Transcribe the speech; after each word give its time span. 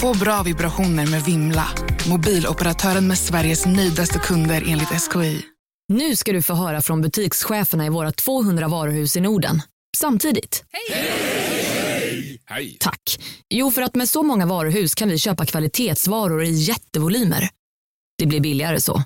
Få 0.00 0.18
bra 0.18 0.42
vibrationer 0.42 1.06
med 1.06 1.24
Vimla. 1.24 1.68
Mobiloperatören 2.08 3.06
med 3.08 3.18
Sveriges 3.18 3.66
nöjdaste 3.66 4.18
kunder 4.18 4.64
enligt 4.68 4.88
SKI. 4.88 5.42
Nu 5.88 6.16
ska 6.16 6.32
du 6.32 6.42
få 6.42 6.54
höra 6.54 6.82
från 6.82 7.02
butikscheferna 7.02 7.86
i 7.86 7.88
våra 7.88 8.12
200 8.12 8.68
varuhus 8.68 9.16
i 9.16 9.20
Norden. 9.20 9.62
Samtidigt. 9.96 10.64
Hej! 12.46 12.76
Tack. 12.80 13.20
Jo, 13.50 13.70
för 13.70 13.82
att 13.82 13.94
med 13.94 14.08
så 14.08 14.22
många 14.22 14.46
varuhus 14.46 14.94
kan 14.94 15.08
vi 15.08 15.18
köpa 15.18 15.46
kvalitetsvaror 15.46 16.44
i 16.44 16.50
jättevolymer. 16.50 17.48
Det 18.18 18.26
blir 18.26 18.40
billigare 18.40 18.80
så. 18.80 19.02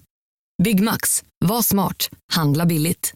Byggmax. 0.62 1.24
Var 1.44 1.62
smart. 1.62 2.10
Handla 2.32 2.66
billigt. 2.66 3.14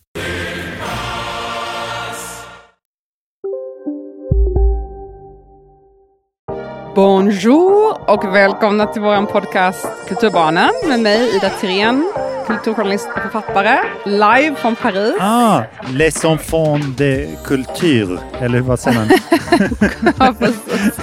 Bonjour 6.95 8.11
och 8.11 8.25
välkomna 8.35 8.87
till 8.87 9.03
vår 9.03 9.27
podcast 9.27 9.87
Kulturbarnen 10.09 10.71
med 10.89 11.01
mig 11.01 11.37
Ida 11.37 11.51
Thirén, 11.61 12.13
kulturjournalist 12.47 13.09
och 13.17 13.23
författare, 13.23 13.79
live 14.05 14.55
från 14.57 14.77
Paris. 14.77 15.15
Ah, 15.21 15.63
Les 15.91 16.25
enfants 16.25 16.87
de 16.97 17.29
culture, 17.45 18.19
eller 18.41 18.61
vad 18.61 18.81
säger 18.81 18.99
man? 18.99 19.09
Ja, 20.19 20.35
precis. 20.39 20.99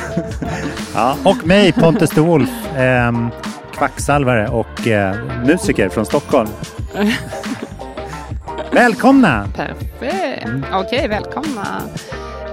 ja, 0.96 1.16
och 1.26 1.48
mig, 1.48 1.72
Pontus 1.72 2.10
de 2.10 2.22
Wolf, 2.22 2.50
ehm, 2.78 3.30
kvacksalvare 3.74 4.48
och 4.48 4.88
eh, 4.88 5.16
musiker 5.46 5.90
från 5.90 6.06
Stockholm. 6.06 6.50
Välkomna! 8.72 9.48
Perfekt. 9.56 10.46
Okej, 10.74 11.08
välkomna. 11.08 11.82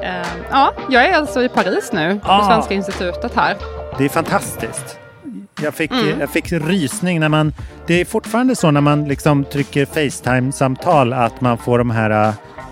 Eh, 0.03 0.27
ja, 0.51 0.73
jag 0.91 1.05
är 1.09 1.15
alltså 1.17 1.43
i 1.43 1.49
Paris 1.49 1.91
nu, 1.93 2.21
på 2.25 2.33
Ah. 2.33 2.47
Svenska 2.49 2.75
institutet 2.75 3.35
här. 3.35 3.57
Det 3.99 4.05
är 4.05 4.09
fantastiskt. 4.09 4.99
Jag 5.63 5.75
fick, 5.75 5.91
Mm. 5.91 6.21
jag 6.21 6.31
fick 6.31 6.53
rysning 6.53 7.21
när 7.21 7.29
man... 7.29 7.53
Det 7.87 8.01
är 8.01 8.05
fortfarande 8.05 8.57
så 8.57 8.71
när 8.71 8.81
man 8.81 9.05
liksom 9.09 9.45
trycker 9.45 9.87
Facetime-samtal 9.87 11.13
att 11.13 11.41
man 11.41 11.59
får 11.59 11.79
de 11.79 11.91
här 11.91 12.11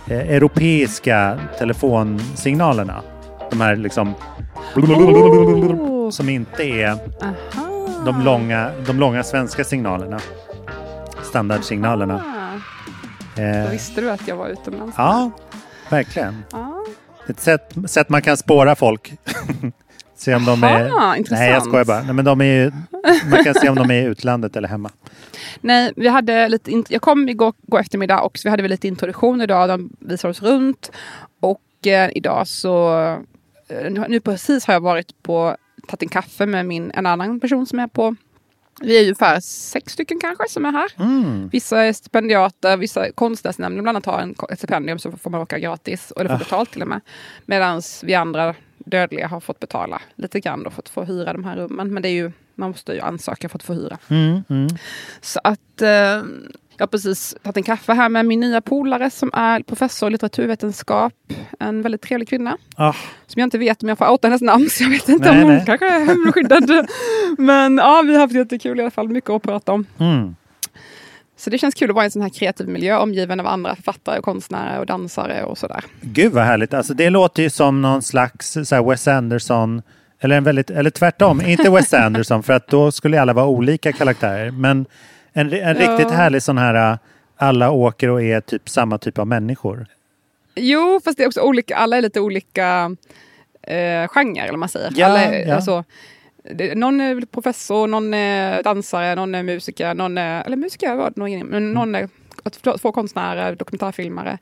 eh, 0.07 0.19
europeiska 0.19 1.39
telefonsignalerna. 1.59 3.03
De 3.51 3.61
här 3.61 3.77
liksom... 3.77 4.15
Oh. 4.77 6.11
Som 6.11 6.29
inte 6.29 6.63
är 6.65 6.89
Aha. 6.91 7.89
de 8.05 8.21
långa, 8.25 8.71
de 8.87 8.99
långa 9.01 9.23
svenska 9.23 9.65
signalerna. 9.65 10.19
Standardsignalerna. 11.23 12.15
Ah, 12.15 12.61
Då 13.37 13.43
Eh, 13.43 13.71
visste 13.71 14.01
du 14.01 14.11
att 14.11 14.29
jag 14.29 14.37
var 14.37 14.49
utomlands. 14.49 14.95
ja, 14.99 15.31
verkligen. 15.91 16.45
Ah. 16.53 16.74
Ett 17.29 17.41
sätt, 17.41 17.75
sätt 17.87 18.09
man 18.09 18.23
kan 18.23 18.37
spåra 18.37 18.75
folk. 18.77 19.13
se 20.17 20.35
om 20.35 20.45
de 20.45 20.65
är... 20.65 20.89
Aha, 20.89 21.17
intressant. 21.17 21.41
Nej, 21.41 21.51
jag 21.51 21.63
skojar 21.63 21.85
bara. 21.85 22.03
Nej, 22.03 22.15
men 22.15 22.25
de 22.25 22.41
är 22.41 22.45
ju, 22.45 22.73
man 23.31 23.45
kan 23.45 23.55
se 23.55 23.69
om 23.69 23.77
de 23.77 23.91
är 23.91 24.03
i 24.03 24.05
utlandet 24.05 24.57
eller 24.57 24.69
hemma. 24.69 24.91
Nej, 25.61 25.93
vi 25.97 26.09
hade 26.09 26.49
lite 26.49 26.71
int- 26.71 26.87
jag 26.89 27.03
kom 27.03 27.29
igår, 27.29 27.55
igår 27.67 27.81
eftermiddag 27.81 28.21
och 28.21 28.39
så 28.39 28.47
vi 28.49 28.51
hade 28.51 28.69
lite 28.69 28.89
introduktion 28.89 29.41
idag. 29.41 29.69
De 29.69 29.91
visade 29.99 30.31
oss 30.31 30.43
runt. 30.43 30.91
Och 31.41 31.87
eh, 31.87 32.11
idag 32.15 32.49
så... 32.49 32.99
Eh, 33.69 33.91
nu 34.09 34.21
precis 34.21 34.67
har 34.67 34.75
jag 34.75 34.81
varit 34.81 35.23
på 35.23 35.57
tagit 35.89 36.03
en 36.03 36.09
kaffe 36.09 36.47
med 36.47 36.67
min, 36.67 36.91
en 36.95 37.07
annan 37.07 37.41
person 37.41 37.67
som 37.67 37.79
är 37.79 37.87
på... 37.87 38.17
Vi 38.81 38.97
är 38.99 39.03
ungefär 39.03 39.41
sex 39.41 39.93
stycken 39.93 40.19
kanske 40.21 40.49
som 40.49 40.65
är 40.65 40.73
här. 40.73 40.93
Mm. 40.99 41.49
Vissa 41.49 41.83
är 41.85 41.93
stipendiater, 41.93 42.77
vissa 42.77 43.13
konstnärsnämnden 43.13 43.83
bland 43.83 43.97
annat 43.97 44.07
har 44.07 44.19
en, 44.21 44.35
ett 44.51 44.59
stipendium 44.59 44.99
så 44.99 45.13
får 45.13 45.31
man 45.31 45.41
åka 45.41 45.59
gratis. 45.59 46.11
Och 46.11 46.23
det 46.25 46.29
får 46.29 46.35
Ah. 46.35 46.39
betalt 46.39 46.71
till 46.73 46.83
och 46.83 46.89
med. 46.89 47.01
Medan 47.47 47.83
vi 48.03 48.15
andra 48.15 48.55
dödliga 48.79 49.29
har 49.29 49.41
fått 49.41 49.61
betala 49.61 50.03
lite 50.15 50.41
grann 50.41 50.63
då 50.63 50.71
för 50.71 50.83
att 50.83 50.89
få 50.89 51.05
hyra 51.05 51.33
de 51.33 51.45
här 51.45 51.57
rummen. 51.57 51.95
Men 51.95 52.03
det 52.03 52.09
är 52.09 52.13
ju, 52.13 52.33
man 52.55 52.71
måste 52.71 52.93
ju 52.93 53.01
ansöka 53.01 53.49
för 53.49 53.59
att 53.59 53.63
få 53.63 53.73
hyra. 53.73 53.99
Mm, 54.09 54.45
mm. 54.49 54.69
Så 55.21 55.41
att 55.45 55.83
eh, 55.83 56.23
jag 56.77 56.83
har 56.83 56.87
precis 56.87 57.37
tagit 57.43 57.57
en 57.57 57.63
kaffe 57.63 57.93
här 57.93 58.09
med 58.09 58.27
min 58.27 58.41
nya 58.41 58.61
polare 58.61 59.11
som 59.11 59.31
är 59.35 59.61
professor 59.63 60.09
i 60.09 60.13
litteraturvetenskap. 60.13 61.13
En 61.61 61.83
väldigt 61.83 62.03
trevlig 62.03 62.29
kvinna. 62.29 62.57
Ah, 62.77 62.93
Som 63.27 63.41
jag 63.41 63.47
inte 63.47 63.59
vet 63.59 63.83
om 63.83 63.89
jag 63.89 63.99
får 63.99 64.11
outa 64.11 64.29
hennes 64.29 64.43
namn 64.43 64.71
så 64.71 64.83
jag 64.85 64.91
vet 64.91 65.09
inte 65.09 65.31
Nej, 65.33 65.39
om 65.43 65.45
hon 65.49 65.55
nej. 65.57 65.63
kanske 65.67 65.87
är 65.89 66.05
hemskyddad. 66.07 66.87
Men 67.39 67.77
ja, 67.79 68.03
vi 68.07 68.13
har 68.15 68.21
haft 68.21 68.35
jättekul 68.35 68.79
i 68.79 68.83
alla 68.83 68.91
fall. 68.91 69.09
Mycket 69.09 69.31
att 69.31 69.43
prata 69.43 69.73
om. 69.73 69.87
mm. 69.99 70.35
Så 71.37 71.51
det 71.51 71.59
känns 71.59 71.75
kul 71.75 71.91
att 71.91 71.95
vara 71.95 72.05
i 72.05 72.07
en 72.07 72.11
sån 72.11 72.23
här 72.23 72.29
kreativ 72.29 72.69
miljö 72.69 72.99
omgiven 72.99 73.41
av 73.41 73.47
andra 73.47 73.77
författare 73.77 74.19
och 74.19 74.25
konstnärer 74.25 74.79
och 74.81 74.87
dansare 74.87 75.45
och 75.45 75.59
sådär. 75.59 75.85
Gud 76.01 76.33
vad 76.33 76.45
härligt. 76.45 76.75
Alltså, 76.75 76.95
det 76.95 77.11
låter 77.11 77.43
ju 77.43 77.51
som 77.51 77.83
någon 77.83 78.03
slags 78.03 78.53
så 78.65 78.75
här, 78.75 78.83
Wes 78.91 79.09
Anderson. 79.09 79.83
Eller, 80.21 80.37
en 80.37 80.45
väldigt, 80.45 80.71
eller 80.71 80.91
tvärtom, 80.91 81.41
inte 81.41 81.71
Wes 81.71 81.95
Anderson 81.95 82.43
för 82.43 82.53
att 82.53 82.69
då 82.69 82.93
skulle 82.93 83.21
alla 83.21 83.33
vara 83.33 83.47
olika 83.47 83.93
karaktärer. 83.93 84.51
Men 84.51 84.87
en, 85.35 85.53
en 85.53 85.59
Ja. 85.59 85.73
riktigt 85.75 86.11
härlig 86.11 86.43
sån 86.43 86.59
här 86.59 86.93
äh, 86.93 86.99
alla 87.37 87.71
åker 87.71 88.11
och 88.11 88.23
är 88.23 88.41
typ 88.41 88.69
samma 88.69 88.99
typ 88.99 89.19
av 89.19 89.27
människor. 89.27 89.87
Jo, 90.55 91.01
fast 91.05 91.19
det 91.19 91.25
är 91.25 91.27
också 91.27 91.41
olika. 91.41 91.77
Alla 91.77 91.97
är 91.97 92.03
lite 92.03 92.21
olika 92.21 92.97
eh, 93.63 94.09
genrer, 94.09 94.45
eller 94.49 94.57
man 94.59 94.69
säger. 94.69 94.93
Ja, 94.97 95.07
alla 95.07 95.25
är, 95.25 95.47
ja. 95.49 95.55
alltså, 95.55 95.85
det, 96.55 96.75
någon 96.75 97.01
är 97.01 97.27
professor, 97.27 97.87
någon 97.87 98.15
är 98.15 98.63
dansare, 98.63 99.15
någon 99.15 99.35
är 99.35 99.43
musiker, 99.43 99.95
någon 99.95 100.19
är, 100.19 100.45
eller 100.45 100.57
musiker 100.57 100.95
var 100.95 101.13
det 101.17 101.31
ingen, 101.31 101.47
men 101.47 101.73
någon 101.73 101.95
är 101.95 102.09
två- 102.63 102.79
två 102.79 102.93
konstnärer, 102.93 103.55
dokumentärfilmare. 103.57 104.39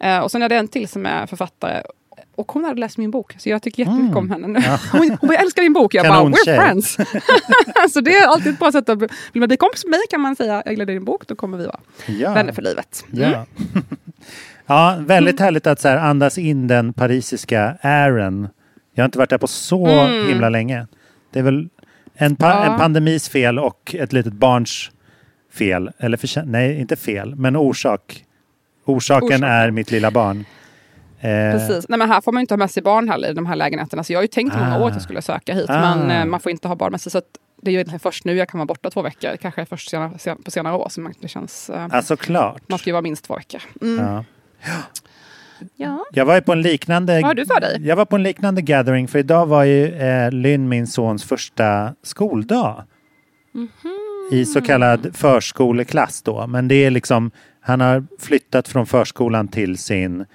Eh, 0.00 0.18
och 0.18 0.30
sen 0.30 0.42
är 0.42 0.48
det 0.48 0.56
en 0.56 0.68
till 0.68 0.88
som 0.88 1.06
är 1.06 1.26
författare. 1.26 1.82
Och 2.34 2.52
hon 2.52 2.64
hade 2.64 2.80
läst 2.80 2.98
min 2.98 3.10
bok, 3.10 3.34
så 3.38 3.48
jag 3.48 3.62
tycker 3.62 3.82
jättemycket 3.82 4.16
om 4.16 4.30
henne 4.30 4.46
nu. 4.46 4.60
Hon, 4.92 5.00
hon 5.20 5.28
bara, 5.28 5.32
jag 5.34 5.42
älskar 5.42 5.62
din 5.62 5.72
bok. 5.72 5.94
Jag 5.94 6.06
bara, 6.06 6.24
we're 6.24 6.44
friends. 6.56 6.96
så 7.92 8.00
det 8.00 8.16
är 8.16 8.26
alltid 8.26 8.52
ett 8.52 8.58
bra 8.58 8.72
sätt 8.72 8.88
att 8.88 8.98
bli 8.98 9.08
man 9.32 9.48
bli 9.48 9.56
kompis 9.56 9.84
med 9.84 9.90
mig 9.90 10.00
kan 10.10 10.20
man 10.20 10.36
säga, 10.36 10.62
jag 10.64 10.72
gillar 10.72 10.86
din 10.86 11.04
bok, 11.04 11.26
då 11.26 11.34
kommer 11.34 11.58
vi 11.58 11.66
vara 11.66 11.80
Ja. 12.06 12.32
vänner 12.34 12.52
för 12.52 12.62
livet. 12.62 13.04
Mm. 13.12 13.30
Ja, 13.30 13.46
ja 14.66 14.96
väldigt 15.06 15.40
härligt 15.40 15.66
att 15.66 15.80
så 15.80 15.88
här, 15.88 15.96
andas 15.96 16.38
in 16.38 16.66
den 16.68 16.92
parisiska 16.92 17.76
ären. 17.80 18.48
Jag 18.94 19.02
har 19.02 19.06
inte 19.06 19.18
varit 19.18 19.30
där 19.30 19.38
på 19.38 19.46
så 19.46 19.86
Mm. 19.86 20.28
himla 20.28 20.48
länge. 20.48 20.86
Det 21.32 21.38
är 21.38 21.42
väl 21.42 21.68
en, 22.14 22.36
pa- 22.36 22.64
Ja. 22.66 22.72
en 22.72 22.78
pandemis 22.78 23.28
fel 23.28 23.58
och 23.58 23.94
ett 23.98 24.12
litet 24.12 24.32
barns 24.32 24.90
fel. 25.54 25.90
Eller 25.98 26.44
nej, 26.44 26.80
inte 26.80 26.96
fel, 26.96 27.34
men 27.34 27.56
orsak. 27.56 28.24
Orsaken 28.84 29.26
Orsaken. 29.26 29.44
är 29.44 29.70
mitt 29.70 29.90
lilla 29.90 30.10
barn. 30.10 30.44
Eh, 31.20 31.52
Precis. 31.52 31.88
Nej, 31.88 31.98
men 31.98 32.10
här 32.10 32.20
får 32.20 32.32
man 32.32 32.40
inte 32.40 32.54
ha 32.54 32.58
med 32.58 32.70
sig 32.70 32.82
barn 32.82 33.08
heller 33.08 33.30
i 33.30 33.32
de 33.32 33.46
här 33.46 33.56
lägenheterna. 33.56 34.04
Så 34.04 34.12
jag 34.12 34.18
har 34.18 34.22
ju 34.22 34.28
tänkt 34.28 34.54
många 34.56 34.76
Ah. 34.76 34.80
år 34.82 34.86
att 34.88 34.92
jag 34.94 35.02
skulle 35.02 35.22
söka 35.22 35.54
hit. 35.54 35.70
Ah. 35.70 35.80
Men 35.96 36.10
eh, 36.10 36.24
man 36.24 36.40
får 36.40 36.52
inte 36.52 36.68
ha 36.68 36.74
barn 36.76 36.90
med 36.90 37.00
sig. 37.00 37.12
Så 37.12 37.22
det 37.62 37.70
är 37.76 37.92
ju 37.92 37.98
först 37.98 38.24
nu 38.24 38.34
jag 38.36 38.48
kan 38.48 38.58
vara 38.58 38.66
borta 38.66 38.90
två 38.90 39.02
veckor. 39.02 39.36
Kanske 39.36 39.66
först 39.66 39.90
senare, 39.90 40.18
sen, 40.18 40.42
på 40.42 40.50
senare 40.50 40.76
år. 40.76 40.88
Så 40.90 41.00
man- 41.00 41.14
det 41.20 41.28
känns, 41.28 41.70
eh, 41.70 41.86
Alltså 41.90 42.16
klart. 42.16 42.62
man 42.68 42.78
ska 42.78 42.90
ju 42.90 42.92
vara 42.92 43.02
minst 43.02 43.24
två 43.24 43.34
veckor. 43.36 43.60
Mm. 43.82 44.04
Ja. 44.06 44.24
Ja. 45.76 46.04
Jag 46.12 46.24
var 46.24 46.34
ju 46.34 46.40
på 46.40 46.52
en 46.52 46.62
liknande... 46.62 47.20
Har 47.24 47.34
du 47.34 47.46
för 47.46 47.60
dig? 47.60 47.80
Jag 47.86 47.96
var 47.96 48.04
på 48.04 48.16
en 48.16 48.22
liknande 48.22 48.62
gathering 48.62 49.08
för 49.08 49.18
idag 49.18 49.46
var 49.46 49.64
ju 49.64 49.94
eh, 49.94 50.30
Lynn, 50.32 50.68
min 50.68 50.86
sons 50.86 51.24
första 51.24 51.94
skoldag. 52.02 52.84
I 54.32 54.44
så 54.44 54.60
kallad 54.60 55.16
förskoleklass 55.16 56.22
då. 56.22 56.46
Men 56.46 56.68
det 56.68 56.74
är 56.74 56.90
liksom, 56.90 57.30
han 57.60 57.80
har 57.80 58.04
flyttat 58.20 58.68
från 58.68 58.86
förskolan 58.86 59.48
till 59.48 59.78
sin 59.78 60.26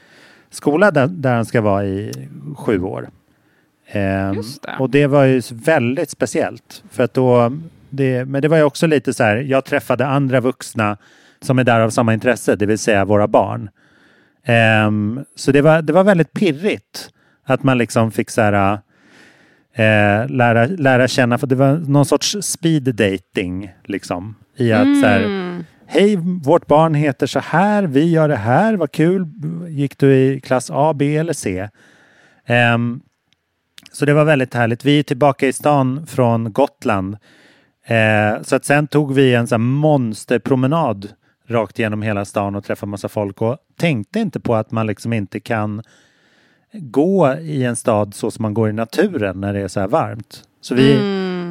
skola 0.50 0.92
där, 0.92 1.08
där 1.08 1.36
han 1.36 1.46
ska 1.46 1.62
vara 1.62 1.86
i 1.86 2.12
sju 2.56 2.82
år. 2.82 3.10
Ehm, 3.88 4.36
det. 4.62 4.76
Och 4.80 4.90
det 4.90 5.08
var 5.08 5.24
ju 5.24 5.42
väldigt 5.52 6.10
speciellt. 6.10 6.84
För 6.92 7.04
att 7.04 7.14
då, 7.14 7.58
det, 7.90 8.26
men 8.26 8.42
det 8.42 8.48
var 8.48 8.58
ju 8.58 8.64
också 8.64 8.88
lite 8.88 9.14
så 9.14 9.24
här, 9.24 9.36
jag 9.38 9.66
träffade 9.66 10.08
andra 10.08 10.40
vuxna 10.40 10.98
som 11.42 11.60
är 11.60 11.64
där 11.64 11.80
av 11.80 11.90
samma 11.90 12.14
intresse, 12.14 12.56
det 12.56 12.66
vill 12.66 12.80
säga 12.80 13.06
våra 13.06 13.28
barn. 13.28 13.70
Ehm, 14.44 15.26
så 15.36 15.52
det 15.52 15.62
var, 15.62 15.82
det 15.82 15.94
var 15.94 16.04
väldigt 16.04 16.34
pirrigt 16.34 17.10
att 17.44 17.64
man 17.64 17.78
liksom 17.78 18.12
fick 18.12 18.30
så 18.30 18.42
här, 18.42 18.74
eh, 19.74 20.30
lära, 20.30 20.66
lära 20.66 21.08
känna, 21.08 21.38
för 21.38 21.48
det 21.48 21.56
var 21.56 21.74
någon 21.78 22.06
sorts 22.06 22.38
speed 22.42 22.96
dating 22.96 23.72
liksom. 23.84 24.36
I 24.56 24.72
att 24.72 25.02
så 25.02 25.08
här, 25.08 25.24
Mm. 25.24 25.64
Hej 25.88 26.16
vårt 26.44 26.68
barn 26.68 26.94
heter 26.94 27.28
så 27.28 27.40
här, 27.40 27.84
vi 27.84 28.12
gör 28.12 28.28
det 28.28 28.36
här, 28.36 28.74
vad 28.74 28.92
kul, 28.92 29.28
gick 29.70 29.98
du 29.98 30.16
i 30.16 30.42
klass 30.42 30.70
A, 30.74 30.94
B 30.94 31.18
eller 31.18 31.34
C? 31.34 31.70
Ehm, 32.46 33.02
så 33.92 34.06
det 34.06 34.14
var 34.14 34.26
väldigt 34.26 34.54
härligt. 34.54 34.86
Vi 34.86 35.00
är 35.00 35.04
tillbaka 35.04 35.48
i 35.48 35.54
stan 35.54 36.08
från 36.08 36.54
Gotland 36.54 37.18
Eh, 37.86 38.42
så 38.42 38.56
att 38.56 38.66
sen 38.66 38.88
tog 38.88 39.14
vi 39.14 39.36
en 39.36 39.48
sån 39.48 39.62
monsterpromenad 39.62 41.10
rakt 41.48 41.80
genom 41.80 42.02
hela 42.02 42.26
stan 42.26 42.56
och 42.56 42.64
träffade 42.64 42.90
massa 42.90 43.10
folk 43.10 43.42
och 43.42 43.58
tänkte 43.78 44.20
inte 44.20 44.40
på 44.40 44.56
att 44.56 44.72
man 44.72 44.88
liksom 44.88 45.14
inte 45.14 45.40
kan 45.40 45.82
gå 46.74 47.34
i 47.34 47.64
en 47.64 47.76
stad 47.76 48.14
så 48.14 48.32
som 48.32 48.44
man 48.44 48.54
går 48.54 48.70
i 48.70 48.74
naturen 48.74 49.42
när 49.42 49.54
det 49.54 49.60
är 49.60 49.68
så 49.68 49.80
här 49.80 49.88
varmt. 49.88 50.44
Så 50.62 50.76
vi, 50.76 50.98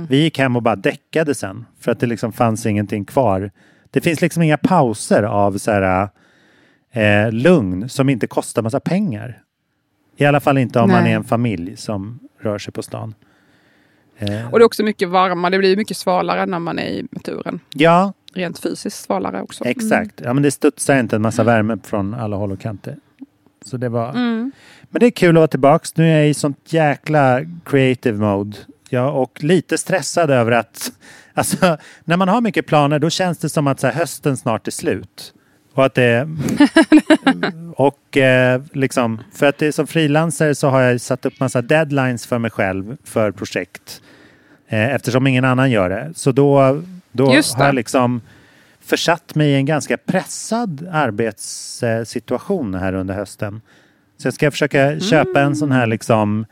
vi 0.09 0.23
gick 0.23 0.39
hem 0.39 0.57
och 0.57 0.63
bara 0.63 0.77
däckade 0.77 1.35
sen 1.35 1.65
för 1.81 1.93
att 1.93 2.01
det 2.01 2.07
liksom 2.07 2.33
fanns 2.33 2.67
ingenting 2.67 3.05
kvar. 3.05 3.51
Det 3.95 4.01
finns 4.01 4.21
liksom 4.21 4.43
inga 4.43 4.57
pauser 4.57 5.23
av 5.23 5.59
så 5.59 5.71
här 5.71 6.09
eh, 6.93 7.33
lugn 7.33 7.89
som 7.89 8.09
inte 8.09 8.27
kostar 8.27 8.63
massa 8.63 8.81
pengar. 8.81 9.43
I 10.17 10.25
alla 10.25 10.41
fall 10.41 10.59
inte 10.59 10.81
om 10.81 10.91
man 10.91 11.03
Nej. 11.03 11.13
är 11.13 11.17
en 11.17 11.25
familj 11.25 11.77
som 11.77 12.19
rör 12.41 12.59
sig 12.59 12.73
på 12.73 12.83
stan. 12.83 13.15
Eh, 14.19 14.51
Och 14.53 14.59
det 14.59 14.63
är 14.63 14.67
också 14.67 14.83
mycket 14.83 15.09
varmare, 15.09 15.51
det 15.51 15.59
blir 15.59 15.77
mycket 15.77 15.97
svalare 15.97 16.47
när 16.47 16.59
man 16.59 16.79
är 16.79 16.87
i 16.87 17.07
naturen. 17.11 17.61
ja, 17.75 18.13
Rent 18.35 18.59
fysiskt 18.59 19.05
svalare 19.05 19.43
också. 19.43 19.65
exakt. 19.65 20.21
Ja, 20.25 20.33
men 20.33 20.43
det 20.43 20.51
studsar 20.51 21.01
inte 21.01 21.17
en 21.17 21.23
massa 21.23 21.45
värme 21.45 21.79
från 21.85 22.15
alla 22.15 22.37
håll 22.37 22.53
och 22.53 22.61
kanter. 22.61 22.97
Så 23.65 23.77
det 23.77 23.89
var... 23.89 24.11
Mm. 24.11 24.53
Men 24.91 25.01
det 25.01 25.07
är 25.07 25.11
kul 25.11 25.37
att 25.37 25.41
vara 25.41 25.47
tillbaks. 25.49 25.97
Nu 25.97 26.09
är 26.09 26.19
jag 26.19 26.29
i 26.29 26.35
sånt 26.35 26.73
jäkla 26.73 27.41
creative 27.65 28.19
mode. 28.19 28.57
Ja, 28.89 29.11
och 29.11 29.45
lite 29.45 29.79
stressad 29.79 30.31
över 30.31 30.53
att 30.53 30.93
alltså, 31.35 31.77
när 32.05 32.17
man 32.17 32.29
har 32.29 32.41
mycket 32.41 32.67
planer 32.67 32.99
då 32.99 33.11
känns 33.11 33.39
det 33.39 33.49
som 33.49 33.67
att 33.67 33.83
här, 33.83 33.93
hösten 33.93 34.37
snart 34.37 34.67
är 34.67 34.73
slut. 34.73 35.35
Och 35.75 35.85
att 35.85 35.95
det... 35.95 36.29
och 37.77 38.17
eh, 38.17 38.63
liksom, 38.73 39.23
för 39.33 39.47
att 39.47 39.59
det 39.59 39.67
är 39.67 39.73
som 39.73 39.87
frilansare 39.87 40.55
så 40.55 40.69
har 40.69 40.81
jag 40.81 41.01
satt 41.01 41.27
upp 41.27 41.41
massa 41.41 41.63
deadlines 41.63 42.27
för 42.27 42.39
mig 42.39 42.51
själv 42.51 42.97
för 43.05 43.31
projekt. 43.31 44.03
Eh, 44.69 44.95
eftersom 44.95 45.27
ingen 45.27 45.45
annan 45.45 45.71
gör 45.71 45.89
det. 45.89 46.13
Så 46.15 46.33
då, 46.33 46.83
då 47.13 47.27
har 47.27 47.65
jag 47.65 47.75
liksom 47.75 48.21
försatt 48.81 49.35
mig 49.35 49.51
i 49.51 49.55
en 49.55 49.67
ganska 49.67 49.97
pressad 49.97 50.89
arbetssituation 50.93 52.75
här 52.75 52.93
under 52.93 53.15
hösten. 53.15 53.61
Så 54.17 54.27
jag 54.27 54.35
ska 54.35 54.51
försöka 54.51 55.01
köpa 55.01 55.41
en 55.41 55.57
sån 55.57 55.73
här 55.73 55.87
liksom, 55.87 56.47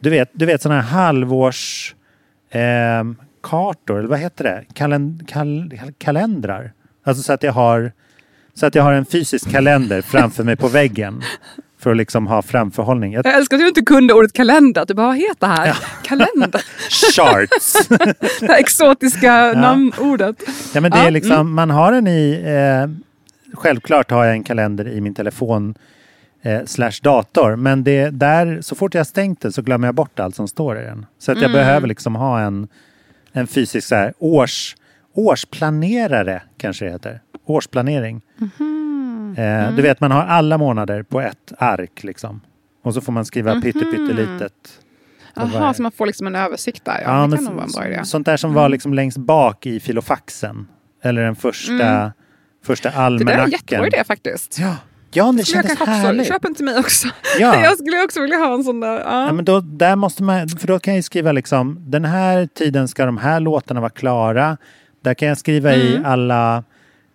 du 0.00 0.10
vet, 0.10 0.30
du 0.32 0.46
vet 0.46 0.62
såna 0.62 0.80
här 0.80 0.90
halvårs 0.90 1.94
eh, 2.50 3.04
kartor, 3.42 3.98
eller 3.98 4.08
vad 4.08 4.18
heter 4.18 4.44
det? 4.44 4.64
Kalen, 4.74 5.24
kal, 5.28 5.72
kalendrar. 5.98 6.72
Alltså 7.04 7.22
så 7.22 7.32
att 7.32 7.42
jag 7.42 7.52
har 7.52 7.92
så 8.54 8.66
att 8.66 8.74
jag 8.74 8.82
har 8.82 8.92
en 8.92 9.04
fysisk 9.04 9.50
kalender 9.50 10.02
framför 10.02 10.44
mig 10.44 10.56
på 10.56 10.68
väggen. 10.68 11.22
För 11.78 11.90
att 11.90 11.96
liksom 11.96 12.26
ha 12.26 12.42
framförhållning. 12.42 13.12
Jag, 13.12 13.26
Jag 13.26 13.34
älskar 13.34 13.56
att 13.56 13.60
du 13.62 13.68
inte 13.68 13.82
kunde 13.82 14.14
ordet 14.14 14.32
kalender. 14.32 14.84
Du 14.88 14.94
bara, 14.94 15.06
vad 15.06 15.16
heter 15.16 15.34
det 15.40 15.46
här? 15.46 15.76
Kalender. 16.04 16.62
charts! 17.14 17.88
Det 18.40 18.46
här 18.46 18.58
exotiska 18.60 19.52
namnordet. 19.52 20.36
Ja, 20.74 20.80
men 20.80 20.90
det 20.90 20.98
Ja, 20.98 21.04
är 21.06 21.10
liksom, 21.10 21.54
man 21.54 21.70
har 21.70 21.92
den 21.92 22.06
i... 22.06 22.42
Eh, 22.46 22.90
självklart 23.54 24.10
har 24.10 24.24
jag 24.24 24.34
en 24.34 24.44
kalender 24.44 24.88
i 24.88 25.00
min 25.00 25.14
telefon 25.14 25.74
eh, 26.42 26.60
slash 26.66 26.92
dator. 27.02 27.56
Men 27.56 27.84
det 27.84 28.10
där, 28.10 28.58
så 28.60 28.74
fort 28.74 28.94
jag 28.94 29.06
stängt 29.06 29.40
den 29.40 29.52
så 29.52 29.62
glömmer 29.62 29.88
jag 29.88 29.94
bort 29.94 30.20
allt 30.20 30.36
som 30.36 30.48
står 30.48 30.78
i 30.80 30.82
den. 30.84 31.06
Så 31.18 31.32
att 31.32 31.40
jag 31.40 31.52
behöver 31.52 31.86
liksom 31.88 32.14
ha 32.16 32.40
en, 32.40 32.68
en 33.32 33.46
fysisk 33.46 33.88
så 33.88 33.94
här, 33.94 34.14
års, 34.18 34.76
årsplanerare, 35.14 36.42
kanske 36.58 36.84
det 36.84 36.90
heter. 36.90 37.20
Årsplanering. 37.46 38.22
Eh, 39.36 39.74
Du 39.76 39.82
vet, 39.82 40.00
man 40.00 40.10
har 40.10 40.22
alla 40.22 40.58
månader 40.58 41.02
på 41.02 41.20
ett 41.20 41.52
ark 41.58 42.04
liksom. 42.04 42.40
Och 42.82 42.94
så 42.94 43.00
får 43.00 43.12
man 43.12 43.24
skriva 43.24 43.60
pytte, 43.60 43.78
pyttelitet. 43.78 44.52
för 45.34 45.48
Jaha, 45.52 45.74
så 45.74 45.82
man 45.82 45.92
får 45.92 46.06
liksom 46.06 46.26
en 46.26 46.34
översikt 46.36 46.84
där. 46.84 47.02
Ja, 47.04 47.20
Ja, 47.20 47.26
det 47.26 47.36
kan 47.36 47.44
nog 47.44 47.54
vara 47.54 47.64
en 47.64 47.70
bra 47.72 47.86
idé. 47.86 47.98
så- 47.98 48.04
sånt 48.04 48.26
där 48.26 48.36
som 48.36 48.54
var 48.54 48.68
liksom 48.68 48.94
längst 48.94 49.18
bak 49.18 49.66
i 49.66 49.80
filofaxen. 49.80 50.68
Eller 51.02 51.22
den 51.22 51.36
första, 51.36 52.12
första 52.64 52.88
Det 52.88 52.94
där 52.94 53.00
är 53.02 53.06
en 53.06 53.12
almanackan. 53.14 53.50
jättebra 53.50 53.86
idé 53.86 54.04
faktiskt. 54.04 54.58
Ja, 54.60 54.76
ja 55.16 55.32
det 55.32 55.38
jag 55.38 55.46
kändes 55.46 55.72
också, 55.72 55.84
härligt. 55.84 56.28
köp 56.28 56.44
en 56.44 56.54
till 56.54 56.64
mig 56.64 56.78
också. 56.78 57.08
Ja. 57.38 57.62
jag 57.62 57.78
skulle 57.78 58.04
också 58.04 58.20
vilja 58.20 58.36
ha 58.36 58.54
en 58.54 58.64
sån 58.64 58.80
där. 58.80 58.98
Ja. 59.00 59.26
Ja, 59.26 59.32
men 59.32 59.44
då, 59.44 59.60
där 59.60 59.96
måste 59.96 60.22
man, 60.22 60.48
för 60.48 60.66
då 60.66 60.78
kan 60.78 60.94
jag 60.94 61.04
skriva 61.04 61.32
liksom, 61.32 61.76
den 61.90 62.04
här 62.04 62.46
tiden 62.46 62.88
ska 62.88 63.06
de 63.06 63.18
här 63.18 63.40
låtarna 63.40 63.80
vara 63.80 63.90
klara. 63.90 64.56
Där 65.02 65.14
kan 65.14 65.28
jag 65.28 65.38
skriva 65.38 65.74
i 65.74 65.90
Mm. 65.96 66.04
alla, 66.06 66.64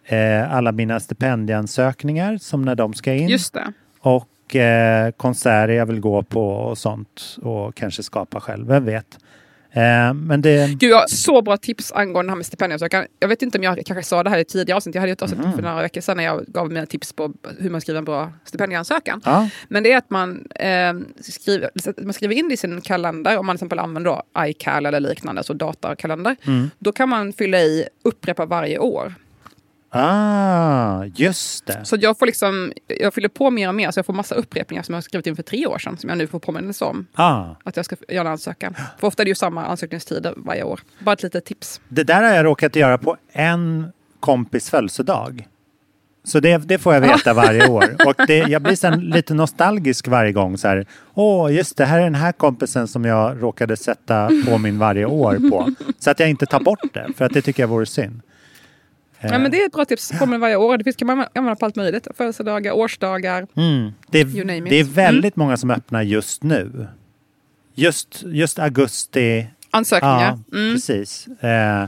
eh, 0.06 0.54
alla 0.54 0.72
mina 0.72 1.00
stipendieansökningar 1.00 2.38
som 2.38 2.62
när 2.62 2.76
de 2.76 2.94
ska 2.94 3.14
in. 3.14 3.28
Just 3.28 3.54
det. 3.54 3.74
Och 4.00 4.56
eh, 4.56 5.12
konserter 5.12 5.74
jag 5.74 5.86
vill 5.86 6.00
gå 6.00 6.24
på 6.24 6.48
och 6.50 6.78
sånt. 6.78 7.38
Och 7.42 7.76
kanske 7.76 8.04
skapa 8.04 8.40
själv, 8.40 8.68
vem 8.68 8.86
vet. 8.86 9.18
Eh, 9.77 10.13
men 10.13 10.41
det... 10.41 10.68
Gud, 10.79 10.91
jag 10.91 10.97
har 10.97 11.07
så 11.07 11.41
bra 11.41 11.57
tips 11.57 11.91
angående 11.91 12.27
det 12.29 12.31
här 12.31 12.35
med 12.35 12.45
stipendieansökan. 12.45 13.06
Jag 13.19 13.27
vet 13.27 13.41
inte 13.41 13.57
om 13.57 13.63
jag 13.63 13.81
kanske 13.85 14.03
sa 14.03 14.24
det 14.24 14.29
här 14.29 14.38
i 14.38 14.45
tidigare 14.45 14.77
avsnitt. 14.77 14.95
Jag 14.95 15.01
hade 15.01 15.12
ett 15.12 15.21
avsnitt 15.21 15.39
Mhm. 15.41 15.53
för 15.53 15.62
några 15.62 15.81
veckor 15.81 16.01
sedan 16.01 16.18
när 16.18 16.24
jag 16.24 16.45
gav 16.47 16.71
mina 16.71 16.85
tips 16.85 17.13
på 17.13 17.33
hur 17.59 17.69
man 17.69 17.81
skriver 17.81 17.97
en 17.97 18.06
bra 18.06 18.31
stipendieansökan. 18.45 19.21
Ja, 19.25 19.50
Men 19.68 19.83
det 19.83 19.91
är 19.91 19.97
att 19.97 20.09
man, 20.09 20.47
eh, 20.56 20.94
skriver, 21.21 21.69
man 22.03 22.13
skriver 22.13 22.35
in 22.35 22.47
det 22.47 22.53
i 22.53 22.57
sin 22.57 22.81
kalender, 22.81 23.38
om 23.38 23.45
man 23.45 23.56
till 23.56 23.57
exempel 23.57 23.79
använder 23.79 24.21
iCal 24.39 24.85
eller 24.85 25.00
liknande, 25.00 25.39
alltså 25.39 25.53
datakalender. 25.53 26.35
Mm. 26.45 26.69
Då 26.79 26.91
kan 26.91 27.09
man 27.09 27.33
fylla 27.33 27.59
i 27.59 27.88
upprepa 28.03 28.45
varje 28.45 28.79
år. 28.79 29.13
Ah, 29.98 31.06
just 31.16 31.66
det. 31.66 31.80
Så 31.86 31.98
jag 32.00 32.20
får 32.20 32.26
liksom, 32.26 32.74
jag 33.00 33.14
fyller 33.14 33.30
på 33.30 33.52
mer 33.52 33.68
och 33.68 33.76
mer, 33.76 33.92
så 33.92 34.00
jag 34.00 34.06
får 34.06 34.14
massa 34.14 34.36
upprepningar 34.36 34.84
som 34.84 34.96
jag 34.96 35.04
skrivit 35.04 35.28
in 35.28 35.36
för 35.36 35.44
tre 35.44 35.68
år 35.68 35.78
sedan, 35.78 35.98
som 35.98 36.10
jag 36.10 36.18
nu 36.18 36.28
får 36.28 36.40
påminnelse 36.40 36.86
om. 36.86 37.08
Ah, 37.14 37.46
Att 37.64 37.76
jag 37.76 37.86
ska 37.86 37.96
göra 38.08 38.28
en 38.28 38.32
ansökan. 38.32 38.76
För 39.00 39.08
ofta 39.08 39.24
är 39.24 39.26
det 39.26 39.30
ju 39.30 39.36
samma 39.36 39.66
ansökningstider 39.66 40.34
varje 40.38 40.64
år. 40.64 40.80
Bara 41.00 41.14
ett 41.14 41.24
litet 41.24 41.46
tips. 41.46 41.82
det 41.88 42.04
där 42.04 42.24
har 42.24 42.30
jag 42.36 42.46
råkat 42.46 42.76
göra 42.76 42.98
på 42.98 43.18
en 43.32 43.92
kompis 44.20 44.70
födelsedag. 44.70 45.48
Så 46.24 46.40
det, 46.40 46.58
det 46.58 46.78
får 46.78 46.94
jag 46.94 47.02
veta 47.02 47.34
varje 47.34 47.68
år. 47.68 47.96
Och 48.06 48.14
det, 48.28 48.38
jag 48.38 48.62
blir 48.62 48.76
sen 48.76 49.00
lite 49.00 49.34
nostalgisk 49.34 50.08
varje 50.08 50.32
gång. 50.32 50.58
Så 50.58 50.68
här, 50.68 50.86
Åh, 51.14 51.54
just 51.54 51.78
det, 51.78 51.86
här 51.86 52.00
är 52.00 52.04
den 52.04 52.16
här 52.16 52.32
kompisen 52.32 52.88
som 52.88 53.06
jag 53.06 53.44
råkade 53.44 53.78
sätta 53.78 54.30
på 54.48 54.58
min 54.58 54.80
varje 54.80 55.06
år 55.06 55.50
på. 55.50 55.70
Så 56.00 56.10
att 56.12 56.20
jag 56.20 56.30
inte 56.30 56.46
tar 56.46 56.60
bort 56.60 56.94
det, 56.94 57.08
för 57.18 57.26
att 57.26 57.34
det 57.34 57.42
tycker 57.42 57.64
jag 57.64 57.68
vore 57.68 57.86
synd. 57.86 58.22
Ja, 59.22 59.40
men 59.40 59.52
det 59.52 59.62
är 59.62 59.66
ett 59.66 59.72
bra 59.72 59.86
tips. 59.86 60.12
Påminner 60.19 60.38
varje 60.38 60.56
år. 60.56 60.78
Det 60.78 60.84
finns, 60.84 60.96
kan 60.96 61.08
man 61.08 61.25
använda 61.36 61.56
på 61.56 61.66
allt 61.66 61.75
möjligt. 61.75 62.08
Födelsedagar, 62.18 62.72
årsdagar. 62.72 63.48
Mm. 63.56 63.92
Det, 64.12 64.19
You 64.19 64.40
name 64.46 64.58
it. 64.58 64.60
Mm. 64.60 64.69
det 64.69 64.80
är 64.80 64.84
väldigt 64.84 65.36
många 65.36 65.58
som 65.58 65.72
öppnar 65.72 66.02
just 66.02 66.44
nu. 66.44 66.88
Just, 67.75 68.24
just 68.25 68.60
augusti. 68.60 69.48
Ansökningar. 69.72 70.38
Ja, 70.52 70.58
Mm. 70.60 70.74
precis. 70.75 71.28
Eh, 71.28 71.86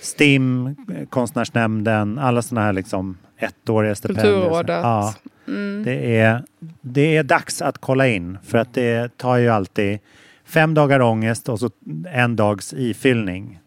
STIM, 0.00 0.76
Konstnärsnämnden, 1.10 2.18
alla 2.18 2.42
sådana 2.42 2.66
här 2.66 2.72
liksom 2.72 3.18
ettåriga 3.38 3.94
stipendier. 3.94 4.24
Kulturrådet. 4.32 4.80
Ja, 4.82 5.14
Mm. 5.48 5.82
det, 5.84 6.16
är, 6.20 6.42
det 6.80 7.16
är 7.16 7.22
dags 7.22 7.62
att 7.62 7.78
kolla 7.78 8.08
in 8.08 8.38
för 8.46 8.58
att 8.58 8.74
det 8.74 9.16
tar 9.16 9.36
ju 9.36 9.48
alltid 9.48 9.98
fem 10.44 10.74
dagar 10.74 11.00
ångest 11.00 11.48
och 11.48 11.60
så 11.60 11.70
en 12.12 12.36
dags 12.36 12.72
ifyllning 12.72 13.58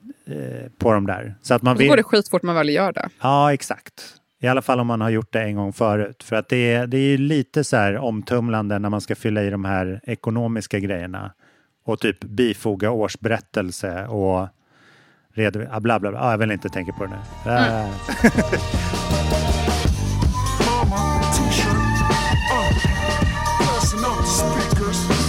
på 0.78 0.94
de 0.94 1.08
där. 1.08 1.36
Så 1.42 1.54
att 1.54 1.62
man 1.62 1.78
vill... 1.78 1.88
går 1.88 1.98
det 1.98 2.04
skitfort 2.04 2.44
man 2.44 2.56
väl 2.56 2.70
gör 2.70 2.94
det. 2.94 3.10
Ja, 3.22 3.54
exakt. 3.54 3.94
I 4.42 4.48
alla 4.48 4.62
fall 4.62 4.80
om 4.80 4.88
man 4.88 5.02
har 5.02 5.10
gjort 5.10 5.34
det 5.34 5.42
en 5.42 5.56
gång 5.56 5.74
förut. 5.74 6.24
För 6.24 6.36
att 6.36 6.50
det 6.50 6.74
är, 6.74 6.88
det 6.88 6.98
är 6.98 7.08
ju 7.08 7.18
lite 7.18 7.64
så 7.64 7.78
här 7.78 7.98
omtumlande 7.98 8.80
när 8.80 8.90
man 8.90 9.02
ska 9.02 9.16
fylla 9.16 9.44
i 9.44 9.50
de 9.50 9.66
här 9.66 10.02
ekonomiska 10.04 10.80
grejerna. 10.80 11.32
Och 11.86 12.00
typ 12.00 12.24
bifoga 12.24 12.92
årsberättelse 12.92 14.06
och 14.06 14.48
redovisa, 15.34 15.80
bla 15.80 16.00
bla 16.00 16.12
bla. 16.12 16.20
Ah, 16.22 16.32
jag 16.32 16.38
vill 16.38 16.52
inte 16.52 16.70
tänka 16.70 16.92
på 16.92 17.06
det 17.06 17.10
nu. 17.10 17.52
Ah. 17.52 17.88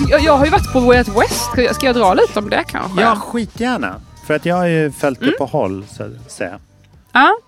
Jag, 0.08 0.20
jag 0.20 0.36
har 0.36 0.44
ju 0.44 0.50
varit 0.50 0.72
på 0.72 0.80
Way 0.80 0.98
Out 0.98 1.08
West. 1.08 1.44
Ska 1.52 1.62
jag, 1.62 1.74
ska 1.74 1.86
jag 1.86 1.94
dra 1.94 2.14
lite 2.14 2.38
om 2.38 2.50
det 2.50 2.64
kanske? 2.68 3.02
Ja, 3.02 3.16
skitgärna. 3.16 4.00
För 4.26 4.34
att 4.34 4.46
jag 4.46 4.56
har 4.56 4.66
ju 4.66 4.90
följt 4.92 5.20
det 5.20 5.30
på 5.30 5.44
håll, 5.46 5.84
så 5.88 6.02
att 6.02 6.30
säga. 6.30 6.58
Ja. 7.12 7.38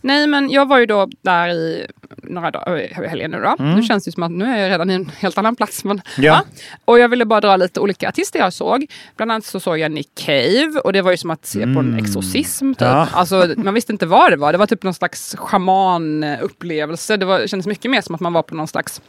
Nej, 0.00 0.26
men 0.26 0.50
jag 0.50 0.68
var 0.68 0.78
ju 0.78 0.86
då 0.86 1.08
där 1.22 1.48
i 1.48 1.86
några 2.22 2.50
dagar, 2.50 3.06
helgen 3.08 3.30
nu 3.30 3.40
då. 3.40 3.64
Nu 3.64 3.82
känns 3.82 4.04
det 4.04 4.12
som 4.12 4.22
att 4.22 4.30
nu 4.30 4.44
är 4.44 4.56
jag 4.56 4.70
redan 4.70 4.90
i 4.90 4.94
en 4.94 5.10
helt 5.18 5.38
annan 5.38 5.56
plats. 5.56 5.84
Men, 5.84 6.00
Ja. 6.16 6.42
Och 6.84 6.98
jag 6.98 7.08
ville 7.08 7.24
bara 7.24 7.40
dra 7.40 7.56
lite 7.56 7.80
olika 7.80 8.08
artister 8.08 8.38
jag 8.38 8.52
såg. 8.52 8.86
Bland 9.16 9.32
annat 9.32 9.44
så 9.44 9.60
såg 9.60 9.78
jag 9.78 9.92
Nick 9.92 10.14
Cave 10.14 10.80
och 10.84 10.92
det 10.92 11.02
var 11.02 11.10
ju 11.10 11.16
som 11.16 11.30
att 11.30 11.46
se 11.46 11.62
på 11.62 11.80
en 11.80 11.98
exorcism. 11.98 12.72
Typ. 12.72 12.80
Ja. 12.80 13.08
Alltså, 13.12 13.54
man 13.56 13.74
visste 13.74 13.92
inte 13.92 14.06
vad 14.06 14.32
det 14.32 14.36
var. 14.36 14.52
Det 14.52 14.58
var 14.58 14.66
typ 14.66 14.82
någon 14.82 14.94
slags 14.94 15.36
shamanupplevelse. 15.38 17.16
Det, 17.16 17.26
var, 17.26 17.38
det 17.38 17.48
kändes 17.48 17.66
mycket 17.66 17.90
mer 17.90 18.00
som 18.00 18.14
att 18.14 18.20
man 18.20 18.32
var 18.32 18.42
på 18.42 18.54
någon 18.54 18.68
slags 18.68 19.02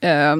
eh, 0.00 0.36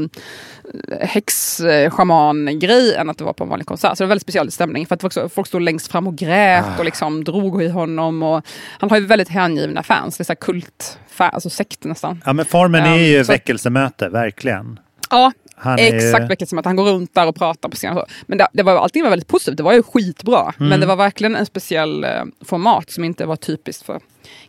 häx-shaman-grej 1.01 2.95
än 2.95 3.11
att 3.11 3.19
det 3.19 3.25
var 3.25 3.33
på 3.33 3.45
en 3.45 3.51
vanlig 3.51 3.67
konsert. 3.67 3.99
Så 3.99 4.03
det 4.05 4.07
var 4.07 4.09
väldigt 4.09 4.23
speciell 4.23 4.51
stämning. 4.51 4.87
För 4.87 4.95
att 4.95 5.01
folk 5.01 5.13
stod- 5.13 5.33
folk 5.33 5.47
stod 5.49 5.63
längst 5.63 5.93
fram 5.93 6.07
och 6.07 6.17
grät 6.17 6.65
Ah. 6.65 6.79
och 6.79 6.85
liksom 6.85 7.25
drog 7.25 7.63
i 7.63 7.69
honom. 7.69 8.23
Och 8.23 8.47
han 8.79 8.91
har 8.91 8.99
ju 8.99 9.07
väldigt 9.07 9.29
hängivna 9.29 9.83
fans. 9.83 10.17
Det 10.17 10.23
är 10.23 10.25
så 10.25 10.31
här 10.33 10.37
kult, 10.37 10.99
alltså 11.17 11.51
sekt 11.51 11.85
nästan. 11.85 12.23
ja, 12.27 12.33
men 12.33 12.45
formen 12.47 12.85
är 12.85 12.93
Um, 12.93 12.99
ju 12.99 13.25
så- 13.25 13.33
väckelsemöte, 13.33 14.09
verkligen. 14.09 14.81
Ja, 15.11 15.33
Han 15.61 15.79
är 15.79 15.95
Exakt, 15.95 16.31
verkar 16.31 16.47
som 16.47 16.59
att 16.59 16.65
han 16.65 16.77
går 16.77 16.85
runt 16.85 17.15
där 17.15 17.27
och 17.27 17.37
pratar 17.37 17.69
på 17.69 17.77
scenen. 17.77 18.05
Men 18.27 18.39
det, 18.39 18.49
det 18.53 18.63
var, 18.63 18.77
allting 18.77 19.03
var 19.03 19.11
väldigt 19.11 19.29
positivt, 19.29 19.57
det 19.57 19.63
var 19.63 19.73
ju 19.73 19.83
skitbra. 19.83 20.53
Mm. 20.59 20.69
Men 20.69 20.81
det 20.81 20.87
var 20.87 20.97
verkligen 20.97 21.37
en 21.37 21.47
speciell 21.47 22.05
eh, 22.05 22.11
format 22.45 22.91
som 22.91 23.05
inte 23.05 23.27
var 23.27 23.37
typiskt 23.37 23.87
för 23.87 24.01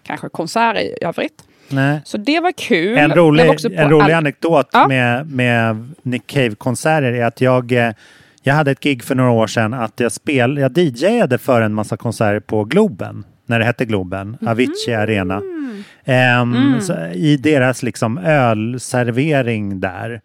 kanske 0.03 0.29
konserter 0.29 0.79
i 0.81 0.95
övrigt. 1.01 1.43
Nej. 1.71 2.01
Så 2.05 2.17
det 2.17 2.39
var 2.39 2.51
kul. 2.51 2.97
En 2.97 3.11
rolig, 3.13 3.65
en 3.75 3.89
rolig 3.89 4.03
all- 4.05 4.17
anekdot 4.17 4.67
Ja. 4.71 4.87
med, 4.87 5.31
med 5.31 5.89
Nick 6.03 6.27
Cave-konserter 6.27 7.13
är 7.13 7.25
att 7.25 7.41
jag, 7.41 7.71
eh, 7.71 7.91
jag 8.43 8.53
hade 8.53 8.71
ett 8.71 8.79
gig 8.79 9.03
för 9.03 9.15
några 9.15 9.31
år 9.31 9.47
sedan 9.47 9.73
att 9.73 9.99
jag, 9.99 10.11
spel, 10.11 10.57
jag 10.57 10.77
DJade 10.77 11.37
för 11.37 11.61
en 11.61 11.73
massa 11.73 11.97
konserter 11.97 12.39
på 12.39 12.63
Globen, 12.63 13.23
när 13.45 13.59
det 13.59 13.65
hette 13.65 13.85
Globen, 13.85 14.37
Mhm. 14.41 14.47
Avicii 14.47 14.93
Arena. 14.93 15.41
Ehm, 16.05 16.53
Mm. 16.55 17.11
I 17.13 17.37
deras 17.37 17.83
liksom 17.83 18.17
ölservering 18.17 19.79
där. 19.79 20.21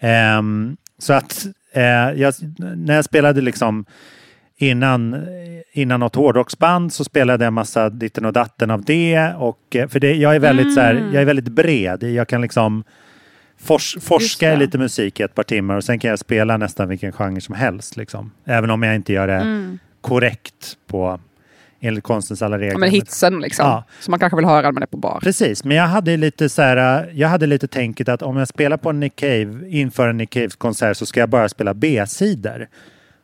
Ehm, 0.00 0.76
så 0.98 1.12
att 1.12 1.46
eh, 1.72 1.82
jag, 2.20 2.34
när 2.76 2.94
jag 2.94 3.04
spelade 3.04 3.40
liksom 3.40 3.84
innan, 4.60 5.26
innan 5.72 6.00
något 6.00 6.14
hårdrocksband 6.14 6.92
så 6.92 7.04
spelade 7.04 7.44
jag 7.44 7.52
massa 7.52 7.90
ditten 7.90 8.24
och 8.24 8.32
datten 8.32 8.70
av 8.70 8.84
det. 8.84 9.32
Och, 9.38 9.76
eh, 9.76 9.88
för 9.88 10.00
det, 10.00 10.14
jag, 10.14 10.34
är 10.34 10.38
väldigt, 10.38 10.74
så 10.74 10.80
här, 10.80 10.94
jag 10.94 11.22
är 11.22 11.24
väldigt 11.24 11.48
bred. 11.48 12.02
Jag 12.02 12.28
kan 12.28 12.40
liksom 12.40 12.84
fors, 13.60 13.96
forska 14.00 14.52
i 14.52 14.56
lite 14.56 14.78
musik 14.78 15.20
i 15.20 15.22
ett 15.22 15.34
par 15.34 15.42
timmar 15.42 15.76
och 15.76 15.84
sen 15.84 15.98
kan 15.98 16.10
jag 16.10 16.18
spela 16.18 16.56
nästan 16.56 16.88
vilken 16.88 17.12
genre 17.12 17.40
som 17.40 17.54
helst. 17.54 17.96
Liksom. 17.96 18.32
Även 18.44 18.70
om 18.70 18.82
jag 18.82 18.94
inte 18.94 19.12
gör 19.12 19.26
det 19.26 19.78
korrekt 20.00 20.76
på 20.86 21.20
enligt 21.80 22.04
konstens 22.04 22.42
alla 22.42 22.58
regler. 22.58 22.72
Ja, 22.72 22.78
men 22.78 22.90
hitsen 22.90 23.40
liksom. 23.40 23.66
Ja. 23.66 23.84
Som 24.00 24.12
man 24.12 24.20
kanske 24.20 24.36
vill 24.36 24.44
höra 24.44 24.62
när 24.62 24.72
man 24.72 24.82
är 24.82 24.86
på 24.86 24.96
bar. 24.96 25.20
Precis, 25.22 25.64
men 25.64 25.76
jag 25.76 25.86
hade 25.86 26.16
lite 26.16 26.48
så 26.48 26.62
här, 26.62 27.10
jag 27.14 27.28
hade 27.28 27.46
lite 27.46 27.68
tänket 27.68 28.08
att 28.08 28.22
om 28.22 28.36
jag 28.36 28.48
spelar 28.48 28.76
på 28.76 28.90
en 28.90 29.00
Nick 29.00 29.16
Cave, 29.16 29.68
inför 29.68 30.08
en 30.08 30.16
Nick 30.16 30.30
Caves 30.30 30.56
konsert 30.56 30.96
så 30.96 31.06
ska 31.06 31.20
jag 31.20 31.28
bara 31.28 31.48
spela 31.48 31.74
B-sidor. 31.74 32.68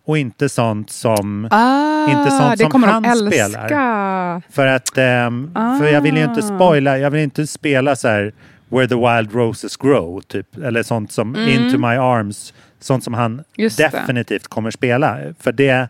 Och 0.07 0.19
inte 0.19 0.49
sånt 0.49 0.91
som... 0.91 1.49
Ah, 1.51 2.11
Inte 2.11 2.31
sånt 2.31 2.59
det 2.59 2.71
som 2.71 2.83
han 2.83 3.05
älska. 3.05 3.31
spelar. 3.31 4.43
För 4.53 4.67
att... 4.67 4.99
ehm, 4.99 5.51
För 5.55 5.87
jag 5.87 6.01
vill 6.01 6.17
ju 6.17 6.25
inte 6.25 6.41
Ah. 6.41 6.57
spoila, 6.57 6.99
jag 6.99 7.11
vill 7.11 7.21
inte 7.21 7.47
spela 7.47 7.97
så 7.97 8.09
här 8.09 8.33
Where 8.69 8.89
the 8.89 8.95
Wild 8.95 9.33
Roses 9.35 9.77
Grow, 9.77 10.21
typ. 10.21 10.57
Eller 10.57 10.83
sånt 10.83 11.13
som 11.13 11.37
Into 11.37 11.79
My 11.79 11.87
Arms. 11.97 12.55
Sånt 12.81 13.05
som 13.05 13.15
han 13.15 13.33
Mm. 13.33 13.45
Just 13.57 13.77
det. 13.77 13.89
definitivt 13.93 14.49
kommer 14.49 14.71
spela. 14.71 15.19
För 15.41 15.53
det, 15.53 15.89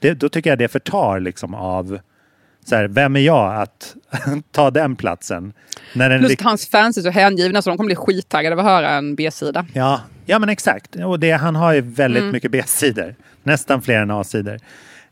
det, 0.00 0.14
då 0.14 0.28
tycker 0.28 0.50
jag 0.50 0.58
det 0.58 0.68
förtar 0.68 1.20
liksom 1.20 1.54
av... 1.54 1.98
Så 2.66 2.76
här, 2.76 2.88
vem 2.88 3.16
är 3.16 3.20
jag 3.20 3.62
att 3.62 3.94
ta 4.52 4.70
den 4.70 4.96
platsen? 4.96 5.52
När 5.94 6.10
den 6.10 6.20
Plus 6.20 6.36
hans 6.42 6.68
fans 6.68 6.96
är 6.98 7.02
så 7.02 7.10
hängivna 7.10 7.62
så 7.62 7.70
de 7.70 7.76
kommer 7.76 7.88
bli 7.88 7.96
skittaggade 7.96 8.54
av 8.54 8.58
att 8.58 8.64
höra 8.66 8.90
en 8.90 9.14
B-sida. 9.14 9.66
Ja, 9.72 10.00
ja 10.26 10.38
men 10.38 10.48
exakt. 10.48 10.96
Och 10.96 11.20
det, 11.20 11.30
han 11.32 11.56
har 11.56 11.72
ju 11.72 11.80
väldigt 11.80 12.20
Mm. 12.22 12.32
mycket 12.32 12.50
B-sidor. 12.50 13.14
Nästan 13.42 13.82
fler 13.82 14.00
än 14.02 14.10
A-sidor. 14.10 14.58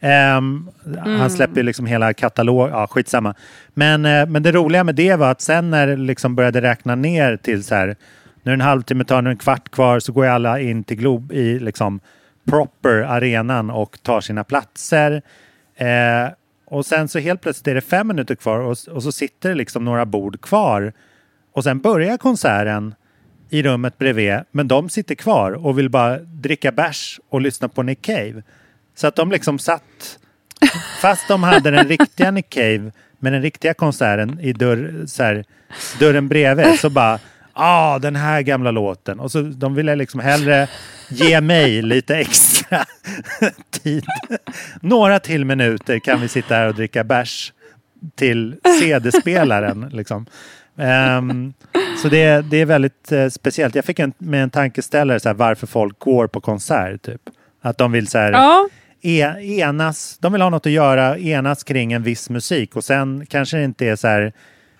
Ehm, 0.00 0.70
Mm. 0.86 1.20
Han 1.20 1.30
släpper 1.30 1.62
liksom 1.62 1.86
hela 1.86 2.12
katalog, 2.12 2.68
ja 2.70 2.86
skitsamma. 2.86 3.34
Men, 3.74 4.04
eh, 4.04 4.26
men 4.26 4.42
det 4.42 4.52
roliga 4.52 4.84
med 4.84 4.94
det 4.94 5.16
var 5.16 5.30
att 5.30 5.40
sen 5.40 5.70
när 5.70 5.86
det 5.86 5.96
liksom 5.96 6.34
började 6.34 6.60
räkna 6.62 6.94
ner 6.94 7.36
till 7.36 7.64
så 7.64 7.74
här, 7.74 7.86
nu 8.42 8.52
är 8.52 8.56
det 8.56 8.62
en 8.62 8.68
halvtimme, 8.68 9.04
tar 9.04 9.22
nu 9.22 9.30
en 9.30 9.36
kvart 9.36 9.68
kvar 9.70 10.00
så 10.00 10.12
går 10.12 10.24
ju 10.24 10.30
alla 10.30 10.60
in 10.60 10.84
till 10.84 10.96
Glob 10.96 11.32
i 11.32 11.58
liksom 11.58 12.00
proper 12.50 12.90
arenan 13.02 13.70
och 13.70 13.98
tar 14.02 14.20
sina 14.20 14.44
platser. 14.44 15.22
Eh, 15.76 16.28
och 16.66 16.86
sen 16.86 17.08
så 17.08 17.18
helt 17.18 17.40
plötsligt 17.40 17.68
är 17.68 17.74
det 17.74 17.80
fem 17.80 18.08
minuter 18.08 18.34
kvar 18.34 18.58
och, 18.58 18.76
och 18.90 19.02
så 19.02 19.12
sitter 19.12 19.48
det 19.48 19.54
liksom 19.54 19.84
några 19.84 20.06
bord 20.06 20.40
kvar. 20.40 20.92
Och 21.52 21.64
sen 21.64 21.78
börjar 21.80 22.16
konserten 22.16 22.94
i 23.50 23.62
rummet 23.62 23.98
bredvid, 23.98 24.38
men 24.50 24.68
de 24.68 24.88
sitter 24.88 25.14
kvar 25.14 25.52
och 25.52 25.78
vill 25.78 25.90
bara 25.90 26.18
dricka 26.18 26.72
bärs 26.72 27.20
och 27.28 27.40
lyssna 27.40 27.68
på 27.68 27.82
Nick 27.82 28.02
Cave. 28.02 28.42
Så 28.94 29.06
att 29.06 29.16
de 29.16 29.30
liksom 29.30 29.58
satt, 29.58 30.18
fast 31.00 31.28
de 31.28 31.42
hade 31.42 31.70
den 31.70 31.88
riktiga 31.88 32.30
Nick 32.30 32.50
Cave 32.50 32.92
med 33.18 33.32
den 33.32 33.42
riktiga 33.42 33.74
konserten 33.74 34.40
i 34.40 34.52
dörr, 34.52 35.06
så 35.06 35.22
här, 35.22 35.44
dörren 35.98 36.28
bredvid, 36.28 36.80
så 36.80 36.90
bara 36.90 37.18
ah, 37.54 37.98
den 37.98 38.16
här 38.16 38.42
gamla 38.42 38.70
låten. 38.70 39.20
Och 39.20 39.32
så 39.32 39.40
de 39.40 39.74
ville 39.74 39.94
liksom 39.94 40.20
hellre 40.20 40.68
ge 41.08 41.40
mig 41.40 41.82
lite 41.82 42.16
extra 42.16 42.84
tid. 43.70 44.04
Några 44.80 45.20
till 45.20 45.44
minuter 45.44 45.98
kan 45.98 46.20
vi 46.20 46.28
sitta 46.28 46.54
här 46.54 46.68
och 46.68 46.74
dricka 46.74 47.04
bärs 47.04 47.52
till 48.14 48.56
CD-spelaren. 48.80 49.90
Liksom. 49.92 50.26
Ehm, 50.76 51.52
så 52.02 52.08
det, 52.08 52.50
det 52.50 52.56
är 52.56 52.66
väldigt 52.66 53.12
eh, 53.12 53.28
speciellt. 53.28 53.74
Jag 53.74 53.84
fick 53.84 53.98
en, 53.98 54.12
med 54.18 54.42
en 54.42 54.50
tankeställare 54.50 55.20
så 55.20 55.28
här, 55.28 55.34
varför 55.34 55.66
folk 55.66 55.98
går 55.98 56.26
på 56.26 56.40
konsert. 56.40 57.02
Typ. 57.02 57.20
Att 57.60 57.78
de 57.78 57.92
vill 57.92 58.08
så 58.08 58.18
här, 58.18 58.32
Ja, 58.32 58.68
e, 59.02 59.60
enas, 59.60 60.18
de 60.18 60.32
vill 60.32 60.42
ha 60.42 60.50
något 60.50 60.66
att 60.66 60.72
göra, 60.72 61.18
enas 61.18 61.64
kring 61.64 61.92
en 61.92 62.02
viss 62.02 62.30
musik 62.30 62.76
och 62.76 62.84
sen 62.84 63.26
kanske 63.26 63.56
det 63.56 63.64
inte 63.64 63.86
är 63.86 63.96
så 63.96 64.08
här, 64.08 64.32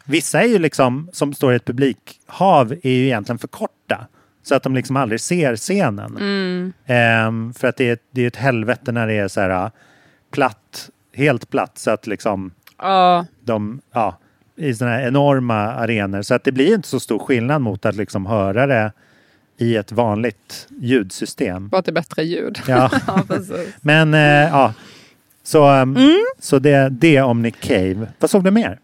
vissa 0.05 0.43
är 0.43 0.47
ju 0.47 0.59
liksom, 0.59 1.09
som 1.13 1.35
står 1.35 1.53
i 1.53 1.57
ett 1.57 1.65
publikhav, 1.65 2.73
är 2.73 2.91
ju 2.91 3.05
egentligen 3.05 3.39
för 3.39 3.49
korta. 3.49 4.07
Så 4.43 4.55
att 4.55 4.63
de 4.63 4.75
liksom 4.75 4.97
aldrig 4.97 5.21
ser 5.21 5.57
scenen. 5.57 6.17
Ehm, 6.87 7.55
för 7.55 7.69
att 7.69 7.77
det 7.77 7.91
är, 7.91 7.99
det 8.11 8.23
är 8.23 8.27
ett 8.27 8.37
helvete 8.37 8.93
när 8.93 9.07
det 9.07 9.15
är 9.15 9.29
så 9.29 9.41
här 9.41 9.71
platt, 10.31 10.91
helt 11.15 11.51
platt 11.51 11.79
så 11.79 11.91
att 11.91 12.07
liksom 12.07 12.51
ja. 12.79 13.27
de, 13.41 13.81
ja, 13.93 14.19
i 14.57 14.75
sådana 14.75 14.97
här 14.97 15.07
enorma 15.09 15.55
arenor. 15.55 16.23
Så 16.23 16.35
att 16.35 16.45
det 16.45 16.53
blir 16.53 16.75
inte 16.75 16.89
så 16.89 17.01
stor 17.01 17.19
skillnad 17.19 17.63
mot 17.63 17.87
att 17.87 17.97
liksom 17.97 18.27
höra 18.27 18.67
det 18.67 18.93
i 19.59 19.77
ett 19.77 19.93
vanligt 19.93 20.69
ljudsystem. 20.81 21.69
bara 21.69 21.83
till 21.83 21.95
bättre 21.95 22.23
ljud. 22.25 22.59
Ja. 22.69 22.91
ja. 23.07 23.25
Men 23.81 24.15
eh, 24.15 24.21
ja, 24.21 24.75
så, 25.43 25.69
um, 25.71 25.97
Mm. 25.97 26.25
så 26.39 26.59
det, 26.59 26.89
det 26.89 27.21
om 27.23 27.43
Nick 27.43 27.61
Cave. 27.61 28.07
Vad 28.19 28.31
såg 28.31 28.45
du 28.45 28.51
mer? 28.51 28.79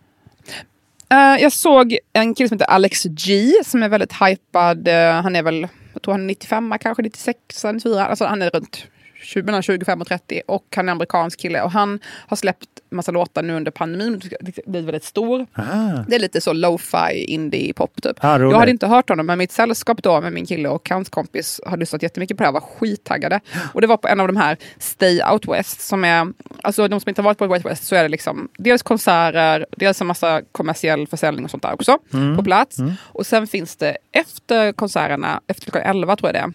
Eh, 1.08 1.42
jag 1.42 1.52
såg 1.52 1.98
en 2.12 2.34
kille 2.34 2.48
som 2.48 2.54
heter 2.58 2.70
Alex 2.72 3.04
G 3.04 3.50
som 3.64 3.82
är 3.82 3.88
väldigt 3.88 4.12
hypad. 4.12 4.88
Eh, 4.88 5.12
han 5.22 5.36
är 5.36 5.42
väl, 5.42 5.68
jag 5.92 6.02
tror 6.02 6.14
han 6.14 6.20
är 6.20 6.26
95, 6.26 6.74
kanske 6.80 7.02
96, 7.02 7.38
94. 7.72 8.06
Alltså 8.06 8.24
han 8.24 8.42
är 8.42 8.50
runt 8.50 8.86
20, 9.22 9.42
mellan 9.42 9.62
25 9.62 10.00
och 10.00 10.06
30 10.06 10.42
och 10.46 10.64
han 10.76 10.88
är 10.88 10.92
amerikansk 10.92 11.40
kille 11.40 11.62
och 11.62 11.70
han 11.70 12.00
har 12.28 12.36
släppt 12.36 12.68
massa 12.90 13.12
låtar 13.12 13.42
nu 13.42 13.52
under 13.54 13.70
pandemin. 13.70 14.20
Blivit 14.66 14.86
väldigt 14.86 15.04
stor. 15.04 15.46
Aha. 15.58 16.04
Det 16.08 16.14
är 16.14 16.20
lite 16.20 16.40
så 16.40 16.52
lo-fi 16.52 17.24
indie 17.24 17.72
pop 17.72 18.02
typ. 18.02 18.24
Ah, 18.24 18.38
jag 18.38 18.58
hade 18.58 18.70
inte 18.70 18.86
hört 18.86 19.08
honom 19.08 19.26
men 19.26 19.38
mitt 19.38 19.52
sällskap 19.52 20.02
då 20.02 20.20
med 20.20 20.32
min 20.32 20.46
kille 20.46 20.68
och 20.68 20.90
hans 20.90 21.08
kompis 21.08 21.60
har 21.66 21.76
lyssnat 21.76 22.02
jättemycket 22.02 22.36
på 22.36 22.42
det 22.42 22.46
här 22.46 22.52
var 22.52 22.60
skittaggade. 22.60 23.40
Och 23.74 23.80
det 23.80 23.86
var 23.86 23.96
på 23.96 24.08
en 24.08 24.20
av 24.20 24.26
de 24.26 24.36
här 24.36 24.56
Stay 24.78 25.22
Out 25.32 25.48
West 25.48 25.80
som 25.80 26.04
är, 26.04 26.26
alltså 26.62 26.88
de 26.88 27.00
som 27.00 27.08
inte 27.08 27.22
har 27.22 27.24
varit 27.24 27.38
på 27.38 27.46
White 27.46 27.68
West 27.68 27.84
så 27.86 27.94
är 27.96 28.02
det 28.02 28.08
liksom 28.08 28.48
dels 28.58 28.82
konserter, 28.82 29.66
dels 29.76 30.00
en 30.00 30.06
massa 30.06 30.42
kommersiell 30.52 31.06
försäljning 31.06 31.44
och 31.44 31.50
sånt 31.50 31.62
där 31.62 31.72
också 31.74 31.98
på 32.36 32.42
plats. 32.44 32.76
Och 32.98 33.26
sen 33.26 33.46
finns 33.46 33.76
det 33.76 33.96
efter 34.12 34.72
konserterna, 34.72 35.40
efter 35.46 35.62
klockan 35.70 35.82
11 35.82 36.16
tror 36.16 36.28
jag 36.28 36.34
det 36.34 36.38
är, 36.38 36.52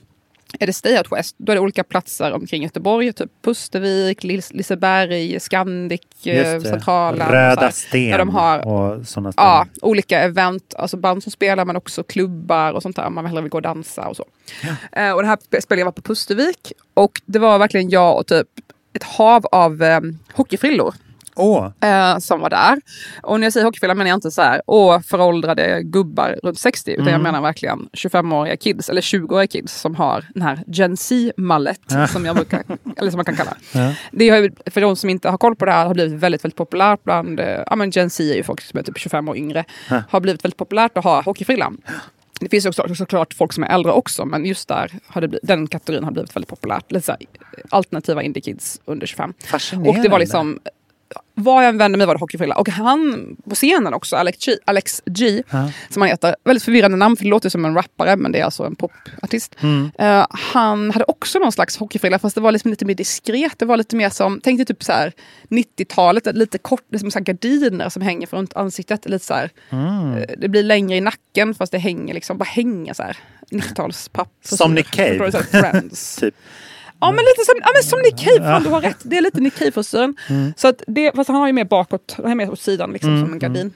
är 0.60 0.68
det 0.68 0.74
Stay 0.74 0.98
Out 0.98 1.12
West, 1.12 1.36
då 1.38 1.52
är 1.52 1.56
det 1.56 1.62
olika 1.62 1.84
platser 1.84 2.32
omkring 2.34 2.64
Göteborg, 2.64 3.14
typ 3.14 3.32
Pustervik, 3.42 4.24
Lis- 4.24 4.54
Liseberg, 4.54 5.40
Scandic, 5.40 6.02
eh. 6.24 6.62
Centralen. 6.62 7.28
så 7.28 7.34
Röda 7.34 7.72
sten 7.72 8.12
där 8.12 8.18
de 8.18 8.30
har 8.30 8.68
och 8.68 9.08
sådana 9.08 9.32
ställen. 9.32 9.50
Ja, 9.50 9.66
olika 9.82 10.20
event, 10.20 10.74
alltså 10.78 10.98
band 10.98 11.24
som 11.24 11.32
spelar 11.32 11.66
men 11.66 11.76
också 11.76 12.04
klubbar 12.04 12.74
och 12.74 12.82
sånt 12.82 12.96
där. 12.96 13.10
Man 13.10 13.26
hellre 13.26 13.42
vill 13.42 13.52
gå 13.52 13.58
och 13.58 13.62
dansa 13.62 14.08
och 14.08 14.16
så. 14.16 14.26
Eh, 14.92 15.12
och 15.12 15.22
det 15.22 15.28
här 15.28 15.36
spe- 15.38 15.62
spelade 15.62 15.80
jag 15.82 15.86
var 15.86 15.92
på 15.92 16.02
Pustervik 16.02 16.74
och 16.94 17.22
det 17.26 17.40
var 17.40 17.60
verkligen 17.60 17.90
jag 17.90 18.18
och 18.18 18.28
typ 18.28 18.48
ett 18.94 19.04
hav 19.04 19.46
av 19.52 19.84
eh, 19.84 20.00
hockeyfrillor 20.34 20.94
Eh, 21.82 22.18
som 22.18 22.40
var 22.40 22.50
där. 22.50 22.78
Och 23.24 23.40
när 23.40 23.46
jag 23.46 23.54
säger 23.54 23.66
hockeyfrilla 23.66 23.96
menar 23.96 24.10
jag 24.10 24.18
inte 24.18 24.32
så 24.32 24.42
här, 24.42 24.62
åh 24.68 25.00
föråldrade 25.02 25.82
gubbar 25.84 26.40
runt 26.44 26.60
60, 26.60 26.92
utan 26.92 27.02
Mm. 27.02 27.14
jag 27.14 27.22
menar 27.22 27.42
verkligen 27.42 27.90
25-åriga 27.94 28.58
kids, 28.58 28.90
eller 28.90 29.02
20-åriga 29.02 29.48
kids 29.48 29.74
som 29.82 29.96
har 29.96 30.26
den 30.34 30.42
här 30.44 30.60
Gen 30.68 30.98
Z-mallet, 30.98 31.82
som, 32.12 32.26
jag 32.26 32.36
brukar, 32.36 32.64
eller 32.98 33.12
som 33.12 33.18
man 33.18 33.26
kan 33.26 33.36
kalla 33.36 33.54
det. 34.12 34.30
Har, 34.30 34.70
för 34.72 34.82
de 34.82 34.96
som 34.96 35.10
inte 35.10 35.30
har 35.30 35.38
koll 35.38 35.56
på 35.56 35.66
det 35.66 35.72
här 35.72 35.86
har 35.86 35.94
blivit 35.94 36.14
väldigt, 36.20 36.44
väldigt 36.44 36.58
populärt 36.58 37.04
bland, 37.04 37.40
eh, 37.40 37.64
ja 37.70 37.76
men 37.76 37.90
Gen 37.90 38.10
Z 38.10 38.24
är 38.24 38.36
ju 38.36 38.44
folk 38.44 38.62
som 38.62 38.80
är 38.80 38.84
typ 38.84 38.98
25 38.98 39.30
år 39.30 39.38
yngre, 39.38 39.64
har 40.10 40.20
blivit 40.20 40.44
väldigt 40.46 40.58
populärt 40.58 40.98
att 40.98 41.04
ha 41.04 41.22
hockeyfrillan. 41.22 41.78
Det 42.40 42.50
finns 42.50 42.66
ju 42.66 42.70
också, 42.70 42.96
såklart 42.96 43.34
folk 43.34 43.54
som 43.54 43.64
är 43.64 43.68
äldre 43.68 43.92
också, 43.92 44.26
men 44.26 44.46
just 44.46 44.68
där 44.68 44.92
har 45.08 45.22
det 45.22 45.28
blivit, 45.28 45.48
den 45.48 45.68
kategorin 45.68 46.04
har 46.04 46.12
blivit 46.12 46.36
väldigt 46.36 46.50
populärt. 46.50 46.92
Lite 46.92 47.18
alternativa 47.70 48.24
indie-kids 48.24 48.82
under 48.86 49.08
25. 49.08 49.34
fascinerande. 49.46 49.90
Och 49.90 50.04
det 50.04 50.10
var 50.10 50.20
liksom 50.20 50.60
var 51.36 51.62
jag 51.62 51.70
än 51.70 51.78
vände 51.78 51.98
mig 51.98 52.08
var 52.08 52.14
det 52.16 52.20
hockeyfrilla. 52.20 52.56
Och 52.56 52.70
han 52.70 53.36
på 53.50 53.56
scenen 53.56 53.94
också, 53.94 54.16
Alex 54.16 54.46
G, 54.46 54.52
Alex 54.66 55.02
G 55.06 55.44
Ja. 55.52 55.72
som 55.90 56.02
han 56.02 56.10
heter. 56.10 56.36
Väldigt 56.44 56.64
förvirrande 56.64 56.98
namn 56.98 57.18
för 57.18 57.24
det 57.24 57.30
låter 57.30 57.50
som 57.50 57.66
en 57.66 57.76
rappare 57.76 58.16
men 58.16 58.32
det 58.32 58.40
är 58.40 58.44
alltså 58.44 58.64
en 58.64 58.76
popartist. 58.76 59.56
Mm. 59.64 59.92
Eh, 60.00 60.26
han 60.30 60.92
hade 60.92 61.06
också 61.06 61.40
någon 61.40 61.52
slags 61.52 61.78
hockeyfrilla 61.78 62.20
fast 62.20 62.36
det 62.36 62.42
var 62.42 62.52
liksom 62.52 62.70
lite 62.72 62.86
mer 62.86 62.96
diskret. 62.96 63.60
Det 63.60 63.66
var 63.66 63.78
lite 63.78 63.96
mer 63.96 64.10
som, 64.10 64.40
tänk 64.44 64.58
dig 64.60 64.66
typ 64.66 64.84
så 64.84 64.92
här 64.92 65.14
90-talet, 65.50 66.28
lite 66.36 66.58
kort, 66.58 66.84
liksom 66.92 67.12
så 67.12 67.20
gardiner 67.20 67.90
som 67.90 68.02
hänger 68.02 68.28
runt 68.28 68.54
ansiktet. 68.56 69.06
Lite 69.10 69.26
så 69.26 69.34
här, 69.34 69.50
Mm. 69.70 70.14
eh, 70.18 70.24
det 70.38 70.48
blir 70.50 70.64
längre 70.64 70.98
i 70.98 71.02
nacken 71.02 71.56
fast 71.56 71.72
det 71.72 71.78
hänger 71.78 72.14
liksom, 72.14 72.38
bara 72.38 72.44
hänger 72.46 72.94
så 72.94 73.04
här. 73.04 73.18
90-talspapp. 73.52 74.28
Som 74.42 74.74
Nick 74.76 74.88
Cave. 74.92 75.32
Typ. 76.20 76.36
Ja 77.06 77.12
men 77.12 77.26
lite 77.26 77.46
som, 77.46 77.56
ja, 77.62 77.70
men 77.74 77.84
som 77.84 78.00
Nick 78.00 78.18
Cave, 78.18 78.52
fan, 78.52 78.64
du 78.64 78.70
har 78.70 78.82
rätt. 78.82 78.98
Det 79.04 79.18
är 79.18 79.22
lite 79.22 79.40
Nick 79.42 79.56
Cave-frisyren. 79.60 80.16
Så 80.58 80.68
att 80.68 80.84
det, 80.88 81.12
fast 81.16 81.28
han 81.28 81.38
har 81.38 81.48
ju 81.48 81.54
mer 81.54 81.64
bakåt, 81.66 82.16
han 82.18 82.32
är 82.32 82.36
mer 82.36 82.52
åt 82.52 82.60
sidan 82.60 82.92
liksom, 82.92 83.20
som 83.22 83.34
en 83.34 83.40
gardin. 83.40 83.74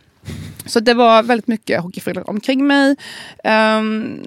Så 0.65 0.79
det 0.79 0.93
var 0.93 1.23
väldigt 1.23 1.47
mycket 1.47 1.81
hockeyfrillor 1.81 2.29
omkring 2.29 2.67
mig. 2.67 2.95
Ehm, 3.43 4.23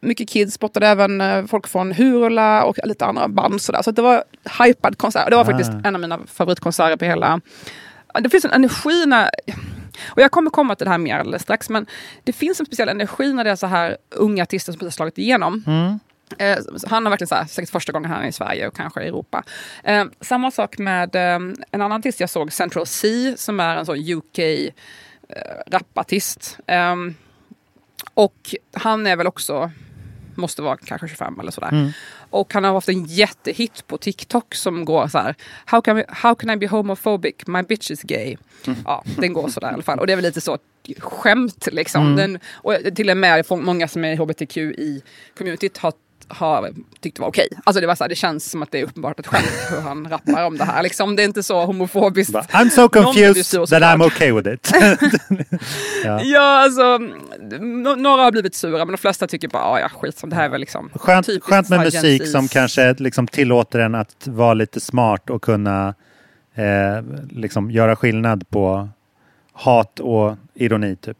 mycket 0.00 0.28
kids 0.28 0.54
spottade 0.54 0.86
även 0.88 1.20
eh, 1.20 1.46
folk 1.46 1.66
från 1.68 1.92
Hurula 1.92 2.64
och 2.64 2.78
lite 2.84 3.04
andra 3.06 3.28
band. 3.28 3.62
Sådär. 3.62 3.82
Så 3.82 3.90
det 3.90 4.02
var 4.02 4.24
hypad 4.64 4.98
konsert. 4.98 5.30
Det 5.30 5.36
var 5.36 5.44
faktiskt 5.44 5.70
Ah. 5.70 5.88
en 5.88 5.94
av 5.94 6.00
mina 6.00 6.18
favoritkonserter 6.26 6.96
på 6.96 7.04
hela... 7.04 7.40
Det 8.20 8.30
finns 8.30 8.44
en 8.44 8.50
energi 8.50 9.06
när... 9.06 9.30
Och 10.06 10.22
jag 10.22 10.30
kommer 10.30 10.50
komma 10.50 10.74
till 10.74 10.84
det 10.84 10.90
här 10.90 10.98
mer 10.98 11.18
alldeles 11.18 11.42
strax. 11.42 11.70
Men 11.70 11.86
det 12.24 12.32
finns 12.32 12.60
en 12.60 12.66
speciell 12.66 12.88
energi 12.88 13.32
när 13.32 13.44
det 13.44 13.50
är 13.50 13.56
så 13.56 13.66
här 13.66 13.96
unga 14.10 14.42
artister 14.42 14.72
som 14.72 14.78
precis 14.78 14.94
slagit 14.94 15.18
igenom. 15.18 15.64
Mm. 15.66 15.98
Eh, 16.38 16.58
han 16.86 17.06
har 17.06 17.10
verkligen 17.10 17.28
så 17.28 17.34
här, 17.34 17.44
säkert 17.44 17.70
första 17.70 17.92
gången 17.92 18.10
han 18.10 18.22
är 18.22 18.28
i 18.28 18.32
Sverige 18.32 18.68
och 18.68 18.76
kanske 18.76 19.02
i 19.02 19.08
Europa. 19.08 19.42
Eh, 19.84 20.04
samma 20.20 20.50
sak 20.50 20.78
med 20.78 21.16
eh, 21.16 21.34
en 21.70 21.80
annan 21.80 21.92
artist 21.92 22.20
jag 22.20 22.30
såg, 22.30 22.52
Central 22.52 22.86
C, 22.86 23.34
som 23.36 23.60
är 23.60 23.76
en 23.76 23.86
sån 23.86 24.12
UK 24.12 24.38
eh, 24.38 24.72
rapartist. 25.66 26.58
Eh, 26.66 26.94
och 28.14 28.54
han 28.72 29.06
är 29.06 29.16
väl 29.16 29.26
också, 29.26 29.70
måste 30.34 30.62
vara 30.62 30.76
kanske 30.76 31.08
25 31.08 31.40
eller 31.40 31.50
sådär. 31.50 31.92
Och 32.30 32.54
han 32.54 32.64
har 32.64 32.72
haft 32.72 32.88
en 32.88 33.04
jättehit 33.04 33.86
på 33.86 33.98
TikTok 33.98 34.54
som 34.54 34.84
går 34.84 35.08
så 35.08 35.18
här. 35.18 35.34
How 35.66 35.80
can, 35.80 35.96
we, 35.96 36.04
how 36.08 36.34
can 36.34 36.50
I 36.50 36.56
be 36.56 36.66
homophobic? 36.66 37.34
My 37.46 37.62
bitch 37.62 37.90
is 37.90 38.02
gay. 38.02 38.36
Ja, 38.84 39.04
den 39.16 39.32
går 39.32 39.48
sådär 39.48 39.70
i 39.70 39.74
alla 39.74 39.82
fall. 39.82 39.98
Och 39.98 40.06
det 40.06 40.12
är 40.12 40.16
väl 40.16 40.24
lite 40.24 40.40
så 40.40 40.58
skämt 40.98 41.68
liksom. 41.72 42.16
Den, 42.16 42.38
och 42.52 42.74
till 42.94 43.10
och 43.10 43.16
med 43.16 43.44
många 43.50 43.88
som 43.88 44.04
är 44.04 44.16
hbtq 44.16 44.56
i 44.56 45.02
communityt 45.38 45.78
har 45.78 45.92
tyckt 47.00 47.16
det 47.16 47.20
var 47.20 47.28
okej. 47.28 47.48
Alltså 47.64 47.80
det 47.80 47.86
var 47.86 47.94
så 47.94 48.04
här, 48.04 48.08
det 48.08 48.14
känns 48.14 48.50
som 48.50 48.62
att 48.62 48.70
det 48.70 48.80
är 48.80 48.84
uppenbart 48.84 49.20
ett 49.20 49.26
skämt 49.26 49.52
hur 49.70 49.80
han 49.80 50.08
rappar 50.10 50.44
om 50.46 50.56
det 50.58 50.64
här. 50.64 50.82
Liksom, 50.82 51.16
det 51.16 51.22
är 51.22 51.24
inte 51.24 51.42
så 51.42 51.64
homofobiskt. 51.64 52.32
Bara, 52.32 52.42
I'm 52.42 52.68
so 52.68 52.88
confused 52.88 53.46
sur 53.46 53.66
that. 53.66 53.82
I'm 53.82 54.06
okay 54.06 54.32
with 54.32 54.48
it. 54.48 54.70
ja. 56.04 56.20
Ja, 56.22 56.40
alltså 56.62 56.82
no- 56.82 57.96
några 57.96 58.22
har 58.22 58.32
blivit 58.32 58.54
sura 58.54 58.78
men 58.78 58.92
de 58.92 58.98
flesta 58.98 59.26
tycker 59.26 59.48
bara, 59.48 59.62
"Ah, 59.62 59.80
ja 59.80 59.88
skit 59.88 60.18
som 60.18 60.30
det 60.30 60.36
här 60.36 60.44
är 60.44 60.48
väl 60.48 60.60
liksom 60.60 60.90
Skönt, 60.94 61.26
typiskt 61.26 61.46
skönt 61.50 61.68
med 61.68 61.80
musik 61.80 62.22
Zs." 62.22 62.32
som 62.32 62.48
kanske 62.48 62.94
liksom 62.98 63.26
tillåter 63.26 63.78
en 63.78 63.94
att 63.94 64.26
vara 64.26 64.54
lite 64.54 64.80
smart 64.80 65.30
och 65.30 65.42
kunna 65.42 65.94
eh, 66.54 67.04
liksom 67.30 67.70
göra 67.70 67.96
skillnad 67.96 68.48
på 68.48 68.88
hat 69.52 70.00
och 70.00 70.36
ironi 70.54 70.96
typ. 70.96 71.18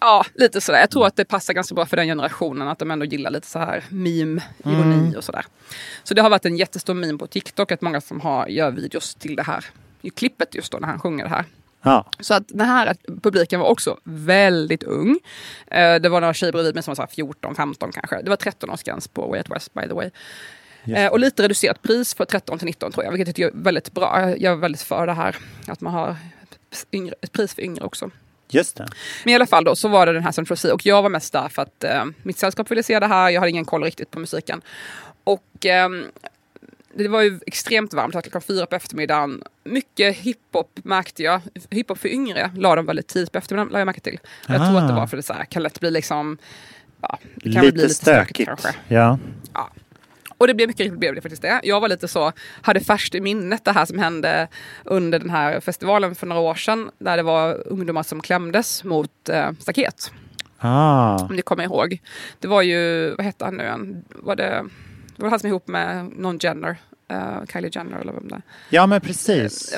Ja, 0.00 0.24
lite 0.34 0.60
sådär. 0.60 0.78
Jag 0.80 0.90
tror 0.90 1.06
att 1.06 1.16
det 1.16 1.24
passar 1.24 1.54
ganska 1.54 1.74
bra 1.74 1.86
för 1.86 1.96
den 1.96 2.06
generationen 2.06 2.68
att 2.68 2.78
de 2.78 2.90
ändå 2.90 3.04
gillar 3.04 3.30
lite 3.30 3.46
så 3.46 3.58
här 3.58 3.84
meme, 3.88 4.42
ironi 4.64 4.94
Mm. 4.94 5.16
och 5.16 5.24
sådär. 5.24 5.44
Så 6.04 6.14
det 6.14 6.22
har 6.22 6.30
varit 6.30 6.44
en 6.46 6.56
jättestor 6.56 6.94
meme 6.94 7.18
på 7.18 7.26
TikTok 7.26 7.72
att 7.72 7.80
många 7.80 8.00
som 8.00 8.20
har, 8.20 8.46
gör 8.46 8.70
videos 8.70 9.14
till 9.14 9.36
det 9.36 9.42
här 9.42 9.64
i 10.02 10.10
klippet 10.10 10.54
just 10.54 10.72
då 10.72 10.78
när 10.78 10.88
han 10.88 11.00
sjunger 11.00 11.24
det 11.24 11.30
här. 11.30 11.44
Ja, 11.82 12.06
Så 12.20 12.34
att 12.34 12.48
den 12.48 12.66
här 12.66 12.96
publiken 13.22 13.60
var 13.60 13.66
också 13.68 13.98
väldigt 14.04 14.82
ung. 14.82 15.18
Eh, 15.66 15.94
Det 15.94 16.08
var 16.08 16.20
några 16.20 16.34
tjejer 16.34 16.52
bredvid 16.52 16.74
mig 16.74 16.82
som 16.82 16.90
var 16.90 16.96
så 16.96 17.02
här 17.02 17.08
14, 17.08 17.54
15 17.54 17.92
kanske. 17.92 18.22
Det 18.22 18.30
var 18.30 18.36
13-årsgräns 18.36 19.08
på 19.12 19.26
Way 19.28 19.38
Out 19.38 19.50
West 19.50 19.74
by 19.74 19.82
the 19.82 19.94
way. 19.94 20.10
Just 20.84 20.98
Eh, 20.98 21.06
Och 21.06 21.18
lite 21.20 21.42
reducerat 21.42 21.82
pris 21.82 22.14
för 22.14 22.24
13 22.24 22.58
till 22.58 22.66
19 22.66 22.92
tror 22.92 23.04
jag, 23.04 23.12
vilket 23.12 23.28
jag 23.28 23.36
tycker 23.36 23.48
är 23.58 23.62
väldigt 23.62 23.92
bra. 23.92 24.34
Jag- 24.38 24.52
är 24.52 24.56
väldigt 24.56 24.82
för 24.82 25.06
det 25.06 25.12
här, 25.12 25.36
att 25.66 25.80
man 25.80 25.92
har 25.92 26.16
ett 27.22 27.32
pris 27.32 27.54
för 27.54 27.62
yngre 27.62 27.84
också. 27.84 28.10
Just 28.54 28.76
det. 28.76 28.88
Men 29.24 29.32
i 29.32 29.34
alla 29.34 29.46
fall 29.46 29.64
då 29.64 29.76
så 29.76 29.88
var 29.88 30.06
det 30.06 30.12
den 30.12 30.22
här 30.24 30.32
Central 30.32 30.56
C 30.56 30.72
och 30.72 30.86
jag 30.86 31.02
var 31.02 31.10
mest 31.10 31.32
där 31.32 31.48
för 31.48 31.62
att 31.62 31.84
eh, 31.84 32.04
mitt 32.22 32.38
sällskap 32.38 32.70
ville 32.70 32.82
se 32.82 33.00
det 33.00 33.06
här. 33.06 33.30
Jag 33.30 33.40
hade 33.40 33.50
ingen 33.50 33.64
koll 33.64 33.82
riktigt 33.84 34.10
på 34.10 34.18
musiken. 34.18 34.60
Och 35.24 35.66
ehm, 35.66 36.04
det 36.94 37.08
var 37.08 37.22
ju 37.22 37.40
extremt 37.46 37.94
varmt, 37.94 38.12
klockan 38.12 38.42
fyra 38.42 38.66
på 38.66 38.76
eftermiddagen. 38.76 39.42
Mycket 39.64 40.16
hiphop 40.16 40.78
märkte 40.84 41.22
jag. 41.22 41.40
Hiphop 41.70 41.98
för 41.98 42.08
yngre 42.08 42.50
la 42.56 42.74
de 42.76 42.86
väldigt 42.86 43.08
tidigt 43.08 43.32
på 43.32 43.38
eftermiddagen, 43.38 43.72
la 43.72 43.78
jag 43.78 43.86
märke 43.86 44.00
till. 44.00 44.18
Jag 44.46 44.56
tror 44.56 44.78
att 44.78 44.88
det 44.88 44.94
Ah. 44.94 44.96
var 44.96 45.06
för 45.06 45.16
det 45.16 45.22
så 45.22 45.32
här, 45.32 45.44
kan 45.44 45.62
lätt 45.62 45.80
bli 45.80 45.90
liksom... 45.90 46.38
Ja, 47.02 47.18
det 47.34 47.52
kan 47.52 47.64
Lite, 47.64 47.74
bli 47.74 47.88
stökigt. 47.88 48.46
kanske. 48.48 48.74
Ja. 48.88 49.18
Och 50.40 50.46
det 50.46 50.54
blev 50.54 50.68
mycket 50.68 50.80
riktigt 50.80 50.98
blev 51.00 51.14
det 51.14 51.20
faktiskt 51.20 51.42
det. 51.42 51.60
Jag 51.62 51.80
var 51.80 51.88
lite 51.88 52.08
så, 52.08 52.32
hade 52.62 52.80
färskt 52.80 53.14
i 53.14 53.20
minnet 53.20 53.64
det 53.64 53.72
här 53.72 53.84
som 53.84 53.98
hände 53.98 54.48
under 54.84 55.18
den 55.18 55.30
här 55.30 55.60
festivalen 55.60 56.14
för 56.14 56.26
några 56.26 56.42
år 56.42 56.54
sedan. 56.54 56.90
Där 56.98 57.16
det 57.16 57.22
var 57.22 57.68
ungdomar 57.68 58.02
som 58.02 58.20
klämdes 58.20 58.84
mot 58.84 59.28
eh, 59.28 59.50
staket. 59.58 60.12
Ah. 60.58 61.16
Om 61.18 61.36
ni 61.36 61.42
kommer 61.42 61.64
ihåg. 61.64 62.00
Det 62.38 62.48
var 62.48 62.62
ju, 62.62 63.10
vad 63.14 63.26
hette 63.26 63.44
han 63.44 63.56
nu 63.56 63.62
igen? 63.62 64.04
Var 64.08 64.36
det, 64.36 64.64
det 65.16 65.22
var 65.22 65.30
han 65.30 65.40
som 65.40 65.48
ihop 65.48 65.68
med 65.68 66.10
någon 66.16 66.38
Jenner. 66.38 66.76
eh, 67.08 67.44
Kylie 67.52 67.70
Jenner 67.74 67.98
eller 67.98 68.12
vem 68.12 68.28
det 68.28 68.34
är. 68.34 68.42
Ja, 68.70 68.86
men 68.86 69.00
precis. 69.00 69.74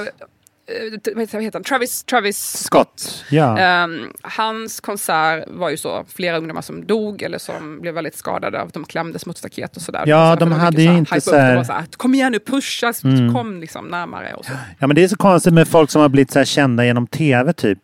Eh, 0.66 1.14
vad 1.14 1.29
heter 1.42 1.53
han? 1.53 1.64
Travis, 1.64 2.05
Travis 2.05 2.38
Scott. 2.64 3.25
Ja. 3.31 3.59
Ehm, 3.59 4.12
hans 4.22 4.81
konsert 4.81 5.44
var 5.48 5.70
ju 5.70 5.77
så, 5.77 6.05
flera 6.09 6.37
ungdomar 6.38 6.62
som 6.62 6.87
dog 6.87 7.22
eller 7.22 7.38
som 7.38 7.81
blev 7.81 7.94
väldigt 7.94 8.14
skadade 8.16 8.61
av 8.61 8.66
att 8.68 8.75
de 8.75 8.85
klämdes 8.85 9.27
mot 9.27 9.38
staket 9.38 9.77
och 9.77 9.83
sådär. 9.83 10.03
Ja, 10.07 10.33
Så 10.38 10.40
de 10.44 10.53
hade 10.53 10.83
ju 10.83 10.96
inte 10.98 11.20
så 11.20 11.37
här- 11.37 11.64
så 11.64 11.98
kom 11.98 12.14
igen 12.14 12.33
nu, 12.33 12.38
pusha, 12.38 12.92
Mm. 13.05 13.35
kom 13.35 13.61
liksom 13.61 13.87
närmare 13.87 14.35
och 14.35 14.44
så. 14.44 14.53
ja, 14.79 14.87
men 14.87 14.96
det 14.96 15.05
är 15.05 15.09
så 15.09 15.16
konstigt 15.16 15.53
med 15.55 15.68
folk 15.68 15.90
som 15.90 16.03
har 16.03 16.09
blivit 16.09 16.31
så 16.31 16.44
kända 16.44 16.85
genom 16.85 17.07
tv 17.07 17.53
typ. 17.53 17.79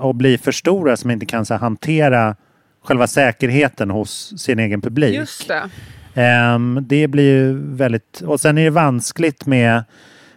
Och 0.00 0.14
blir 0.14 0.38
för 0.38 0.52
stora 0.52 0.96
som 0.96 1.10
inte 1.10 1.26
kan 1.26 1.46
så 1.46 1.54
hantera 1.54 2.36
själva 2.84 3.06
säkerheten 3.06 3.90
hos 3.90 4.40
sin 4.40 4.58
egen 4.58 4.80
publik. 4.80 5.14
Just 5.14 5.48
det. 5.48 5.70
Ehm, 6.14 6.78
det 6.88 7.08
blir 7.08 7.24
ju 7.24 7.58
väldigt... 7.76 8.20
Och 8.26 8.40
sen 8.40 8.58
är 8.58 8.64
det 8.64 8.70
vanskligt 8.70 9.46
med... 9.46 9.84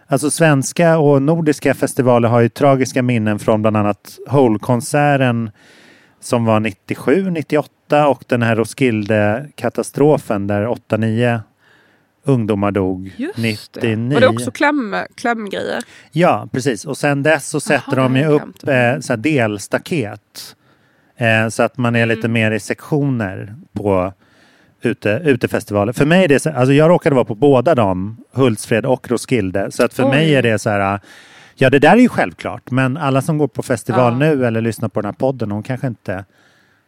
Alltså 0.06 0.30
svenska 0.30 0.98
och 0.98 1.22
nordiska 1.22 1.74
festivaler 1.74 2.28
har 2.28 2.40
ju 2.40 2.48
tragiska 2.48 3.02
minnen 3.02 3.38
från 3.38 3.62
bland 3.62 3.76
annat 3.76 4.18
Hole-konserten 4.28 5.50
som 6.20 6.44
var 6.44 6.60
97, 6.60 7.30
98 7.30 8.08
och 8.08 8.24
den 8.28 8.42
här 8.42 8.56
Roskilde-katastrofen 8.56 10.46
där 10.46 10.66
8-9 10.66 11.40
ungdomar 12.24 12.70
dog 12.70 13.12
Just 13.16 13.72
det. 13.72 13.96
99. 13.96 14.14
Var 14.14 14.20
det 14.20 14.28
också 14.28 14.50
kläm, 14.50 14.96
klämgrejer? 15.14 15.82
Ja, 16.12 16.48
precis. 16.52 16.84
Och 16.84 16.98
sen 16.98 17.22
dess 17.22 17.48
så 17.48 17.60
sätter 17.60 17.96
Jaha, 17.96 18.08
de 18.08 18.16
ju 18.16 18.22
det 18.22 18.28
upp 18.28 18.68
eh, 18.68 19.00
så 19.00 19.16
delstaket. 19.16 20.56
Eh, 21.16 21.48
så 21.48 21.62
att 21.62 21.78
man 21.78 21.96
är 21.96 22.06
lite 22.06 22.20
Mm. 22.26 22.32
mer 22.32 22.50
i 22.50 22.60
sektioner 22.60 23.54
på 23.72 24.12
ute, 24.82 25.20
utefestivaler. 25.24 25.92
För 25.92 26.06
mig 26.06 26.24
är 26.24 26.28
det 26.28 26.40
så, 26.40 26.50
alltså 26.50 26.72
jag 26.72 26.90
råkade 26.90 27.14
vara 27.14 27.24
på 27.24 27.34
båda 27.34 27.74
dem, 27.74 28.16
Hultsfred 28.32 28.86
och 28.86 29.10
Roskilde. 29.10 29.70
Så 29.70 29.84
att 29.84 29.94
för 29.94 30.04
Oj. 30.04 30.08
mig 30.10 30.34
är 30.34 30.42
det 30.42 30.58
så 30.58 30.70
här, 30.70 31.00
ja 31.54 31.70
det 31.70 31.78
där 31.78 31.92
är 31.92 31.96
ju 32.00 32.08
självklart. 32.08 32.70
Men 32.70 32.96
alla 32.96 33.22
som 33.22 33.38
går 33.38 33.48
på 33.48 33.62
festival 33.62 34.12
Ja. 34.12 34.18
nu 34.18 34.46
eller 34.46 34.60
lyssnar 34.60 34.88
på 34.88 35.00
den 35.00 35.06
här 35.08 35.12
podden, 35.12 35.48
de 35.48 35.62
kanske 35.62 35.86
inte 35.86 36.24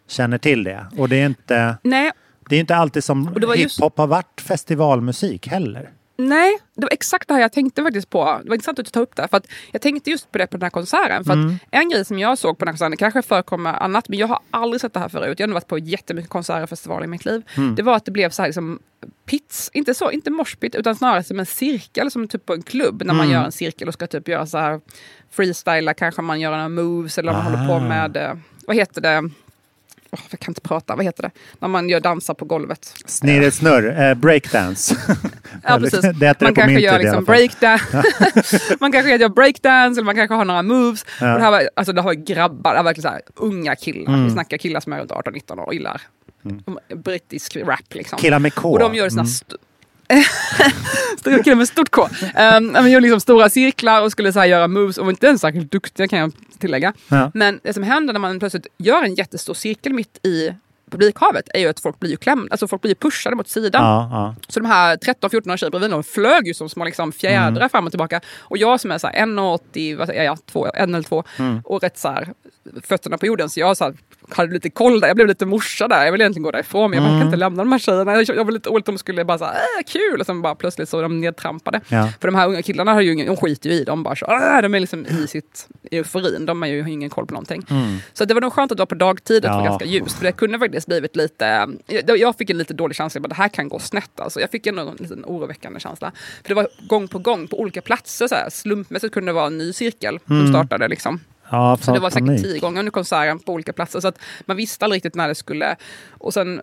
känner 0.08 0.38
till 0.38 0.64
det. 0.64 0.86
Och 0.98 1.08
det 1.08 1.16
är 1.16 1.26
inte, 1.26 1.76
Nej, 1.82 2.10
det 2.48 2.56
är 2.56 2.60
inte 2.60 2.76
alltid 2.76 3.04
som 3.04 3.24
var 3.24 3.54
just- 3.54 3.78
hiphop 3.80 3.98
har 3.98 4.06
varit 4.06 4.40
festivalmusik 4.40 5.48
heller. 5.48 5.90
Nej, 6.16 6.58
det 6.74 6.82
var 6.82 6.92
exakt 6.92 7.28
det 7.28 7.34
här 7.34 7.40
jag 7.40 7.52
tänkte 7.52 7.82
faktiskt 7.82 8.10
på. 8.10 8.24
Det 8.42 8.48
var 8.48 8.54
intressant 8.54 8.78
att 8.78 8.84
du 8.84 8.90
tar 8.90 9.00
upp 9.00 9.16
det. 9.16 9.28
För 9.28 9.36
att 9.36 9.46
jag 9.72 9.82
tänkte 9.82 10.10
just 10.10 10.32
på 10.32 10.38
det 10.38 10.46
på 10.46 10.56
den 10.56 10.62
här 10.62 10.70
konserten. 10.70 11.24
För 11.24 11.32
Mm. 11.32 11.46
att 11.54 11.60
en 11.70 11.88
grej 11.90 12.04
som 12.04 12.18
jag 12.18 12.38
såg 12.38 12.58
på 12.58 12.64
den 12.64 12.68
här 12.68 12.78
konserten, 12.78 12.96
kanske 12.96 13.22
förekommer 13.22 13.72
annat, 13.82 14.08
men 14.08 14.18
jag 14.18 14.26
har 14.26 14.38
aldrig 14.50 14.80
sett 14.80 14.92
det 14.92 15.00
här 15.00 15.08
förut. 15.08 15.40
Jag 15.40 15.46
har 15.48 15.54
varit 15.54 15.66
på 15.68 15.78
jättemycket 15.78 16.30
konserter 16.30 16.62
och 16.62 16.68
festivaler 16.68 17.04
i 17.04 17.08
mitt 17.08 17.24
liv. 17.24 17.42
Mm. 17.56 17.74
Det 17.74 17.82
var 17.82 17.96
att 17.96 18.04
det 18.04 18.10
blev 18.10 18.30
så 18.30 18.42
här 18.42 18.48
liksom 18.48 18.78
pits, 19.26 19.70
inte 19.72 19.94
så, 19.94 20.10
inte 20.10 20.30
moshpit, 20.30 20.74
utan 20.74 20.96
snarare 20.96 21.22
som 21.24 21.38
en 21.40 21.46
cirkel, 21.46 22.10
som 22.10 22.28
typ 22.28 22.46
på 22.46 22.52
en 22.54 22.62
klubb. 22.62 23.02
När 23.04 23.14
man 23.14 23.26
Mm. 23.26 23.34
gör 23.38 23.44
en 23.44 23.52
cirkel 23.52 23.88
och 23.88 23.94
ska 23.94 24.06
typ 24.06 24.28
göra 24.28 24.46
så 24.46 24.58
här 24.58 24.80
freestyla, 25.30 25.94
kanske 25.94 26.22
man 26.22 26.40
gör 26.40 26.50
några 26.50 26.68
moves 26.68 27.18
eller 27.18 27.32
man 27.32 27.42
håller 27.42 27.66
på 27.68 27.72
Ah. 27.74 27.80
med, 27.88 28.16
eh, 28.16 28.34
vad 28.66 28.76
heter 28.76 29.00
det? 29.00 29.30
Åh, 30.14 30.20
jag 30.30 30.40
kan 30.40 30.50
inte 30.50 30.60
prata, 30.60 30.96
vad 30.96 31.04
heter 31.04 31.22
det? 31.22 31.30
När 31.58 31.68
man 31.68 31.88
gör 31.88 32.00
dansar 32.00 32.34
på 32.34 32.44
golvet. 32.44 32.94
Snirret 33.06 33.54
snurr, 33.54 34.00
eh, 34.00 34.14
breakdance. 34.14 34.96
Ja, 35.62 35.78
precis. 35.80 36.00
det 36.00 36.12
det 36.12 36.40
man 36.40 36.54
kanske 36.54 36.80
gör 36.80 36.98
liksom 36.98 37.24
breakdance. 37.24 37.84
man 38.80 38.92
kanske 38.92 39.16
gör 39.16 39.28
breakdance 39.28 40.00
eller 40.00 40.04
man 40.04 40.14
kanske 40.14 40.34
har 40.34 40.44
några 40.44 40.62
moves. 40.62 41.06
Ja. 41.20 41.32
Och 41.32 41.38
det, 41.38 41.44
här 41.44 41.50
var, 41.50 41.68
alltså, 41.76 41.92
det 41.92 42.00
har 42.00 42.12
ju 42.12 42.24
grabbar, 42.24 42.70
det 42.70 42.76
här 42.76 42.84
var 42.84 42.90
verkligen 42.90 43.02
så 43.02 43.08
här, 43.08 43.22
unga 43.34 43.76
killar. 43.76 44.12
Mm. 44.12 44.24
Vi 44.24 44.30
snackar 44.30 44.56
killar 44.56 44.80
som 44.80 44.92
är 44.92 44.98
runt 44.98 45.10
18-19 45.10 45.58
år 45.58 45.66
och 45.66 45.74
gillar 45.74 46.00
brittisk 46.94 47.56
rap. 47.56 47.94
Liksom. 47.94 48.18
Killar 48.18 48.38
med 48.38 48.54
K. 48.54 48.72
Och 48.72 48.78
de 48.78 48.94
gör 48.94 49.08
såna 49.08 49.22
Mm. 49.22 49.30
st- 50.14 50.70
Stora 51.18 51.42
killar 51.42 51.56
med 51.56 51.68
stort 51.68 51.90
K. 51.90 52.02
Um, 52.02 52.66
men 52.66 52.90
gjorde 52.92 53.00
liksom 53.02 53.20
stora 53.20 53.48
cirklar 53.48 54.02
och 54.02 54.12
skulle 54.12 54.32
så 54.32 54.38
här 54.38 54.46
göra 54.46 54.68
moves 54.68 54.98
och 54.98 55.04
var 55.04 55.10
inte 55.12 55.26
ens 55.26 55.40
särskilt 55.40 55.70
duktiga 55.72 56.08
kan 56.08 56.18
jag 56.18 56.32
tillägga. 56.58 56.92
Ja. 57.08 57.30
Men 57.34 57.60
det 57.62 57.72
som 57.72 57.82
händer 57.82 58.12
när 58.12 58.20
man 58.20 58.38
plötsligt 58.38 58.66
gör 58.78 59.02
en 59.02 59.14
jättestor 59.14 59.54
cirkel 59.54 59.92
mitt 59.92 60.26
i 60.26 60.54
publikhavet 60.90 61.44
är 61.54 61.60
ju 61.60 61.68
att 61.68 61.80
folk 61.80 62.00
blir 62.00 62.10
ju 62.10 62.16
klämda, 62.16 62.48
alltså 62.50 62.68
folk 62.68 62.82
blir 62.82 62.94
pushade 62.94 63.36
mot 63.36 63.48
sidan. 63.48 63.84
Ja, 63.84 64.08
ja. 64.12 64.34
Så 64.48 64.60
de 64.60 64.66
här 64.66 64.96
13-14 64.96 65.56
tjejer 65.56 65.70
bredvid 65.70 65.90
de 65.90 66.04
flög 66.04 66.46
ju 66.46 66.54
som 66.54 66.68
små 66.68 66.84
liksom 66.84 67.12
fjädrar 67.12 67.56
Mm. 67.56 67.68
fram 67.68 67.84
och 67.86 67.92
tillbaka. 67.92 68.20
Och 68.38 68.58
jag 68.58 68.80
som 68.80 68.90
är 68.90 68.98
så 68.98 69.06
här 69.06 69.14
1,80, 69.26 69.96
vad 69.98 70.06
säger 70.08 70.22
jag, 70.24 70.38
två, 70.46 70.66
en 70.74 70.94
eller 70.94 71.04
två 71.04 71.24
Mm. 71.38 71.60
och 71.64 71.82
rätt 71.82 71.98
så 71.98 72.08
här 72.08 72.28
fötterna 72.82 73.18
på 73.18 73.26
jorden. 73.26 73.50
Så 73.50 73.60
jag 73.60 73.76
så 73.76 73.84
här, 73.84 73.94
hade 74.36 74.52
lite 74.52 74.70
koll 74.70 75.00
där, 75.00 75.08
jag 75.08 75.16
blev 75.16 75.28
lite 75.28 75.46
morsa 75.46 75.88
där. 75.88 76.04
Jag 76.04 76.12
ville 76.12 76.24
egentligen 76.24 76.42
gå 76.42 76.50
därifrån 76.50 76.90
men 76.90 76.96
jag, 76.96 77.02
bara, 77.04 77.08
jag 77.08 77.12
kan 77.12 77.20
Mm. 77.20 77.26
inte 77.28 77.36
lämna 77.36 77.62
de 77.64 77.72
här 77.72 77.78
tjejerna. 77.78 78.14
Jag, 78.22 78.36
jag 78.36 78.44
var 78.44 78.52
lite 78.52 78.68
orolig 78.68 78.80
att 78.82 78.86
de 78.86 78.98
skulle 78.98 79.24
bara 79.24 79.38
så 79.38 79.44
här, 79.44 79.54
äh, 79.54 79.84
kul! 79.86 80.20
Och 80.20 80.26
sen 80.26 80.42
bara 80.42 80.54
plötsligt 80.54 80.88
så 80.88 80.96
var 80.96 81.02
de 81.02 81.20
nedtrampade. 81.20 81.80
Ja. 81.88 82.08
För 82.20 82.28
de 82.28 82.34
här 82.34 82.48
unga 82.48 82.62
killarna 82.62 82.92
har 82.94 83.00
ju 83.00 83.12
ingen, 83.12 83.26
de 83.26 83.36
skiter 83.36 83.70
ju 83.70 83.76
i 83.76 83.84
dem 83.84 84.02
bara 84.02 84.16
så, 84.16 84.26
äh, 84.26 84.62
de 84.62 84.74
är 84.74 84.80
liksom 84.80 85.06
i 85.06 85.26
sitt 85.26 85.68
i 85.90 85.96
euforin. 85.98 86.46
De 86.46 86.62
har 86.62 86.68
ju 86.68 86.90
ingen 86.90 87.10
koll 87.10 87.26
på 87.26 87.34
någonting. 87.34 87.66
Så 88.12 88.24
det 88.24 88.34
var 88.34 88.40
nog 88.40 88.52
skönt 88.52 88.72
att 88.72 88.76
det 88.78 88.80
var 88.80 88.86
på 88.86 88.94
dagtid, 88.94 89.36
att 89.36 89.42
det 89.42 89.48
var 89.48 89.54
Mm. 89.54 89.64
Ja. 89.64 89.70
ganska 89.70 89.84
ljust. 89.84 90.18
För 90.18 90.24
det 90.24 90.32
kunde 90.32 90.58
faktiskt 90.58 90.86
blivit 90.86 91.16
lite, 91.16 91.68
jag, 91.86 92.18
jag 92.18 92.36
fick 92.36 92.50
en 92.50 92.58
lite 92.58 92.74
dålig 92.74 92.96
känsla, 92.96 93.20
att 93.24 93.28
det 93.28 93.34
här 93.34 93.48
kan 93.48 93.68
gå 93.68 93.78
snett. 93.78 94.20
Alltså. 94.20 94.40
Jag 94.40 94.50
fick 94.50 94.66
ändå 94.66 94.82
en 94.82 94.96
liten 94.98 95.24
oroväckande 95.26 95.80
känsla. 95.80 96.12
För 96.42 96.48
det 96.48 96.54
var 96.54 96.68
gång 96.88 97.08
på 97.08 97.18
gång 97.18 97.48
på 97.48 97.60
olika 97.60 97.80
platser, 97.82 98.28
så 98.28 98.34
här, 98.34 98.50
slumpmässigt 98.50 99.14
kunde 99.14 99.28
det 99.28 99.34
vara 99.34 99.46
en 99.46 99.58
ny 99.58 99.72
cirkel 99.72 100.18
som 100.26 100.48
startade. 100.48 100.88
Liksom. 100.88 101.20
Ja 101.54 101.76
Så 101.80 101.92
det 101.92 102.00
var 102.00 102.10
panik. 102.10 102.40
säkert 102.40 102.52
tio 102.52 102.60
gånger 102.60 102.78
under 102.78 102.92
konserten 102.92 103.38
på 103.38 103.52
olika 103.52 103.72
platser. 103.72 104.00
Så 104.00 104.08
att 104.08 104.18
man 104.46 104.56
visste 104.56 104.84
aldrig 104.84 104.96
riktigt 104.96 105.14
när 105.14 105.28
det 105.28 105.34
skulle... 105.34 105.76
Och 106.10 106.34
sen... 106.34 106.62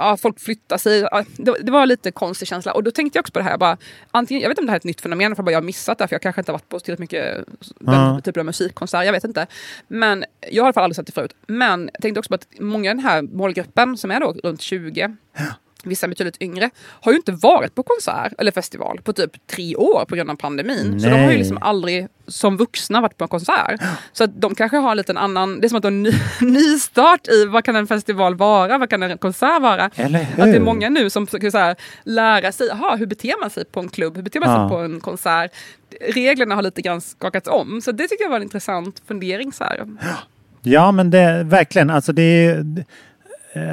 Ja, 0.00 0.16
folk 0.16 0.40
flyttade 0.40 0.78
sig. 0.78 0.98
Ja, 1.00 1.24
det, 1.36 1.54
det 1.62 1.72
var 1.72 1.86
lite 1.86 2.10
konstig 2.10 2.48
känsla. 2.48 2.72
Och 2.72 2.82
då 2.84 2.90
tänkte 2.90 3.16
jag 3.16 3.22
också 3.22 3.32
på 3.32 3.38
det 3.38 3.42
här. 3.42 3.50
Jag, 3.50 3.60
bara, 3.60 3.76
antingen, 4.10 4.42
jag 4.42 4.48
vet 4.48 4.58
inte 4.58 4.60
om 4.62 4.66
det 4.66 4.72
här 4.72 4.76
är 4.76 4.80
ett 4.80 4.84
nytt 4.84 5.00
fenomen, 5.00 5.36
för 5.36 5.42
bara 5.42 5.50
jag 5.52 5.56
har 5.58 5.64
missat 5.64 5.98
det. 5.98 6.08
För 6.08 6.14
jag 6.14 6.22
kanske 6.22 6.40
inte 6.40 6.52
har 6.52 6.54
varit 6.58 6.68
på 6.68 6.80
tillräckligt 6.80 7.00
mycket 7.12 7.44
den 7.78 7.94
Ja. 7.94 8.20
typen 8.24 8.40
av 8.40 8.46
musikkonsert. 8.46 9.04
Jag 9.04 9.12
vet 9.12 9.24
inte. 9.24 9.46
Men 9.88 10.24
jag 10.50 10.62
har 10.62 10.66
i 10.66 10.68
alla 10.68 10.72
fall 10.72 10.84
aldrig 10.84 10.96
sett 10.96 11.06
det 11.06 11.12
förut. 11.12 11.34
Men 11.46 11.90
jag 11.92 12.02
tänkte 12.02 12.18
också 12.18 12.28
på 12.28 12.34
att 12.34 12.46
många 12.60 12.90
i 12.90 12.94
den 12.94 13.02
här 13.04 13.22
målgruppen, 13.22 13.96
som 13.96 14.10
är 14.10 14.20
då 14.20 14.32
runt 14.44 14.60
20, 14.60 15.16
vissa 15.84 16.08
betydligt 16.08 16.42
yngre, 16.42 16.70
har 17.00 17.12
ju 17.12 17.16
inte 17.18 17.32
varit 17.32 17.74
på 17.74 17.82
konsert 17.82 18.32
eller 18.38 18.52
festival 18.52 19.00
på 19.04 19.12
typ 19.12 19.46
tre 19.46 19.76
år 19.76 20.04
på 20.08 20.16
grund 20.16 20.30
av 20.30 20.34
pandemin. 20.34 21.00
Så 21.00 21.06
de 21.06 21.12
har 21.12 21.20
ju 21.20 21.26
Nej. 21.26 21.38
liksom 21.38 21.58
aldrig 21.60 22.08
som 22.26 22.56
vuxna 22.56 23.00
varit 23.00 23.16
på 23.16 23.24
en 23.24 23.28
konsert. 23.28 23.80
Så 24.12 24.24
att 24.24 24.40
de 24.40 24.54
kanske 24.54 24.76
har 24.76 24.90
en 24.90 24.96
liten 24.96 25.16
annan, 25.16 25.60
det 25.60 25.66
är 25.66 25.68
som 25.68 25.76
att 25.76 25.82
de 25.82 25.86
har 25.86 25.92
en 25.92 26.02
ny, 26.02 26.12
nystart 26.60 27.28
i 27.28 27.44
vad 27.46 27.64
kan 27.64 27.76
en 27.76 27.86
festival 27.86 28.34
vara, 28.34 28.78
vad 28.78 28.90
kan 28.90 29.02
en 29.02 29.18
konsert 29.18 29.62
vara. 29.62 29.84
Att 29.84 29.96
det 29.96 30.56
är 30.56 30.60
många 30.60 30.88
nu 30.88 31.10
som 31.10 31.26
försöker 31.26 31.50
så 31.50 31.58
här, 31.58 31.76
lära 32.04 32.52
sig, 32.52 32.70
aha, 32.70 32.96
hur 32.96 33.06
beter 33.06 33.40
man 33.40 33.50
sig 33.50 33.64
på 33.64 33.80
en 33.80 33.88
klubb, 33.88 34.16
hur 34.16 34.22
beter 34.22 34.40
man 34.40 34.48
sig 34.48 34.56
Ja. 34.62 34.68
på 34.68 34.76
en 34.76 35.00
konsert. 35.00 35.50
Reglerna 36.14 36.54
har 36.54 36.62
lite 36.62 36.82
grann 36.82 37.00
skakats 37.00 37.48
om, 37.48 37.80
så 37.80 37.92
det 37.92 38.08
tycker 38.08 38.24
jag 38.24 38.30
var 38.30 38.36
en 38.36 38.42
intressant 38.42 39.02
fundering. 39.08 39.52
Så 39.52 39.64
här. 39.64 39.86
Ja, 40.62 40.92
men 40.92 41.10
det 41.10 41.42
verkligen. 41.44 41.90
Alltså 41.90 42.12
det, 42.12 42.22
är- 42.22 42.84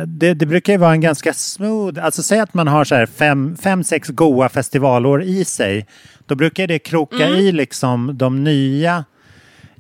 det, 0.08 0.34
det 0.34 0.46
brukar 0.46 0.74
ju 0.74 0.80
vara 0.80 0.92
en 0.92 1.02
ganska 1.02 1.34
smooth... 1.34 2.06
Alltså 2.06 2.24
säg 2.24 2.40
att 2.40 2.54
man 2.54 2.68
har 2.68 2.84
så 2.84 2.96
här 2.96 3.06
fem, 3.06 3.56
fem, 3.62 3.84
sex 3.84 4.10
goa 4.10 4.50
festivalår 4.50 5.24
i 5.24 5.46
sig. 5.46 5.86
Då 6.26 6.36
brukar 6.36 6.68
det 6.68 6.80
kroka 6.80 7.26
Mm. 7.28 7.40
i 7.40 7.52
liksom 7.52 8.18
de 8.18 8.44
nya 8.44 9.06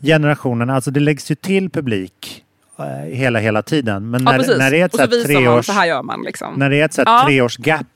generationerna. 0.01 0.75
Alltså 0.75 0.91
det 0.91 0.99
läggs 0.99 1.31
ju 1.31 1.35
till 1.35 1.69
publik 1.69 2.43
eh, 2.79 2.85
hela, 3.15 3.39
hela 3.39 3.61
tiden. 3.61 4.09
Men 4.09 4.23
Ja, 4.23 4.31
när, 4.31 4.37
precis. 4.39 4.57
när 4.57 4.71
det 4.71 4.81
är 4.81 4.85
ett 4.85 4.91
så 4.91 4.97
så 4.97 5.03
här 5.03 5.23
treårs... 5.23 5.65
så 5.65 5.71
här 5.71 5.85
gör 5.85 6.03
man. 6.03 6.23
Liksom. 6.23 6.53
När 6.57 6.69
det 6.69 6.81
är 6.81 6.85
ett 6.85 6.93
så 6.93 7.01
här 7.05 7.17
Ja. 7.17 7.25
treårs 7.25 7.57
gap 7.59 7.87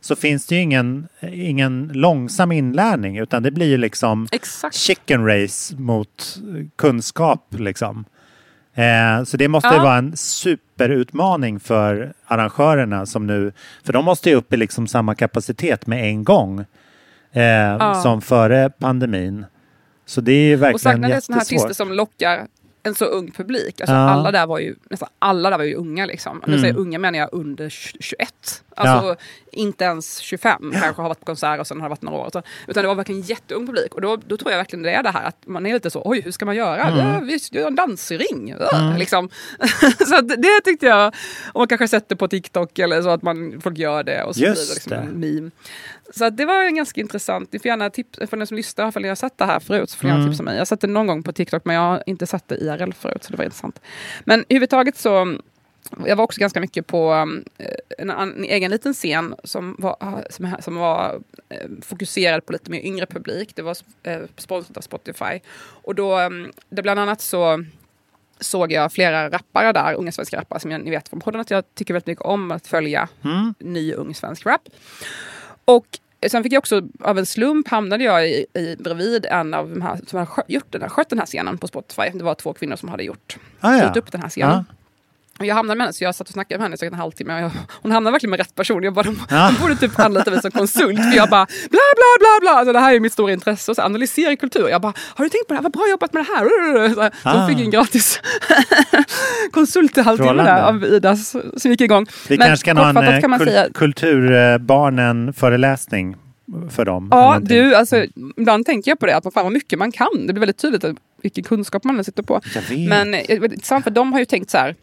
så 0.00 0.16
finns 0.16 0.46
det 0.46 0.54
ju 0.54 0.60
ingen, 0.60 1.08
ingen 1.32 1.90
långsam 1.94 2.52
inlärning 2.52 3.18
utan 3.18 3.42
det 3.42 3.50
blir 3.50 3.66
ju 3.66 3.76
liksom 3.76 4.28
Exakt. 4.32 4.74
chicken 4.76 5.26
race 5.26 5.76
mot 5.76 6.38
kunskap 6.76 7.54
liksom. 7.58 8.04
Eh, 8.76 9.24
så 9.24 9.36
det 9.36 9.48
måste 9.48 9.74
Ja. 9.74 9.82
vara 9.82 9.96
en 9.96 10.16
superutmaning 10.16 11.60
för 11.60 12.12
arrangörerna 12.26 13.06
som 13.06 13.26
nu, 13.26 13.52
för 13.84 13.92
de 13.92 14.04
måste 14.04 14.30
ju 14.30 14.36
upp 14.36 14.52
i 14.52 14.56
liksom 14.56 14.86
samma 14.86 15.14
kapacitet 15.14 15.86
med 15.86 16.04
en 16.04 16.24
gång 16.24 16.64
eh, 17.32 18.02
som 18.02 18.20
före 18.22 18.70
pandemin. 18.70 19.44
Så 20.06 20.20
det 20.20 20.32
är 20.32 20.56
Och 20.56 20.62
verkligen 20.62 20.78
särskilt 20.78 21.00
när 21.00 21.08
det 21.08 21.14
är 21.14 21.20
såna 21.20 21.36
här 21.36 21.40
jättesvårt. 21.40 21.64
artister 21.66 21.84
som 21.84 21.92
lockar 21.92 22.46
en 22.86 22.94
så 22.94 23.04
ung 23.04 23.30
publik. 23.30 23.80
Alltså 23.80 23.94
Ja. 23.94 24.10
alla 24.10 24.30
där 24.32 24.46
var 24.46 24.58
ju, 24.58 24.74
nästan 24.90 25.08
alla 25.18 25.50
där 25.50 25.58
var 25.58 25.64
ju 25.64 25.74
unga 25.74 26.06
liksom. 26.06 26.42
Nu 26.46 26.58
säger 26.58 26.76
unga 26.78 26.98
menar 26.98 27.18
jag 27.18 27.28
under 27.32 27.68
21. 27.68 28.62
Alltså 28.76 29.06
Ja. 29.08 29.16
inte 29.52 29.84
ens 29.84 30.18
25 30.18 30.72
kanske 30.80 31.02
har 31.02 31.08
varit 31.08 31.18
på 31.20 31.24
konsert 31.26 31.60
och 31.60 31.66
sen 31.66 31.80
har 31.80 31.84
det 31.88 31.90
varit 31.90 32.02
några 32.02 32.18
år. 32.18 32.30
Så. 32.32 32.42
Utan 32.66 32.82
det 32.82 32.88
var 32.88 32.94
verkligen 32.94 33.20
jätteung 33.20 33.66
publik. 33.66 33.94
Och 33.94 34.00
då, 34.00 34.16
då 34.16 34.36
tror 34.36 34.50
jag 34.50 34.58
verkligen 34.58 34.82
det 34.82 34.90
är 34.92 35.02
det 35.02 35.10
här 35.10 35.24
att 35.24 35.46
man 35.46 35.66
är 35.66 35.74
lite 35.74 35.90
så, 35.90 36.02
oj 36.04 36.20
hur 36.20 36.30
ska 36.30 36.44
man 36.46 36.56
göra? 36.56 36.82
Mm. 36.82 36.98
Ja, 37.14 37.20
visst, 37.20 37.54
gör 37.54 37.66
en 37.66 37.74
dansring. 37.74 38.54
Ja, 38.60 38.94
liksom. 38.98 39.28
så 40.06 40.16
att 40.16 40.28
det 40.28 40.60
tyckte 40.64 40.86
jag, 40.86 41.14
och 41.52 41.60
man 41.60 41.68
kanske 41.68 41.88
sett 41.88 42.08
det 42.08 42.16
på 42.16 42.28
TikTok 42.28 42.78
eller 42.78 43.02
så 43.02 43.08
att 43.10 43.22
man, 43.22 43.60
folk 43.60 43.78
gör 43.78 44.02
det 44.02 44.22
och 44.22 44.34
så 44.34 44.40
Just 44.40 44.54
blir 44.54 44.66
det 44.68 44.74
liksom 44.74 44.90
det. 44.90 44.96
en 44.96 45.34
meme. 45.40 45.50
Så 46.14 46.30
det 46.30 46.44
var 46.44 46.62
en 46.64 46.74
ganska 46.76 47.00
intressant. 47.00 47.52
Ni 47.52 47.58
får 47.58 47.66
gärna 47.66 47.90
tipsa, 47.90 48.26
för 48.26 48.36
den 48.36 48.46
som 48.46 48.56
lyssnar, 48.56 48.90
för 48.90 49.00
ni 49.00 49.08
har 49.08 49.14
sett 49.14 49.38
det 49.38 49.44
här 49.44 49.60
förut, 49.60 49.90
så 49.90 49.96
får 49.96 50.04
ni 50.04 50.10
Mm. 50.10 50.20
gärna 50.20 50.32
tipsa 50.32 50.42
mig. 50.42 50.54
Jag 50.54 50.60
har 50.60 50.64
sett 50.66 50.80
det 50.80 50.86
någon 50.86 51.06
gång 51.06 51.22
på 51.22 51.32
TikTok, 51.32 51.64
men 51.64 51.74
jag 51.76 51.82
har 51.82 52.02
inte 52.06 52.26
sett 52.26 52.48
det 52.48 52.56
IRL 52.76 52.92
förut, 52.92 53.24
så 53.24 53.30
det 53.30 53.36
var 53.36 53.44
intressant. 53.44 53.80
Men 54.24 54.40
överhuvudtaget 54.48 54.96
så, 54.96 55.38
jag 56.06 56.16
var 56.16 56.24
också 56.24 56.40
ganska 56.40 56.60
mycket 56.60 56.86
på 56.86 57.12
um, 57.14 57.44
en, 57.98 58.10
an- 58.10 58.34
en 58.36 58.44
egen 58.44 58.70
liten 58.70 58.94
scen 58.94 59.34
som 59.44 59.76
var, 59.78 60.24
som, 60.30 60.56
som 60.60 60.76
var 60.76 61.20
eh, 61.48 61.70
fokuserad 61.82 62.46
på 62.46 62.52
lite 62.52 62.70
mer 62.70 62.80
yngre 62.80 63.06
publik. 63.06 63.52
Det 63.56 63.62
var 63.62 63.76
eh, 64.02 64.20
sponsrat 64.36 64.76
av 64.76 64.80
Spotify. 64.80 65.40
Och 65.58 65.94
då, 65.94 66.20
um, 66.20 66.52
det 66.68 66.82
bland 66.82 67.00
annat 67.00 67.20
så 67.20 67.64
såg 68.40 68.72
jag 68.72 68.92
flera 68.92 69.30
rappare 69.30 69.72
där, 69.72 69.94
unga 69.94 70.12
svenska 70.12 70.36
rappare 70.40 70.60
som 70.60 70.70
jag, 70.70 70.84
ni 70.84 70.90
vet 70.90 71.08
från 71.08 71.20
podden 71.20 71.40
att 71.40 71.50
jag 71.50 71.64
tycker 71.74 71.94
väldigt 71.94 72.06
mycket 72.06 72.24
om 72.24 72.50
att 72.50 72.66
följa 72.66 73.08
Mm. 73.24 73.54
ny 73.58 73.92
ung 73.94 74.14
svensk 74.14 74.46
rap. 74.46 74.68
Och 75.64 75.86
sen 76.28 76.42
fick 76.42 76.52
jag 76.52 76.58
också, 76.58 76.82
av 77.00 77.18
en 77.18 77.26
slump 77.26 77.68
hamnade 77.68 78.04
jag 78.04 78.28
i, 78.28 78.46
i, 78.54 78.76
bredvid 78.78 79.26
en 79.26 79.54
av 79.54 79.68
de 79.70 79.82
här 79.82 79.98
som 80.06 80.18
hade 80.18 80.26
skött, 80.30 80.44
gjort 80.48 80.72
den 80.72 80.82
här, 80.82 80.88
skött 80.88 81.08
den 81.08 81.18
här 81.18 81.26
scenen 81.26 81.58
på 81.58 81.66
Spotify. 81.68 82.02
Det 82.14 82.24
var 82.24 82.34
två 82.34 82.52
kvinnor 82.52 82.76
som 82.76 82.88
hade 82.88 83.02
gjort, 83.04 83.36
Ah, 83.60 83.76
ja. 83.76 83.92
upp 83.96 84.12
den 84.12 84.20
här 84.22 84.28
scenen. 84.28 84.64
Ja. 84.68 84.74
Och 85.38 85.46
jag 85.46 85.54
hamnade 85.54 85.78
med 85.78 85.84
henne, 85.84 85.92
så 85.92 86.04
jag 86.04 86.14
satt 86.14 86.26
och 86.28 86.32
snackade 86.32 86.58
med 86.58 86.64
henne 86.64 86.74
i 86.74 86.78
säkert 86.78 86.92
en 86.92 86.98
halvtimme. 86.98 87.34
Och 87.34 87.40
jag, 87.40 87.50
hon 87.82 87.92
hamnade 87.92 88.12
verkligen 88.12 88.30
med 88.30 88.38
rätt 88.40 88.54
person. 88.54 88.82
Jag 88.82 88.94
bara, 88.94 89.02
de, 89.02 89.22
Ja. 89.30 89.50
de 89.56 89.62
borde 89.62 89.76
typ 89.76 89.98
anlita 89.98 90.30
mig 90.30 90.42
som 90.42 90.50
konsult. 90.50 90.98
För 91.10 91.16
jag 91.16 91.30
bara, 91.30 91.46
bla 91.70 91.80
bla 91.96 92.16
bla 92.18 92.28
bla. 92.40 92.50
Alltså, 92.50 92.72
det 92.72 92.78
här 92.78 92.94
är 92.94 93.00
mitt 93.00 93.12
stora 93.12 93.32
intresse. 93.32 93.70
Och 93.70 93.76
så 93.76 93.82
analysera 93.82 94.36
kultur. 94.36 94.68
Jag 94.68 94.80
bara, 94.82 94.92
har 95.14 95.24
du 95.24 95.28
tänkt 95.28 95.46
på 95.48 95.54
det 95.54 95.56
här? 95.56 95.62
Vad 95.62 95.72
bra 95.72 95.88
jobbat 95.90 96.12
med 96.12 96.24
det 96.24 96.28
här. 96.34 96.48
Så, 96.94 97.10
Ah. 97.28 97.48
fick 97.48 97.60
en 97.60 97.70
gratis 97.70 98.20
konsult 99.52 99.98
i 99.98 100.00
halvtimme 100.00 100.42
där 100.42 100.62
av 100.62 100.84
Ida 100.84 101.16
som 101.16 101.70
gick 101.70 101.80
igång. 101.80 102.06
Vi 102.28 102.38
Men 102.38 102.46
kanske 102.48 102.64
kan 102.64 102.76
ha 102.76 102.88
en 102.90 102.96
eh, 102.96 103.20
kan 103.20 103.38
kul- 103.38 103.48
säga- 103.48 103.68
kulturbarnen-föreläsning 103.74 106.16
för 106.70 106.84
dem. 106.84 107.08
Ja, 107.10 107.38
du, 107.42 107.74
alltså, 107.74 108.04
ibland 108.36 108.66
tänker 108.66 108.90
jag 108.90 108.98
på 108.98 109.06
det, 109.06 109.16
att 109.16 109.24
fan 109.34 109.44
vad 109.44 109.52
mycket 109.52 109.78
man 109.78 109.92
kan. 109.92 110.26
Det 110.26 110.32
blir 110.32 110.40
väldigt 110.40 110.58
tydligt 110.58 110.84
vilken 111.22 111.44
kunskap 111.44 111.84
man 111.84 112.04
sitter 112.04 112.22
på. 112.22 112.40
Men 112.88 113.14
eh, 113.14 113.30
intressant, 113.30 113.84
för 113.84 113.90
de 113.90 114.12
har 114.12 114.18
ju 114.20 114.24
tänkt 114.24 114.50
så 114.50 114.58
här, 114.58 114.74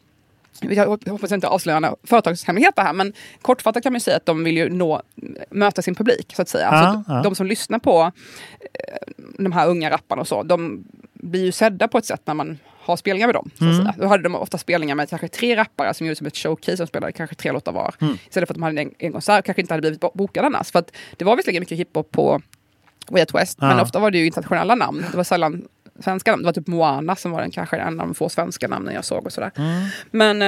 jag 0.61 0.87
hop- 0.87 1.01
jag 1.05 1.11
hoppas 1.11 1.31
inte 1.31 1.47
avslöjar 1.47 1.79
några 1.79 1.95
företagshemligheter 2.03 2.81
här, 2.81 2.93
men 2.93 3.13
kortfattat 3.41 3.83
kan 3.83 3.93
man 3.93 3.95
ju 3.97 3.99
säga 4.03 4.17
att 4.17 4.25
de 4.25 4.43
vill 4.43 4.57
ju 4.57 4.69
nå, 4.69 5.01
möta 5.49 5.81
sin 5.81 5.95
publik, 5.95 6.33
så 6.35 6.41
att 6.41 6.49
säga. 6.49 6.63
Ja, 6.71 6.77
alltså, 6.77 7.11
ja. 7.11 7.21
De 7.23 7.35
som 7.35 7.45
lyssnar 7.47 7.79
på 7.79 8.11
eh, 8.61 9.13
de 9.37 9.51
här 9.51 9.67
unga 9.69 9.89
rapparna 9.89 10.21
och 10.21 10.27
så, 10.27 10.43
de 10.43 10.83
blir 11.13 11.45
ju 11.45 11.51
sedda 11.51 11.87
på 11.87 11.97
ett 11.97 12.05
sätt 12.05 12.21
när 12.25 12.33
man 12.33 12.59
har 12.85 12.95
spelningar 12.97 13.27
med 13.27 13.35
dem. 13.35 13.49
Så 13.57 13.63
Mm. 13.65 13.79
att 13.79 13.83
säga. 13.83 13.95
Då 13.97 14.07
hade 14.07 14.23
de 14.23 14.35
ofta 14.35 14.57
spelningar 14.57 14.95
med 14.95 15.09
kanske 15.09 15.27
tre 15.27 15.55
rappare 15.55 15.93
som 15.93 16.07
gjorde 16.07 16.15
som 16.15 16.27
ett 16.27 16.37
showcase 16.37 16.77
som 16.77 16.87
spelade 16.87 17.11
kanske 17.11 17.35
tre 17.35 17.51
låtar 17.51 17.71
var. 17.71 17.95
Mm. 18.01 18.17
Istället 18.27 18.47
för 18.47 18.53
att 18.53 18.57
de 18.57 18.63
hade 18.63 18.81
en, 18.81 18.91
en 18.97 19.11
konsert 19.11 19.45
kanske 19.45 19.61
inte 19.61 19.73
hade 19.73 19.81
blivit 19.81 19.99
bo- 19.99 20.11
bokade 20.13 20.47
annars. 20.47 20.71
För 20.71 20.79
att 20.79 20.91
det 21.17 21.25
var 21.25 21.35
visserligen 21.35 21.59
mycket 21.61 21.77
hiphop 21.77 22.11
på 22.11 22.41
Way 23.09 23.21
Out 23.21 23.33
West, 23.35 23.61
men 23.61 23.77
Ja. 23.77 23.81
ofta 23.83 23.99
var 23.99 24.11
det 24.11 24.17
ju 24.17 24.25
internationella 24.25 24.75
namn. 24.75 25.05
Det 25.11 25.17
var 25.17 25.23
sällan 25.23 25.65
svenska 26.03 26.31
namn. 26.31 26.43
Det 26.43 26.45
var 26.45 26.53
typ 26.53 26.67
Moana 26.67 27.15
som 27.15 27.31
var 27.31 27.41
den 27.41 27.51
kanske 27.51 27.77
en 27.77 27.99
av 27.99 28.07
de 28.07 28.15
få 28.15 28.29
svenska 28.29 28.67
namnen 28.67 28.93
jag 28.93 29.05
såg 29.05 29.25
och 29.25 29.33
sådär. 29.33 29.51
Mm. 29.55 29.83
Men 30.11 30.41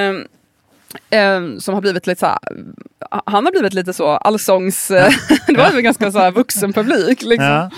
eh, 1.10 1.60
som 1.60 1.74
har 1.74 1.82
blivit 1.82 2.08
lite 2.08 2.20
såhär, 2.20 2.40
han 3.26 3.46
har 3.46 3.52
blivit 3.52 3.74
lite 3.74 3.94
så 3.94 4.08
allsångs, 4.08 4.92
eh, 4.92 5.10
det 5.48 5.58
var 5.58 5.78
en 5.78 5.84
ganska 5.84 6.12
så 6.12 6.20
här 6.20 6.32
vuxen 6.32 6.74
publik. 6.74 7.22
Liksom. 7.22 7.46
Ja. 7.48 7.70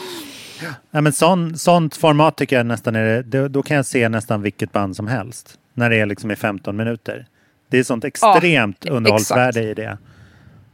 Ja, 0.92 1.02
men 1.02 1.14
sån, 1.14 1.58
sånt 1.58 1.96
format 1.96 2.38
tycker 2.38 2.58
jag 2.58 2.66
nästan 2.66 2.96
är 2.96 3.04
det, 3.04 3.24
då, 3.24 3.48
då 3.48 3.64
kan 3.64 3.78
jag 3.78 3.86
se 3.86 4.10
nästan 4.10 4.42
vilket 4.42 4.72
band 4.72 4.96
som 4.96 5.08
helst. 5.08 5.60
När 5.74 5.90
det 5.90 5.96
är 5.96 6.06
liksom 6.06 6.32
i 6.32 6.36
15 6.36 6.78
minuter. 6.78 7.26
Det 7.70 7.80
är 7.80 7.84
sånt 7.84 8.04
extremt 8.06 8.86
underhållsvärde 8.86 9.64
i 9.64 9.74
det. 9.74 9.98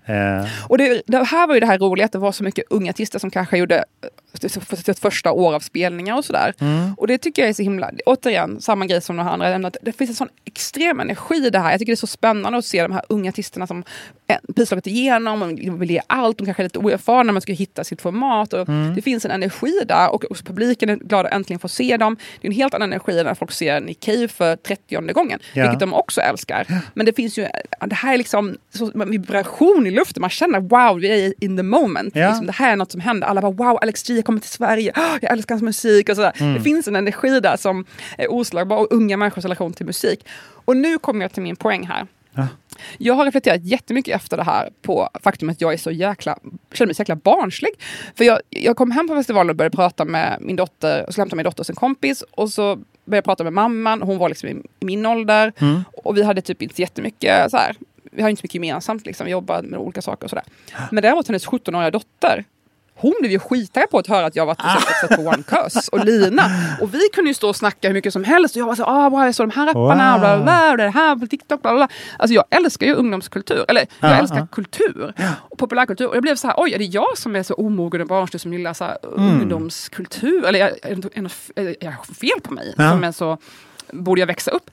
Eh, 0.05 0.45
Och 0.67 0.77
det, 0.77 1.01
det 1.07 1.23
här 1.23 1.47
var 1.47 1.53
ju 1.53 1.59
det 1.59 1.65
här 1.65 1.77
roliga 1.77 2.05
att 2.05 2.11
det 2.11 2.17
var 2.17 2.31
så 2.31 2.43
mycket 2.43 2.65
unga 2.69 2.89
artister 2.89 3.19
som 3.19 3.31
kanske 3.31 3.57
gjorde 3.57 3.85
sitt 4.85 4.99
första 4.99 5.31
år 5.31 5.53
av 5.55 5.59
spelningar 5.59 6.17
och 6.17 6.25
sådär. 6.25 6.53
Mm. 6.59 6.93
Och 6.97 7.07
det 7.07 7.17
tycker 7.17 7.41
jag 7.41 7.49
är 7.49 7.53
så 7.53 7.63
himla, 7.63 7.91
återigen, 8.05 8.61
samma 8.61 8.85
grej 8.85 9.01
som 9.01 9.17
de 9.17 9.27
andra 9.27 9.47
ämnena. 9.47 9.71
Det 9.81 9.91
finns 9.91 10.09
en 10.09 10.15
sån 10.15 10.29
extrem 10.45 10.99
energi 10.99 11.35
i 11.47 11.49
det 11.49 11.59
här. 11.59 11.71
Jag 11.71 11.79
tycker 11.79 11.91
det 11.91 11.93
är 11.93 11.95
så 11.95 12.07
spännande 12.07 12.57
att 12.57 12.65
se 12.65 12.81
de 12.81 12.91
här 12.91 13.03
unga 13.09 13.29
artisterna 13.29 13.67
som 13.67 13.83
precis 14.55 14.69
slagit 14.69 14.87
igenom, 14.87 15.55
de 15.55 15.79
vill 15.79 15.91
ge 15.91 16.01
allt, 16.07 16.37
de 16.37 16.45
kanske 16.45 16.63
är 16.63 16.65
lite 16.65 16.79
oerfarna, 16.79 17.31
man 17.31 17.41
ska 17.41 17.53
hitta 17.53 17.83
sitt 17.83 18.01
format. 18.01 18.53
Och 18.53 18.63
Mm. 18.73 18.95
Det 18.95 19.01
finns 19.01 19.25
en 19.25 19.31
energi 19.31 19.79
där 19.87 20.13
och, 20.13 20.23
och 20.23 20.37
publiken 20.45 20.89
är 20.89 20.95
glad 20.95 21.25
att 21.25 21.33
äntligen 21.33 21.59
få 21.59 21.67
se 21.67 21.97
dem. 21.97 22.17
Det 22.41 22.47
är 22.47 22.51
en 22.51 22.55
helt 22.55 22.73
annan 22.73 22.89
energi 22.93 23.23
när 23.23 23.33
folk 23.35 23.51
ser 23.51 23.81
Nick 23.81 23.99
Cave 23.99 24.27
för 24.27 24.55
30 24.55 25.13
gången, 25.13 25.39
Ja. 25.53 25.61
vilket 25.63 25.79
de 25.79 25.93
också 25.93 26.21
älskar. 26.21 26.67
Men 26.93 27.05
det 27.05 27.13
finns 27.13 27.37
ju, 27.37 27.47
det 27.87 27.95
här 27.95 28.13
är 28.13 28.17
liksom 28.17 28.57
så, 28.73 28.91
vibration 29.05 29.87
i 29.87 29.91
luften, 29.91 30.21
man 30.21 30.29
känner 30.29 30.59
wow, 30.59 30.99
vi 30.99 31.25
är 31.25 31.33
in 31.39 31.57
the 31.57 31.63
moment. 31.63 32.15
Ja. 32.15 32.27
Liksom, 32.27 32.45
det 32.45 32.51
här 32.53 32.71
är 32.71 32.75
något 32.75 32.91
som 32.91 33.01
händer. 33.01 33.27
Alla 33.27 33.41
bara 33.41 33.51
wow, 33.51 33.77
Alex 33.81 34.03
G 34.07 34.21
kommer 34.25 34.39
till 34.39 34.49
Sverige, 34.49 34.93
jag 35.21 35.31
älskar 35.31 35.55
hans 35.55 35.63
musik 35.63 36.09
och 36.09 36.15
sådär. 36.15 36.33
Mm. 36.39 36.53
Det 36.53 36.59
finns 36.59 36.87
en 36.87 36.95
energi 36.95 37.39
där 37.39 37.57
som 37.57 37.85
är 38.17 38.31
oslagbar 38.31 38.77
och 38.77 38.87
unga 38.91 39.17
människors 39.17 39.43
relation 39.43 39.73
till 39.73 39.85
musik. 39.85 40.25
Och 40.65 40.77
nu 40.77 40.97
kommer 40.97 41.21
jag 41.21 41.33
till 41.33 41.43
min 41.43 41.55
poäng 41.55 41.87
här. 41.87 42.07
Ja. 42.33 42.47
Jag 42.97 43.13
har 43.13 43.25
reflekterat 43.25 43.63
jättemycket 43.63 44.15
efter 44.15 44.37
det 44.37 44.43
här 44.43 44.69
på 44.81 45.09
faktumet 45.23 45.55
att 45.55 45.61
jag 45.61 45.73
är 45.73 45.77
så 45.77 45.91
jäkla, 45.91 46.37
känner 46.73 46.87
mig 46.87 46.95
så 46.95 47.01
jäkla 47.01 47.15
barnslig. 47.15 47.71
För 48.15 48.23
jag, 48.23 48.39
jag 48.49 48.77
kom 48.77 48.91
hem 48.91 49.07
på 49.07 49.15
festivalen 49.15 49.49
och 49.49 49.55
började 49.55 49.75
prata 49.75 50.05
med 50.05 50.37
min 50.41 50.55
dotter, 50.55 51.05
och 51.07 51.13
så 51.13 51.21
hämtade 51.21 51.35
min 51.35 51.43
dotter 51.43 51.65
en 51.69 51.75
kompis 51.75 52.23
och 52.31 52.49
så 52.49 52.75
började 52.75 53.17
jag 53.17 53.23
prata 53.23 53.43
med 53.43 53.53
mamman, 53.53 54.01
hon 54.01 54.17
var 54.17 54.29
liksom 54.29 54.49
i, 54.49 54.51
i 54.79 54.85
min 54.85 55.05
ålder. 55.05 55.53
Och 56.03 56.17
vi 56.17 56.23
hade 56.23 56.41
typ 56.41 56.61
inte 56.61 56.81
jättemycket 56.81 57.51
så 57.51 57.57
här, 57.57 57.75
vi 58.11 58.21
har 58.21 58.29
inte 58.29 58.39
så 58.39 58.45
mycket 58.45 58.55
gemensamt, 58.55 59.05
liksom, 59.05 59.25
vi 59.25 59.31
jobbar 59.31 59.61
med 59.61 59.79
olika 59.79 60.01
saker 60.01 60.23
och 60.23 60.29
sådär. 60.29 60.45
Men 60.91 61.01
däremot 61.01 61.27
hennes 61.27 61.47
17-åriga 61.47 61.91
dotter, 61.91 62.43
hon 62.95 63.13
blev 63.19 63.31
ju 63.31 63.39
skittaggad 63.39 63.89
på 63.89 63.97
att 63.97 64.07
höra 64.07 64.25
att 64.25 64.35
jag 64.35 64.45
varit 64.45 64.59
och 64.61 65.07
sett 65.09 65.17
på 65.17 65.21
One 65.29 65.43
Cuss 65.43 65.87
och 65.87 66.05
Lina. 66.05 66.43
Och 66.81 66.93
vi 66.93 66.99
kunde 67.13 67.29
ju 67.29 67.33
stå 67.33 67.49
och 67.49 67.55
snacka 67.55 67.87
hur 67.87 67.93
mycket 67.93 68.13
som 68.13 68.23
helst. 68.23 68.55
Och 68.55 68.59
jag 68.61 68.65
var 68.65 68.75
så 68.75 68.83
ah, 68.83 69.09
wow, 69.09 69.25
jag 69.25 69.35
såg 69.35 69.49
de 69.49 69.55
här 69.55 69.65
rapparna, 69.67 70.11
Wow. 70.11 70.19
bla, 70.19 70.35
bla, 70.37 70.43
bla, 70.43 70.71
och 70.71 70.77
det 70.77 70.89
här 70.89 71.15
på 71.15 71.27
TikTok, 71.27 71.61
bla, 71.61 71.73
bla. 71.75 71.87
Alltså 72.19 72.33
jag 72.35 72.43
älskar 72.49 72.87
ju 72.87 72.93
ungdomskultur, 72.93 73.65
eller 73.67 73.85
jag 73.99 74.11
Ja, 74.11 74.15
älskar 74.17 74.37
ja. 74.37 74.47
kultur 74.51 75.13
och 75.49 75.57
populärkultur. 75.57 76.07
Och 76.07 76.15
jag 76.15 76.21
blev 76.23 76.35
så 76.35 76.47
här, 76.47 76.55
oj, 76.57 76.73
är 76.73 76.77
det 76.77 76.85
jag 76.85 77.17
som 77.17 77.35
är 77.35 77.43
så 77.43 77.53
omogen 77.53 78.01
och 78.01 78.07
barnslig 78.07 78.41
som 78.41 78.53
gillar 78.53 78.73
så 78.73 78.83
här, 78.83 78.97
ungdomskultur? 79.01 80.45
Eller 80.45 80.59
är, 80.59 80.65
är, 80.81 81.83
är, 81.85 82.13
fel 82.13 82.41
på 82.43 82.53
mig? 82.53 82.73
Ja. 82.77 82.89
Som 82.91 83.03
är 83.03 83.11
så, 83.11 83.37
borde 83.91 84.19
jag 84.21 84.27
växa 84.27 84.51
upp? 84.51 84.69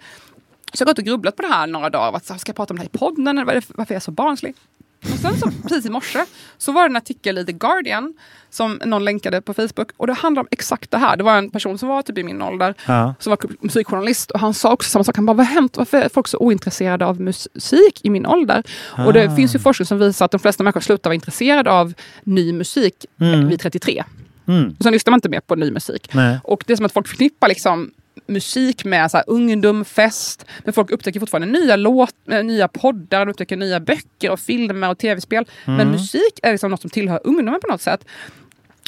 Så 0.72 0.82
jag 0.82 0.86
har 0.86 0.90
gått 0.92 0.98
och 0.98 1.04
grubblat 1.04 1.36
på 1.36 1.42
det 1.42 1.48
här 1.48 1.66
några 1.66 1.90
dagar. 1.90 2.16
Att, 2.16 2.24
så 2.26 2.32
här, 2.32 2.38
ska 2.38 2.48
jag 2.50 2.56
prata 2.56 2.74
om 2.74 2.78
det 2.78 2.82
här 2.82 2.90
i 2.94 2.98
podden? 2.98 3.38
Eller 3.38 3.54
det- 3.54 3.66
varför 3.74 3.92
är 3.94 3.96
jag 3.96 4.02
så 4.02 4.10
barnslig? 4.10 4.54
Och 5.02 5.18
sen 5.18 5.36
så, 5.38 5.50
precis 5.62 5.86
i 5.86 5.90
morse 5.90 6.24
så 6.58 6.72
var 6.72 6.82
det 6.82 6.92
en 6.92 6.96
artikel 6.96 7.38
i 7.38 7.44
The 7.46 7.52
Guardian 7.52 8.14
som 8.50 8.80
någon 8.84 9.04
länkade 9.04 9.40
på 9.42 9.54
Facebook. 9.54 9.88
Och 9.96 10.06
det 10.06 10.12
handlar 10.12 10.42
om 10.42 10.48
exakt 10.50 10.90
det 10.90 10.98
här. 10.98 11.16
Det 11.16 11.24
var 11.24 11.38
en 11.38 11.50
person 11.50 11.78
som 11.78 11.88
var 11.88 12.02
typ 12.02 12.18
i 12.18 12.22
min 12.22 12.42
ålder, 12.42 12.74
Ja. 12.86 13.14
som 13.18 13.30
var 13.30 13.38
musikjournalist. 13.60 14.30
Och 14.30 14.40
han 14.40 14.54
sa 14.54 14.72
också 14.72 14.90
samma 14.90 15.04
sak. 15.04 15.16
Han 15.16 15.26
bara, 15.26 15.32
vad 15.36 15.46
har 15.46 15.54
hänt? 15.54 15.76
Varför 15.76 15.98
är 15.98 16.08
folk 16.08 16.28
så 16.28 16.38
ointresserade 16.38 17.06
av 17.06 17.20
musik 17.20 18.00
i 18.02 18.10
min 18.10 18.26
ålder? 18.26 18.62
Och 19.06 19.12
det 19.12 19.36
finns 19.36 19.54
ju 19.54 19.58
forskning 19.58 19.86
som 19.86 19.98
visar 19.98 20.24
att 20.24 20.30
de 20.30 20.40
flesta 20.40 20.62
människor 20.62 20.80
slutar 20.80 21.10
vara 21.10 21.14
intresserade 21.14 21.70
av 21.72 21.92
ny 22.24 22.52
musik 22.52 23.06
vid 23.50 23.60
33. 23.60 24.04
Mm. 24.48 24.74
Och 24.78 24.82
sen 24.82 24.92
lyssnar 24.92 25.10
man 25.10 25.18
inte 25.18 25.28
mer 25.28 25.40
på 25.40 25.54
ny 25.54 25.70
musik. 25.70 26.10
Nej. 26.14 26.38
Och 26.44 26.64
det 26.66 26.72
är 26.72 26.76
som 26.76 26.86
att 26.86 26.92
folk 26.92 27.08
förknippar 27.08 27.48
liksom 27.48 27.90
musik 28.26 28.84
med 28.84 29.10
så 29.10 29.16
här, 29.16 29.24
ungdom, 29.26 29.84
fest. 29.84 30.46
Men 30.64 30.72
folk 30.72 30.90
upptäcker 30.90 31.20
fortfarande 31.20 31.58
nya, 31.58 31.76
låt, 31.76 32.14
eh, 32.30 32.44
nya 32.44 32.68
poddar, 32.68 33.26
de 33.26 33.30
upptäcker 33.30 33.56
nya 33.56 33.80
böcker 33.80 34.30
och 34.30 34.40
filmer 34.40 34.90
och 34.90 34.98
tv-spel. 34.98 35.44
Men 35.64 35.90
musik 35.90 36.40
är 36.42 36.52
liksom 36.52 36.70
något 36.70 36.80
som 36.80 36.90
tillhör 36.90 37.20
ungdomen 37.24 37.60
på 37.60 37.66
något 37.66 37.82
sätt. 37.82 38.04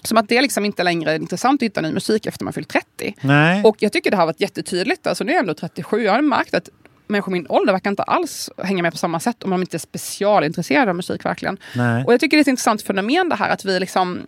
Som 0.04 0.18
att 0.18 0.28
det 0.28 0.42
liksom 0.42 0.64
inte 0.64 0.82
längre 0.82 1.12
är 1.12 1.16
intressant 1.16 1.62
att 1.62 1.66
hitta 1.66 1.80
ny 1.80 1.92
musik 1.92 2.26
efter 2.26 2.44
man 2.44 2.52
fyllt 2.52 2.68
30. 2.68 3.14
Nej. 3.20 3.62
Och 3.64 3.76
jag 3.78 3.92
tycker 3.92 4.10
det 4.10 4.16
har 4.16 4.26
varit 4.26 4.40
jättetydligt. 4.40 5.06
Alltså, 5.06 5.24
nu 5.24 5.32
är 5.32 5.34
jag 5.34 5.40
ändå 5.40 5.54
37. 5.54 6.02
Jag 6.02 6.12
har 6.12 6.22
märkt 6.22 6.54
att 6.54 6.68
människor 7.06 7.32
i 7.32 7.38
min 7.38 7.46
ålder 7.48 7.72
verkar 7.72 7.90
inte 7.90 8.02
alls 8.02 8.50
hänga 8.62 8.82
med 8.82 8.92
på 8.92 8.98
samma 8.98 9.20
sätt 9.20 9.42
om 9.42 9.50
de 9.50 9.60
inte 9.60 9.76
är 9.76 9.78
specialintresserade 9.78 10.90
av 10.90 10.96
musik 10.96 11.24
verkligen. 11.24 11.58
Nej. 11.74 12.04
Och 12.04 12.12
jag 12.12 12.20
tycker 12.20 12.36
det 12.36 12.38
är 12.38 12.42
ett 12.42 12.48
intressant 12.48 12.82
fenomen 12.82 13.28
det 13.28 13.34
här 13.34 13.50
att 13.50 13.64
vi 13.64 13.80
liksom 13.80 14.20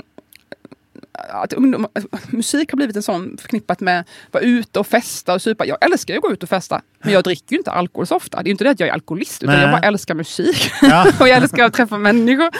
att 1.18 1.52
ungdom, 1.52 1.86
musik 2.26 2.72
har 2.72 2.76
blivit 2.76 2.96
en 2.96 3.02
sån 3.02 3.36
förknippat 3.38 3.80
med 3.80 4.00
att 4.00 4.06
vara 4.30 4.44
ute 4.44 4.78
och 4.78 4.86
festa 4.86 5.34
och 5.34 5.42
supa. 5.42 5.66
Jag 5.66 5.84
älskar 5.84 6.14
ju 6.14 6.18
att 6.18 6.22
gå 6.22 6.32
ut 6.32 6.42
och 6.42 6.48
festa, 6.48 6.80
men 7.02 7.12
jag 7.12 7.24
dricker 7.24 7.52
ju 7.52 7.58
inte 7.58 7.70
alkohol 7.70 8.06
så 8.06 8.16
ofta. 8.16 8.42
Det 8.42 8.48
är 8.48 8.50
inte 8.50 8.64
det 8.64 8.70
att 8.70 8.80
jag 8.80 8.88
är 8.88 8.92
alkoholist, 8.92 9.42
utan 9.42 9.54
Nej. 9.54 9.64
jag 9.64 9.72
bara 9.72 9.82
älskar 9.82 10.14
musik. 10.14 10.70
Ja. 10.82 11.06
och 11.20 11.28
jag 11.28 11.36
älskar 11.36 11.64
att 11.64 11.72
träffa 11.74 11.98
människor. 11.98 12.50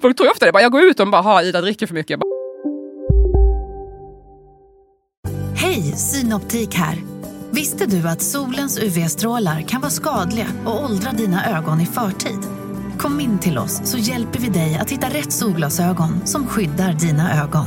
Folk 0.00 0.16
tror 0.16 0.26
ju 0.26 0.30
ofta 0.30 0.46
det, 0.46 0.52
bara, 0.52 0.62
jag 0.62 0.72
går 0.72 0.82
ut 0.82 1.00
och 1.00 1.08
bara, 1.08 1.22
ha 1.22 1.42
Ida 1.42 1.60
dricker 1.60 1.86
för 1.86 1.94
mycket. 1.94 2.10
Jag 2.10 2.20
bara, 2.20 2.28
Hej, 5.56 5.82
Synoptik 5.82 6.74
här. 6.74 6.98
Visste 7.50 7.86
du 7.86 8.08
att 8.08 8.22
solens 8.22 8.78
UV-strålar 8.78 9.60
kan 9.60 9.80
vara 9.80 9.90
skadliga 9.90 10.46
och 10.66 10.84
åldra 10.84 11.12
dina 11.12 11.58
ögon 11.58 11.80
i 11.80 11.86
förtid? 11.86 12.38
Kom 12.98 13.20
in 13.20 13.38
till 13.38 13.58
oss 13.58 13.80
så 13.84 13.98
hjälper 13.98 14.38
vi 14.38 14.48
dig 14.48 14.78
att 14.80 14.90
hitta 14.90 15.06
rätt 15.06 15.32
solglasögon 15.32 16.26
som 16.26 16.46
skyddar 16.46 16.92
dina 16.92 17.42
ögon. 17.42 17.66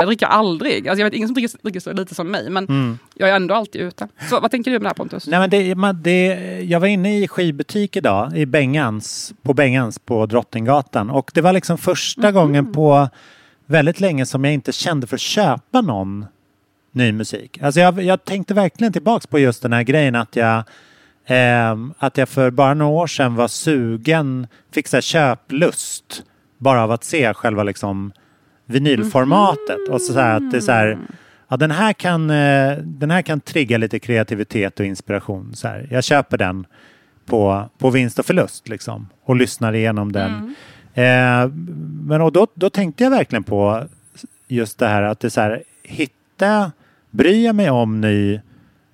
Jag 0.00 0.08
dricker 0.08 0.26
aldrig. 0.26 0.88
Alltså, 0.88 1.00
jag 1.00 1.06
vet 1.06 1.14
ingen 1.14 1.28
som 1.28 1.34
dricker, 1.34 1.62
dricker 1.62 1.80
så 1.80 1.92
lite 1.92 2.14
som 2.14 2.30
mig, 2.30 2.50
men 2.50 2.98
jag 3.14 3.28
är 3.28 3.36
ändå 3.36 3.54
alltid 3.54 3.80
ute. 3.80 4.08
Så 4.28 4.40
vad 4.40 4.50
tänker 4.50 4.70
du 4.70 4.76
om 4.76 4.82
det 4.82 4.88
här 4.88 4.94
Pontus? 4.94 5.26
Nej, 5.26 5.40
men 5.40 5.50
det, 5.50 5.74
man, 5.74 6.02
det, 6.02 6.26
jag 6.60 6.80
var 6.80 6.86
inne 6.86 7.18
i 7.18 7.28
skivbutik 7.28 7.96
idag, 7.96 8.36
i 8.36 8.46
Bengans, 8.46 9.34
på 9.42 9.54
Bengans 9.54 9.98
på 9.98 10.26
Drottninggatan. 10.26 11.10
Och 11.10 11.30
det 11.34 11.40
var 11.40 11.52
liksom 11.52 11.78
första 11.78 12.32
gången 12.32 12.72
på 12.72 13.08
väldigt 13.66 14.00
länge 14.00 14.26
som 14.26 14.44
jag 14.44 14.54
inte 14.54 14.72
kände 14.72 15.06
för 15.06 15.16
att 15.16 15.20
köpa 15.20 15.80
någon 15.80 16.26
ny 16.92 17.12
musik. 17.12 17.62
Alltså 17.62 17.80
jag, 17.80 18.02
jag 18.02 18.24
tänkte 18.24 18.54
verkligen 18.54 18.92
tillbaks 18.92 19.26
på 19.26 19.38
just 19.38 19.62
den 19.62 19.72
här 19.72 19.82
grejen 19.82 20.14
att 20.14 20.36
jag, 20.36 20.62
ehm, 21.26 21.94
att 21.98 22.18
jag 22.18 22.28
för 22.28 22.50
bara 22.50 22.74
några 22.74 22.92
år 22.92 23.06
sedan 23.06 23.34
var 23.34 23.48
sugen, 23.48 24.46
fick 24.72 24.88
så 24.88 25.00
köplust 25.00 26.22
bara 26.58 26.82
av 26.82 26.90
att 26.92 27.04
se 27.04 27.34
själva 27.34 27.62
liksom 27.62 28.12
vinylformatet. 28.70 29.88
Och 29.88 30.00
så, 30.00 30.12
så 30.12 30.20
här 30.20 30.36
att 30.36 30.50
det 30.50 30.56
är 30.56 30.60
så 30.60 30.72
här, 30.72 30.98
ja, 31.48 31.56
den, 31.56 31.70
här 31.70 31.92
kan, 31.92 32.30
eh, 32.30 32.76
den 32.78 33.10
här 33.10 33.22
kan 33.22 33.40
trigga 33.40 33.78
lite 33.78 33.98
kreativitet 33.98 34.80
och 34.80 34.86
inspiration. 34.86 35.50
Så 35.54 35.68
här. 35.68 35.88
Jag 35.90 36.04
köper 36.04 36.38
den 36.38 36.66
på, 37.26 37.70
på 37.78 37.90
vinst 37.90 38.18
och 38.18 38.26
förlust 38.26 38.68
liksom 38.68 39.08
och 39.24 39.36
lyssnar 39.36 39.72
igenom 39.72 40.12
den. 40.12 40.54
Eh, 40.94 41.48
men 42.04 42.20
och 42.20 42.32
då, 42.32 42.46
då 42.54 42.70
tänkte 42.70 43.04
jag 43.04 43.10
verkligen 43.10 43.44
på 43.44 43.84
just 44.48 44.78
det 44.78 44.86
här 44.86 45.02
att 45.02 45.20
det 45.20 45.28
är 45.28 45.30
så 45.30 45.40
här, 45.40 45.62
hitta, 45.82 46.72
bryr 47.10 47.44
jag 47.44 47.54
mig 47.54 47.70
om 47.70 48.00
ny 48.00 48.40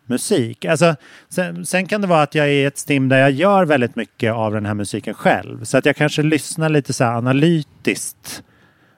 musik. 0.07 0.65
Alltså, 0.65 0.97
sen, 1.29 1.67
sen 1.67 1.87
kan 1.87 2.01
det 2.01 2.07
vara 2.07 2.23
att 2.23 2.35
jag 2.35 2.47
är 2.47 2.51
i 2.51 2.65
ett 2.65 2.79
stim 2.79 3.09
där 3.09 3.19
jag 3.19 3.31
gör 3.31 3.65
väldigt 3.65 3.97
mycket 3.97 4.33
av 4.33 4.53
den 4.53 4.67
här 4.67 4.75
musiken 4.75 5.15
själv. 5.15 5.65
Så 5.65 5.79
att 5.79 5.87
jag 5.87 5.97
kanske 5.97 6.23
lyssnar 6.23 6.69
lite 6.69 6.93
så 6.93 7.05
här 7.05 7.12
analytiskt 7.12 8.43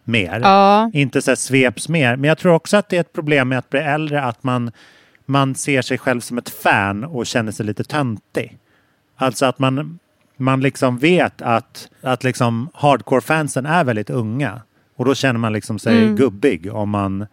mer. 0.08 0.40
Ja. 0.40 0.90
Inte 0.94 1.22
så 1.22 1.36
sveps 1.36 1.88
mer. 1.88 2.16
Men 2.16 2.28
jag 2.28 2.38
tror 2.38 2.52
också 2.52 2.76
att 2.76 2.88
det 2.88 2.96
är 2.96 3.00
ett 3.00 3.12
problem 3.12 3.48
med 3.48 3.58
att 3.58 3.70
bli 3.70 3.80
äldre 3.80 4.22
att 4.22 4.44
man, 4.44 4.70
man 5.26 5.54
ser 5.54 5.82
sig 5.82 5.98
själv 5.98 6.20
som 6.20 6.38
ett 6.38 6.48
fan 6.50 7.04
och 7.04 7.26
känner 7.26 7.52
sig 7.52 7.66
lite 7.66 7.84
töntig. 7.84 8.58
Alltså 9.16 9.46
att 9.46 9.58
man, 9.58 9.98
man 10.36 10.60
liksom 10.60 10.98
vet 10.98 11.42
att, 11.42 11.88
att 12.02 12.24
liksom 12.24 12.70
hardcore-fansen 12.74 13.66
är 13.66 13.84
väldigt 13.84 14.10
unga. 14.10 14.60
Och 14.96 15.04
då 15.04 15.14
känner 15.14 15.38
man 15.40 15.52
liksom 15.52 15.78
sig 15.78 16.02
Mm. 16.02 16.16
gubbig 16.16 16.74
om 16.74 16.90
man 16.90 17.26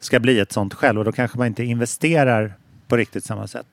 ska 0.00 0.20
bli 0.20 0.40
ett 0.40 0.52
sånt 0.52 0.74
själv. 0.74 0.98
Och 0.98 1.04
då 1.04 1.12
kanske 1.12 1.38
man 1.38 1.46
inte 1.46 1.64
investerar 1.64 2.54
på 2.88 2.96
riktigt 2.96 3.24
samma 3.24 3.46
sätt. 3.46 3.66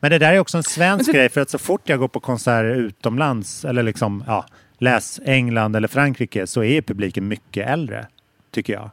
Men 0.00 0.10
det 0.10 0.18
där 0.18 0.32
är 0.32 0.38
också 0.38 0.56
en 0.56 0.62
svensk 0.62 1.04
så- 1.06 1.12
grej 1.12 1.28
för 1.28 1.40
att 1.40 1.50
så 1.50 1.58
fort 1.58 1.80
jag 1.84 1.98
går 1.98 2.08
på 2.08 2.20
konserter 2.20 2.74
utomlands 2.74 3.64
eller 3.64 3.82
liksom, 3.82 4.24
ja, 4.26 4.44
läs 4.78 5.20
England 5.24 5.76
eller 5.76 5.88
Frankrike 5.88 6.46
så 6.46 6.62
är 6.64 6.82
publiken 6.82 7.28
mycket 7.28 7.68
äldre, 7.68 8.06
tycker 8.50 8.72
jag. 8.72 8.90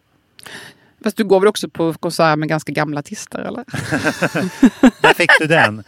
Fast 1.04 1.18
du 1.18 1.24
går 1.24 1.40
väl 1.40 1.48
också 1.48 1.70
på 1.70 1.94
konserter 1.94 2.36
med 2.36 2.50
ganska 2.50 2.72
gamla 2.72 3.00
artister 3.00 3.40
eller? 3.40 3.64
Där 5.02 5.14
fick 5.14 5.30
du 5.40 5.48
den. 5.48 5.84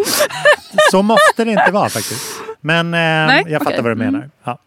Så 0.90 1.02
måste 1.02 1.44
det 1.44 1.50
inte 1.50 1.70
vara 1.72 1.88
faktiskt. 1.88 2.40
Men 2.60 2.86
eh, 2.86 2.90
Nej, 3.00 3.44
jag 3.48 3.62
fattar 3.62 3.72
okej. 3.72 3.82
vad 3.82 3.92
du 3.92 3.96
menar. 3.96 4.18
Mm. 4.18 4.30
Ja. 4.44 4.58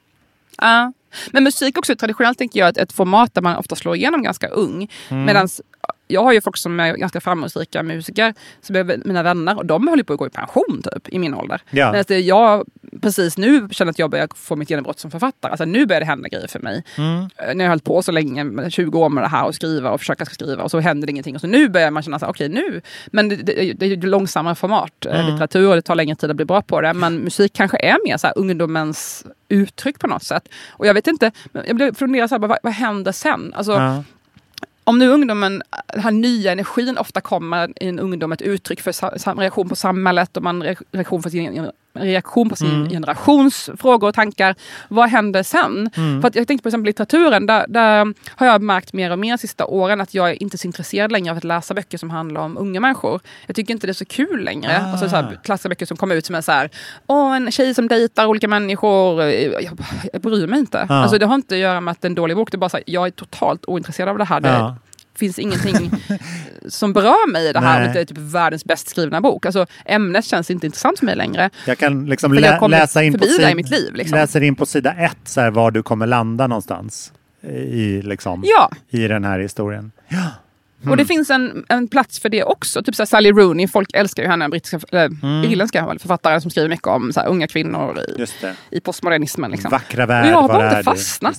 Ja. 0.57 0.93
Men 1.31 1.43
musik 1.43 1.77
också 1.77 1.95
traditionellt 1.95 2.37
tänker 2.37 2.59
jag 2.59 2.69
ett, 2.69 2.77
ett 2.77 2.91
format 2.91 3.33
där 3.33 3.41
man 3.41 3.57
ofta 3.57 3.75
slår 3.75 3.95
igenom 3.95 4.23
ganska 4.23 4.47
ung. 4.47 4.89
Mm. 5.09 5.25
Medan 5.25 5.47
jag 6.11 6.23
har 6.23 6.33
ju 6.33 6.41
folk 6.41 6.57
som 6.57 6.79
är 6.79 6.95
ganska 6.97 7.21
framgångsrika 7.21 7.83
musiker, 7.83 8.33
som 8.61 8.75
är 8.75 8.83
mina 9.05 9.23
vänner, 9.23 9.57
och 9.57 9.65
de 9.65 9.87
håller 9.87 10.03
på 10.03 10.13
att 10.13 10.19
gå 10.19 10.27
i 10.27 10.29
pension 10.29 10.81
typ 10.83 11.09
i 11.09 11.19
min 11.19 11.33
ålder. 11.33 11.61
Ja. 11.69 12.03
Det 12.07 12.19
jag 12.19 12.65
precis 13.01 13.37
nu 13.37 13.67
känner 13.71 13.89
att 13.91 13.99
jag 13.99 14.09
börjar 14.09 14.27
få 14.35 14.55
mitt 14.55 14.69
genombrott 14.69 14.99
som 14.99 15.11
författare. 15.11 15.51
Alltså 15.51 15.65
nu 15.65 15.85
börjar 15.85 15.99
det 15.99 16.05
hända 16.05 16.29
grejer 16.29 16.47
för 16.47 16.59
mig. 16.59 16.83
Mm. 16.97 17.29
Eh, 17.37 17.55
När 17.55 17.65
jag 17.65 17.69
hållit 17.71 17.83
på 17.83 18.01
så 18.01 18.11
länge, 18.11 18.43
med 18.43 18.71
20 18.73 18.99
år 18.99 19.09
med 19.09 19.23
det 19.23 19.27
här 19.27 19.45
och 19.45 19.55
skriva 19.55 19.91
och 19.91 19.99
försöka 19.99 20.25
skriva 20.25 20.63
och 20.63 20.71
så 20.71 20.79
händer 20.79 21.07
det 21.07 21.11
ingenting. 21.11 21.35
Och 21.35 21.41
så 21.41 21.47
nu 21.47 21.69
börjar 21.69 21.91
man 21.91 22.03
känna 22.03 22.19
så 22.19 22.25
här, 22.25 22.31
okej 22.33 22.49
nu. 22.49 22.81
Men 23.07 23.29
det, 23.29 23.35
det, 23.35 23.73
det 23.73 23.85
är 23.85 23.97
långsammare 23.97 24.55
format, 24.55 25.05
eh, 25.05 25.15
Mm. 25.19 25.25
litteratur 25.31 25.69
och 25.69 25.75
det 25.75 25.81
tar 25.81 25.95
längre 25.95 26.15
tid 26.15 26.29
att 26.29 26.35
bli 26.35 26.45
bra 26.45 26.61
på 26.61 26.81
det. 26.81 26.93
Men 26.93 27.15
musik 27.17 27.53
kanske 27.53 27.77
är 27.77 27.97
mer 28.07 28.17
så 28.17 28.27
här 28.27 28.37
ungdomens 28.37 29.25
uttryck 29.49 29.99
på 29.99 30.07
något 30.07 30.23
sätt. 30.23 30.49
Och 30.71 30.87
jag 30.87 30.93
vet 30.93 31.07
inte, 31.07 31.31
men 31.51 31.63
jag 31.67 31.75
blev 31.75 31.95
funderar 31.95 32.27
så 32.27 32.35
här, 32.35 32.39
vad, 32.39 32.57
vad 32.63 32.73
händer 32.73 33.11
sen? 33.11 33.53
Alltså, 33.55 33.71
Ja 33.71 34.03
om 34.83 34.97
nu 34.99 35.07
ungdomen, 35.09 35.63
den 35.87 36.01
här 36.01 36.11
nya 36.11 36.51
energin 36.51 36.97
ofta 36.97 37.21
kommer 37.21 37.83
i 37.83 37.87
en 37.87 37.99
ungdom 37.99 38.31
ett 38.31 38.41
uttryck 38.41 38.81
för 38.81 38.91
sam- 39.17 39.39
reaktion 39.39 39.69
på 39.69 39.75
samhället 39.75 40.37
och 40.37 40.43
man 40.43 40.63
reaktion 40.91 41.23
för 41.23 41.29
sin, 41.29 41.71
reaktion 41.93 42.49
på 42.49 42.55
sin 42.55 42.71
Mm. 42.71 42.89
generations 42.89 43.69
frågor 43.77 44.07
och 44.07 44.13
tankar. 44.15 44.55
Vad 44.87 45.09
händer 45.09 45.43
sen? 45.43 45.89
Mm. 45.97 46.21
För 46.21 46.27
att 46.27 46.35
jag 46.35 46.47
tänkte 46.47 46.63
på 46.63 46.69
exempel 46.69 46.85
litteraturen, 46.85 47.45
där, 47.45 47.65
där 47.67 48.13
har 48.35 48.47
jag 48.47 48.61
märkt 48.61 48.93
mer 48.93 49.11
och 49.11 49.19
mer 49.19 49.31
de 49.33 49.37
sista 49.37 49.65
åren 49.65 50.01
att 50.01 50.13
jag 50.13 50.29
är 50.29 50.41
inte 50.43 50.57
så 50.57 50.67
intresserad 50.67 51.11
längre 51.11 51.31
av 51.31 51.37
att 51.37 51.43
läsa 51.43 51.73
böcker 51.73 51.97
som 51.97 52.09
handlar 52.09 52.41
om 52.41 52.57
unga 52.57 52.79
människor. 52.79 53.19
Jag 53.47 53.55
tycker 53.55 53.73
inte 53.73 53.87
det 53.87 53.91
är 53.91 53.93
så 53.93 54.05
kul 54.05 54.43
längre. 54.43 54.81
Ah. 54.85 54.91
Alltså 54.91 55.09
så 55.09 55.15
här, 55.15 55.39
klassiska 55.43 55.69
böcker 55.69 55.85
som 55.85 55.97
kommer 55.97 56.15
ut 56.15 56.25
som 56.25 56.35
är 56.35 56.41
så 56.41 56.51
här, 56.51 56.69
åh 57.07 57.35
en 57.35 57.51
tjej 57.51 57.73
som 57.73 57.87
dejtar 57.87 58.25
olika 58.25 58.47
människor. 58.47 59.23
Jag, 59.23 59.63
jag 60.13 60.21
bryr 60.21 60.47
mig 60.47 60.59
inte. 60.59 60.85
Ja. 60.89 60.95
Alltså 60.95 61.17
det 61.17 61.25
har 61.25 61.35
inte 61.35 61.55
att 61.55 61.59
göra 61.61 61.81
med 61.81 61.91
att 61.91 62.01
det 62.01 62.05
är 62.05 62.09
en 62.09 62.15
dålig 62.15 62.37
bok, 62.37 62.51
det 62.51 62.55
är 62.55 62.59
bara 62.59 62.69
så 62.69 62.77
här, 62.77 62.83
jag 62.87 63.07
är 63.07 63.11
totalt 63.11 63.65
ointresserad 63.65 64.09
av 64.09 64.17
det 64.17 64.25
här. 64.25 64.39
Det, 64.39 64.49
Ja. 64.49 64.75
Finns 65.25 65.39
ingenting 65.39 65.91
som 66.67 66.93
berör 66.93 67.31
mig 67.31 67.49
i 67.49 67.53
det 67.53 67.59
här. 67.59 67.79
Nej. 67.79 67.87
om 67.87 67.93
Det 67.93 67.99
är 68.01 68.05
typ 68.05 68.17
världens 68.17 68.65
bäst 68.65 68.89
skrivna 68.89 69.21
bok. 69.21 69.45
Alltså, 69.45 69.65
ämnet 69.85 70.25
känns 70.25 70.51
inte 70.51 70.65
intressant 70.65 70.99
för 70.99 71.05
mig 71.05 71.15
längre. 71.15 71.49
Jag 71.67 71.77
kan 71.77 72.05
liksom 72.05 72.33
jag 72.33 72.41
lä- 72.41 72.57
kommer 72.59 72.77
läsa 72.79 73.03
in 73.03 73.13
på, 73.13 73.19
förbi 73.19 73.37
det 73.37 73.43
sid- 73.47 73.51
i 73.51 73.55
mitt 73.55 73.69
liv, 73.69 73.93
liksom. 73.95 74.17
läser 74.17 74.41
in 74.43 74.55
på 74.55 74.65
sida 74.65 74.93
ett 74.93 75.17
så 75.25 75.41
här, 75.41 75.51
var 75.51 75.71
du 75.71 75.83
kommer 75.83 76.07
landa 76.07 76.47
någonstans 76.47 77.13
i, 77.71 78.01
liksom, 78.01 78.43
Ja. 78.45 78.71
i 78.89 79.07
den 79.07 79.23
här 79.23 79.39
historien. 79.39 79.91
Och 80.89 80.97
det 80.97 81.05
finns 81.05 81.29
en, 81.29 81.65
en 81.69 81.87
plats 81.87 82.19
för 82.19 82.29
det 82.29 82.43
också. 82.43 82.83
Typ 82.83 82.95
så 82.95 83.05
Sally 83.05 83.31
Rooney, 83.31 83.67
folk 83.67 83.89
älskar 83.93 84.23
ju 84.23 84.29
henne, 84.29 84.49
brittiska, 84.49 84.79
eller 84.91 85.11
Mm. 85.23 85.43
irländska 85.51 85.85
väl, 85.87 85.99
författaren 85.99 86.41
som 86.41 86.51
skriver 86.51 86.69
mycket 86.69 86.87
om 86.87 87.13
så 87.13 87.21
unga 87.21 87.47
kvinnor 87.47 87.99
i, 87.99 88.25
i 88.77 88.79
postmodernismen. 88.79 89.51
Liksom. 89.51 89.71
Vackra 89.71 90.03
Och 90.03 90.09
värld, 90.09 90.25
jag 90.25 90.41
har 90.41 90.47
bara 90.47 90.69
inte 90.69 90.83
fastnat. 90.83 91.37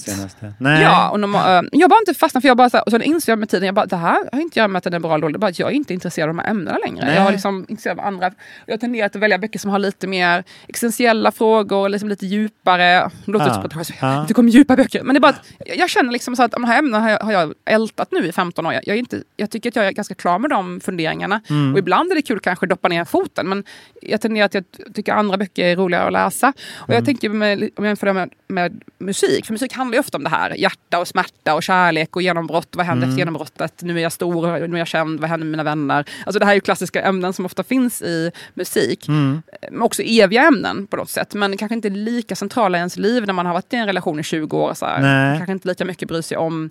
Ja, 0.83 1.11
och 1.11 1.21
de, 1.21 1.35
eh, 1.35 1.41
jag 1.41 1.85
har 1.85 1.89
bara 1.89 1.99
inte 2.09 2.15
fastnat 2.15 2.43
för 2.43 2.49
jag 2.49 2.57
bara 2.57 2.71
så 2.71 2.77
här, 2.77 2.85
och 2.85 2.91
sen 2.91 3.03
inser 3.03 3.33
jag 3.33 3.39
med 3.39 3.49
tiden, 3.49 3.67
jag 3.67 3.75
bara, 3.75 3.87
det 3.87 3.97
här 3.97 4.19
har 4.33 4.41
inte 4.41 4.59
göra 4.59 4.69
med 4.69 4.79
att 4.79 4.85
den 4.85 4.95
är 4.95 4.99
bra 4.99 5.15
eller 5.15 5.23
dålig, 5.23 5.41
bara 5.41 5.47
att 5.47 5.59
jag 5.59 5.71
är 5.71 5.75
inte 5.75 5.95
intresserad 5.95 6.29
av 6.29 6.35
de 6.37 6.43
här 6.43 6.51
ämnena 6.51 6.79
längre. 6.87 7.05
Nej. 7.07 7.15
Jag 7.15 7.23
har 7.23 7.33
liksom 7.33 7.67
intresserad 7.69 7.99
av 7.99 8.07
andra, 8.07 8.31
jag 8.67 8.73
har 8.75 8.79
tenderat 8.79 9.17
att 9.17 9.23
välja 9.23 9.39
böcker 9.39 9.59
som 9.59 9.71
har 9.71 9.79
lite 9.79 10.07
mer 10.07 10.45
existentiella 10.69 11.33
frågor, 11.33 11.89
liksom 11.89 12.09
lite 12.09 12.27
djupare. 12.27 13.11
Det 13.25 13.33
låter 13.33 13.47
Ja, 13.47 13.55
som 13.55 13.65
att 13.81 13.91
jag 14.01 14.13
jag 14.13 14.29
tycker 14.29 14.41
om 14.43 14.49
djupa 14.49 14.77
böcker, 14.77 15.03
men 15.03 15.15
det 15.15 15.19
är 15.19 15.21
bara 15.21 15.29
att 15.29 15.43
jag, 15.67 15.77
jag 15.79 15.91
känner 15.91 16.13
liksom 16.13 16.37
så 16.37 16.43
att 16.43 16.51
de 16.51 16.65
här 16.65 16.79
ämnena 16.79 17.01
har 17.01 17.11
jag, 17.11 17.19
har 17.21 17.33
jag 17.33 17.55
ältat 17.65 18.09
nu 18.13 18.27
i 18.27 18.33
15 18.33 18.67
år. 18.67 18.73
Jag, 18.73 18.83
jag, 18.87 18.95
är 18.95 18.99
inte, 18.99 19.23
jag 19.37 19.51
tycker 19.51 19.69
att 19.69 19.77
jag 19.77 19.87
är 19.87 19.93
ganska 19.93 20.15
klar 20.15 20.39
med 20.39 20.51
de 20.51 20.81
funderingarna. 20.81 21.41
Mm. 21.51 21.73
Och 21.73 21.79
ibland 21.79 22.11
är 22.11 22.15
det 22.17 22.23
kul 22.23 22.41
kanske 22.41 22.67
att 22.67 22.71
doppa 22.71 22.89
ner 22.89 23.05
foten, 23.05 23.49
men 23.49 23.65
jag 24.03 24.21
tenderar 24.21 24.47
att 24.47 24.55
jag 24.55 24.65
tycker 24.95 25.13
andra 25.13 25.37
böcker 25.37 25.65
är 25.65 25.77
roligare 25.77 26.07
att 26.07 26.13
läsa. 26.13 26.53
Och 26.75 26.89
Mm. 26.89 26.95
jag 26.97 27.05
tänker 27.05 27.29
med, 27.29 27.59
om 27.63 27.85
jag 27.85 27.87
jämför 27.87 28.07
det 28.07 28.13
med, 28.13 28.31
med 28.49 28.81
musik, 28.99 29.47
för 29.47 29.53
musik 29.53 29.73
handlar 29.73 29.95
ju 29.97 30.01
ofta 30.01 30.17
om 30.19 30.25
det 30.25 30.31
här. 30.31 30.55
Hjärta 30.55 30.99
och 30.99 31.09
smärta 31.09 31.55
och 31.55 31.63
kärlek 31.63 32.17
och 32.17 32.23
genombrott. 32.23 32.69
Vad 32.77 32.87
händer 32.87 33.03
Mm. 33.03 33.11
efter 33.11 33.19
genombrottet? 33.19 33.83
Nu 33.83 33.99
är 33.99 34.03
jag 34.03 34.13
stor, 34.13 34.67
nu 34.69 34.75
är 34.75 34.79
jag 34.79 34.87
känd, 34.89 35.21
vad 35.21 35.31
händer 35.31 35.45
med 35.45 35.51
mina 35.51 35.63
vänner? 35.63 36.05
Alltså 36.27 36.39
det 36.39 36.47
här 36.47 36.55
är 36.57 36.61
klassiska 36.61 37.03
ämnen 37.03 37.33
som 37.33 37.45
ofta 37.47 37.63
finns 37.63 38.03
i 38.03 38.31
musik. 38.55 39.09
Mm. 39.09 39.43
Men 39.71 39.83
också 39.83 40.03
eviga 40.03 40.43
ämnen 40.43 40.87
på 40.87 40.97
något 40.97 41.11
sätt. 41.11 41.35
Men 41.35 41.57
kanske 41.57 41.75
inte 41.75 41.89
lika 41.91 42.37
centrala 42.37 42.79
i 42.79 42.81
ens 42.81 42.97
liv 42.97 43.27
när 43.27 43.33
man 43.33 43.47
har 43.47 43.53
varit 43.53 43.73
i 43.73 43.77
en 43.77 43.87
relation 43.87 44.21
i 44.21 44.23
20 44.23 44.57
år. 44.59 44.75
Så 44.75 44.87
här. 44.87 45.01
Kanske 45.37 45.53
inte 45.53 45.69
lika 45.69 45.85
mycket 45.85 46.09
bryr 46.09 46.23
sig 46.23 46.37
om 46.37 46.69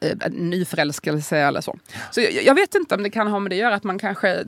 eh, 0.00 0.30
nyförälskelse 0.30 1.36
eller 1.38 1.60
så. 1.60 1.78
Så 2.10 2.20
jag, 2.20 2.32
jag 2.44 2.54
vet 2.54 2.74
inte 2.74 2.94
om 2.94 3.02
det 3.02 3.10
kan 3.10 3.26
ha 3.26 3.38
med 3.40 3.50
det 3.50 3.54
att 3.54 3.60
göra 3.60 3.74
att 3.74 3.84
man 3.84 3.98
kanske 3.98 4.44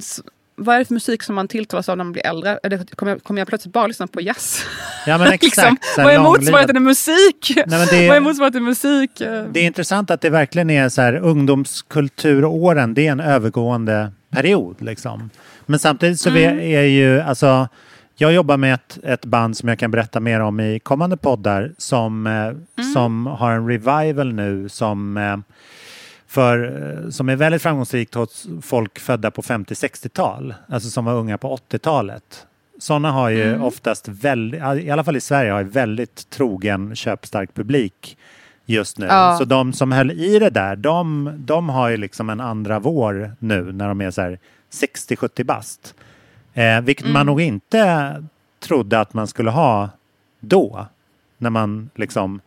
vad 0.57 0.75
är 0.75 0.79
det 0.79 0.85
för 0.85 0.95
musik 0.95 1.23
som 1.23 1.35
man 1.35 1.49
tilltalas 1.49 1.89
av 1.89 1.97
när 1.97 2.05
man 2.05 2.13
blir 2.13 2.27
äldre? 2.27 2.59
Kommer, 2.95 3.13
jag, 3.13 3.23
kommer 3.23 3.41
jag 3.41 3.49
plötsligt 3.49 3.73
bara 3.75 3.87
lyssna 3.87 4.07
på 4.07 4.21
jazz? 4.21 4.65
Ja 5.07 5.19
men 5.19 5.27
exakt. 5.33 5.43
liksom, 5.43 5.77
så 5.95 6.01
här 6.01 6.05
vad 6.09 6.15
är 6.15 6.19
motsvarigheten 6.19 6.75
till 6.77 6.83
musik? 6.83 7.53
Nej, 7.57 7.65
men 7.67 7.87
det- 7.91 8.09
vad 8.09 8.17
är 8.17 8.21
motsvarigheten 8.21 8.53
till 8.61 8.63
musik? 8.63 9.11
Det 9.53 9.61
är 9.61 9.65
intressant 9.67 10.11
att 10.11 10.21
det 10.21 10.31
verkligen 10.31 10.71
är 10.71 10.89
så 10.89 11.03
här 11.03 11.15
ungdomskulturåren, 11.17 12.95
det 12.95 13.07
är 13.07 13.13
en 13.13 13.21
övergående 13.21 14.13
period 14.31 14.77
liksom. 14.83 15.31
Men 15.67 15.79
samtidigt 15.79 16.21
så 16.21 16.29
Mm. 16.29 16.57
vi 16.57 16.75
är 16.75 16.83
ju, 16.83 17.21
alltså 17.21 17.69
jag 18.17 18.33
jobbar 18.33 18.57
med 18.57 18.75
ett, 18.75 18.99
ett 19.05 19.25
band 19.25 19.57
som 19.57 19.69
jag 19.69 19.79
kan 19.79 19.91
berätta 19.91 20.21
mer 20.21 20.41
om 20.41 20.61
i 20.61 20.79
kommande 20.79 21.17
poddar 21.17 21.73
som, 21.79 22.27
eh, 22.27 22.33
Mm. 22.33 22.93
som 22.95 23.27
har 23.27 23.53
en 23.53 23.69
revival 23.69 24.33
nu 24.35 24.69
som, 24.69 25.17
eh, 25.17 25.37
för, 26.27 26.83
eh, 27.05 27.11
som 27.11 27.29
är 27.29 27.37
väldigt 27.37 27.63
framgångsrikt 27.63 28.15
hos 28.15 28.47
folk 28.63 28.99
födda 28.99 29.31
på 29.31 29.43
50-60-tal, 29.43 30.55
alltså 30.69 30.91
som 30.91 31.05
var 31.05 31.15
unga 31.15 31.39
på 31.39 31.49
80-talet. 31.53 32.47
Sådana 32.79 33.11
har 33.13 33.29
ju 33.31 33.43
Mm. 33.49 33.63
oftast 33.63 34.09
väldigt, 34.09 34.61
i 34.81 34.91
alla 34.91 35.05
fall 35.05 35.17
i 35.17 35.21
Sverige, 35.21 35.53
har 35.53 35.63
väldigt 35.63 36.31
trogen 36.31 36.95
köpstark 36.95 37.55
publik 37.55 38.17
just 38.67 38.99
nu. 38.99 39.07
Ja. 39.07 39.37
Så 39.39 39.45
de 39.45 39.73
som 39.73 39.93
höll 39.93 40.11
i 40.11 40.39
det 40.39 40.51
där, 40.51 40.77
de, 40.77 41.33
de 41.39 41.69
har 41.69 41.89
ju 41.89 41.97
liksom 41.97 42.31
en 42.31 42.41
andra 42.41 42.79
vår 42.79 43.33
nu 43.39 43.73
när 43.73 43.89
de 43.89 44.01
är 44.01 44.11
så 44.11 44.23
här 44.23 44.39
60-70 44.71 45.45
bast. 45.45 45.95
Eh, 46.55 46.81
vilket 46.81 47.07
man 47.07 47.15
Mm. 47.17 47.27
nog 47.27 47.41
inte 47.41 48.25
trodde 48.59 49.01
att 49.01 49.15
man 49.15 49.27
skulle 49.27 49.51
ha 49.51 49.89
då, 50.41 50.87
när 51.39 51.51
man 51.51 51.91
liksom 51.95 52.41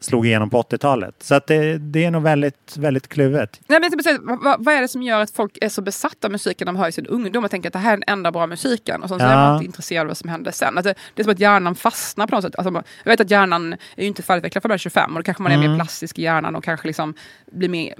slog 0.00 0.26
igenom 0.26 0.50
på 0.50 0.62
80-talet. 0.62 1.14
Så 1.20 1.34
att 1.34 1.46
det, 1.46 1.78
det 1.78 2.04
är 2.04 2.10
nog 2.10 2.22
väldigt, 2.22 2.76
väldigt 2.76 3.08
kluvet. 3.08 3.60
Nej, 3.66 3.80
men 3.80 3.90
precis, 3.90 4.18
vad, 4.22 4.64
vad 4.64 4.74
är 4.74 4.80
det 4.80 4.88
som 4.88 5.02
gör 5.02 5.20
att 5.20 5.30
folk 5.30 5.58
är 5.60 5.68
så 5.68 5.82
besatta 5.82 6.26
av 6.26 6.30
musiken 6.32 6.66
de 6.66 6.76
hör 6.76 6.88
i 6.88 6.92
sin 6.92 7.06
ungdom 7.06 7.44
och 7.44 7.50
tänker 7.50 7.68
att 7.68 7.72
det 7.72 7.78
här 7.78 7.92
är 7.92 7.96
den 7.96 8.04
enda 8.06 8.32
bra 8.32 8.46
musiken 8.46 9.02
och 9.02 9.08
sen 9.08 9.18
så 9.18 9.24
är 9.24 9.30
Ja. 9.30 9.36
man 9.36 9.54
inte 9.54 9.64
intresserad 9.66 10.00
av 10.00 10.06
vad 10.06 10.16
som 10.16 10.28
händer 10.30 10.50
sen. 10.52 10.78
Alltså, 10.78 10.94
det 11.14 11.22
är 11.22 11.24
som 11.24 11.32
att 11.32 11.40
hjärnan 11.40 11.74
fastnar 11.74 12.26
på 12.26 12.34
något 12.34 12.44
sätt. 12.44 12.56
Alltså, 12.56 12.82
jag 13.04 13.10
vet 13.12 13.20
att 13.20 13.30
hjärnan 13.30 13.72
är 13.72 14.02
ju 14.02 14.06
inte 14.06 14.22
färdigutvecklad 14.22 14.62
för 14.62 14.68
man 14.68 14.74
är 14.74 14.78
25 14.78 15.10
och 15.12 15.18
då 15.18 15.22
kanske 15.22 15.42
man 15.42 15.52
är 15.52 15.56
Mm. 15.56 15.70
mer 15.70 15.78
plastisk 15.78 16.18
i 16.18 16.22
hjärnan 16.22 16.56
och 16.56 16.64
kanske 16.64 16.86
liksom 16.86 17.14
blir 17.52 17.68
mer, 17.68 17.94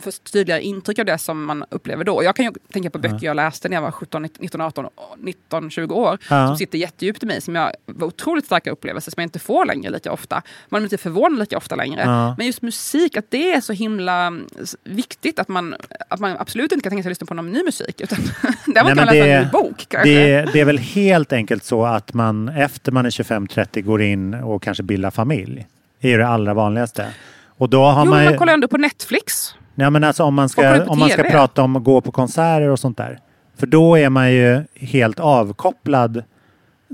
får 0.00 0.30
tydligare 0.32 0.62
intryck 0.62 0.98
av 0.98 1.04
det 1.04 1.18
som 1.18 1.44
man 1.44 1.64
upplever 1.70 2.04
då. 2.04 2.24
Jag 2.24 2.36
kan 2.36 2.44
ju 2.44 2.52
tänka 2.72 2.90
på 2.90 2.98
böcker 2.98 3.26
jag 3.26 3.36
läste 3.36 3.68
när 3.68 3.76
jag 3.76 3.82
var 3.82 3.90
17, 3.90 4.22
19, 4.38 4.60
18, 4.60 4.86
19, 5.18 5.70
20 5.70 5.94
år 5.94 6.18
Ja. 6.30 6.46
som 6.46 6.56
sitter 6.56 6.78
jättedjupt 6.78 7.22
i 7.22 7.26
mig 7.26 7.40
som 7.40 7.54
jag 7.54 7.72
var 7.86 8.06
otroligt 8.06 8.44
starka 8.46 8.70
upplevelser 8.70 9.10
som 9.10 9.20
jag 9.20 9.26
inte 9.26 9.38
får 9.38 9.64
längre 9.66 9.90
lika 9.90 10.12
ofta. 10.12 10.42
Man 10.68 10.82
är 10.82 10.84
inte 10.84 10.98
förvånad 10.98 11.19
lika 11.28 11.56
ofta 11.56 11.76
längre. 11.76 12.02
Ja. 12.04 12.34
Men 12.38 12.46
just 12.46 12.62
musik, 12.62 13.16
att 13.16 13.24
det 13.28 13.52
är 13.52 13.60
så 13.60 13.72
himla 13.72 14.26
mm, 14.26 14.46
viktigt 14.84 15.38
att 15.38 15.48
man, 15.48 15.74
att 16.08 16.20
man 16.20 16.36
absolut 16.38 16.72
inte 16.72 16.82
kan 16.82 16.90
tänka 16.90 17.02
sig 17.02 17.08
att 17.08 17.10
lyssna 17.10 17.26
på 17.26 17.34
någon 17.34 17.52
ny 17.52 17.62
musik. 17.64 18.00
Utan 18.04 18.18
där 18.18 18.54
Nej, 18.66 18.74
kan 18.74 18.86
man 18.86 18.96
men 18.96 19.06
läsa 19.06 19.26
en 19.26 19.42
ny 19.44 19.50
bok 19.50 19.86
kanske. 19.88 20.10
det, 20.10 20.52
det 20.52 20.60
är 20.60 20.64
väl 20.64 20.78
helt 20.78 21.32
enkelt 21.32 21.64
så 21.64 21.86
att 21.86 22.14
man 22.14 22.48
efter 22.48 22.92
man 22.92 23.06
är 23.06 23.10
25-30 23.10 23.80
går 23.80 24.02
in 24.02 24.34
och 24.34 24.62
kanske 24.62 24.82
bildar 24.82 25.10
familj. 25.10 25.66
Det 26.00 26.12
är 26.12 26.18
det 26.18 26.28
allra 26.28 26.54
vanligaste. 26.54 27.06
Och 27.46 27.70
då 27.70 27.84
har 27.84 28.04
jo, 28.04 28.10
man 28.10 28.22
ju- 28.22 28.28
man 28.30 28.38
kollar 28.38 28.52
ändå 28.52 28.68
på 28.68 28.78
Netflix. 28.78 29.54
Ja, 29.74 29.90
men 29.90 30.04
alltså 30.04 30.24
om 30.24 30.34
man 30.34 30.48
ska, 30.48 30.84
om 30.84 30.98
man 30.98 31.10
ska 31.10 31.22
prata 31.22 31.62
om 31.62 31.76
att 31.76 31.84
gå 31.84 32.00
på 32.00 32.12
konserter 32.12 32.68
och 32.68 32.78
sånt 32.78 32.96
där. 32.96 33.18
För 33.56 33.66
då 33.66 33.98
är 33.98 34.08
man 34.08 34.32
ju 34.32 34.62
helt 34.74 35.20
avkopplad 35.20 36.22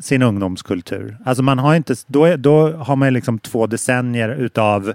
sin 0.01 0.23
ungdomskultur. 0.23 1.17
Alltså 1.25 1.43
man 1.43 1.59
har 1.59 1.75
inte, 1.75 1.95
då, 2.07 2.37
då 2.37 2.73
har 2.73 2.97
man 2.97 3.13
liksom 3.13 3.39
två 3.39 3.67
decennier 3.67 4.29
utav 4.29 4.89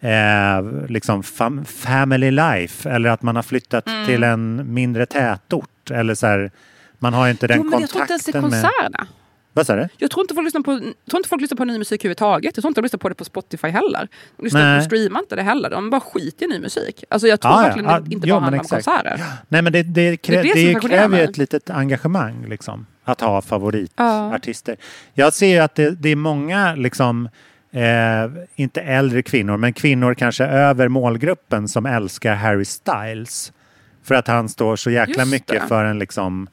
eh, 0.00 0.62
liksom 0.88 1.22
fam, 1.22 1.64
family 1.64 2.30
life 2.30 2.90
eller 2.90 3.10
att 3.10 3.22
man 3.22 3.36
har 3.36 3.42
flyttat 3.42 3.86
Mm. 3.86 4.06
till 4.06 4.22
en 4.22 4.74
mindre 4.74 5.06
tätort 5.06 5.90
eller 5.90 6.14
så 6.14 6.26
här, 6.26 6.50
man 6.98 7.14
har 7.14 7.28
inte 7.28 7.46
den 7.46 7.56
Jo, 7.56 7.64
men 7.64 7.80
jag 7.80 7.90
tror 7.90 8.02
inte 8.02 8.12
ens 8.12 8.24
det 8.24 8.30
är 8.38 8.40
kontakten 8.40 8.92
med... 8.92 9.06
Vad 9.52 9.66
sa 9.66 9.76
du? 9.76 9.88
Jag 9.98 10.10
tror 10.10 10.20
inte 10.24 10.34
folk 10.34 10.44
lyssnar 10.44 10.60
på, 10.60 10.78
tror 10.78 11.18
inte 11.18 11.28
folk 11.28 11.40
lyssnar 11.40 11.56
på 11.56 11.64
ny 11.64 11.78
musik 11.78 12.00
överhuvudtaget. 12.00 12.56
Jag 12.56 12.62
tror 12.62 12.70
inte 12.70 12.80
de 12.80 12.82
lyssnar 12.84 12.98
på 12.98 13.08
det 13.08 13.14
på 13.14 13.24
Spotify 13.24 13.68
heller. 13.68 14.08
De 14.36 14.44
lyssnar 14.44 14.78
på 14.78 14.84
streamar 14.84 15.20
inte 15.20 15.36
det 15.36 15.42
heller. 15.42 15.70
De 15.70 15.90
bara 15.90 16.00
skiter 16.00 16.46
i 16.46 16.48
ny 16.48 16.58
musik. 16.58 17.04
Alltså 17.08 17.28
jag 17.28 17.40
tror 17.40 17.52
Ja, 17.52 17.60
ja. 17.60 17.66
verkligen 17.66 17.90
Ja, 17.90 18.00
det 18.00 18.14
inte 18.14 18.28
jo, 18.28 18.34
bara 18.34 18.40
handlar 18.40 18.58
om 18.58 18.64
konserter. 18.64 19.22
Nej 19.48 19.62
men 19.62 19.72
det, 19.72 19.82
det, 19.82 20.16
krä, 20.16 20.42
Det 20.42 20.54
det, 20.54 20.80
kräver 20.80 21.18
ju 21.18 21.24
ett 21.24 21.38
litet 21.38 21.70
engagemang 21.70 22.46
liksom. 22.48 22.86
Att 23.04 23.20
ha 23.20 23.42
favoritartister. 23.42 24.76
Jag 25.14 25.32
ser 25.32 25.46
ju 25.46 25.58
att 25.58 25.74
det, 25.74 25.90
det 25.90 26.08
är 26.08 26.16
många 26.16 26.74
liksom 26.74 27.28
eh, 27.72 27.82
inte 28.54 28.80
äldre 28.80 29.22
kvinnor, 29.22 29.56
men 29.56 29.72
kvinnor 29.72 30.14
kanske 30.14 30.44
över 30.44 30.88
målgruppen 30.88 31.68
som 31.68 31.86
älskar 31.86 32.34
Harry 32.34 32.64
Styles. 32.64 33.52
För 34.02 34.14
att 34.14 34.26
han 34.26 34.48
står 34.48 34.76
så 34.76 34.90
jäkla 34.90 35.24
mycket 35.24 35.68
för 35.68 35.84
en 35.84 35.98
liksom 35.98 36.48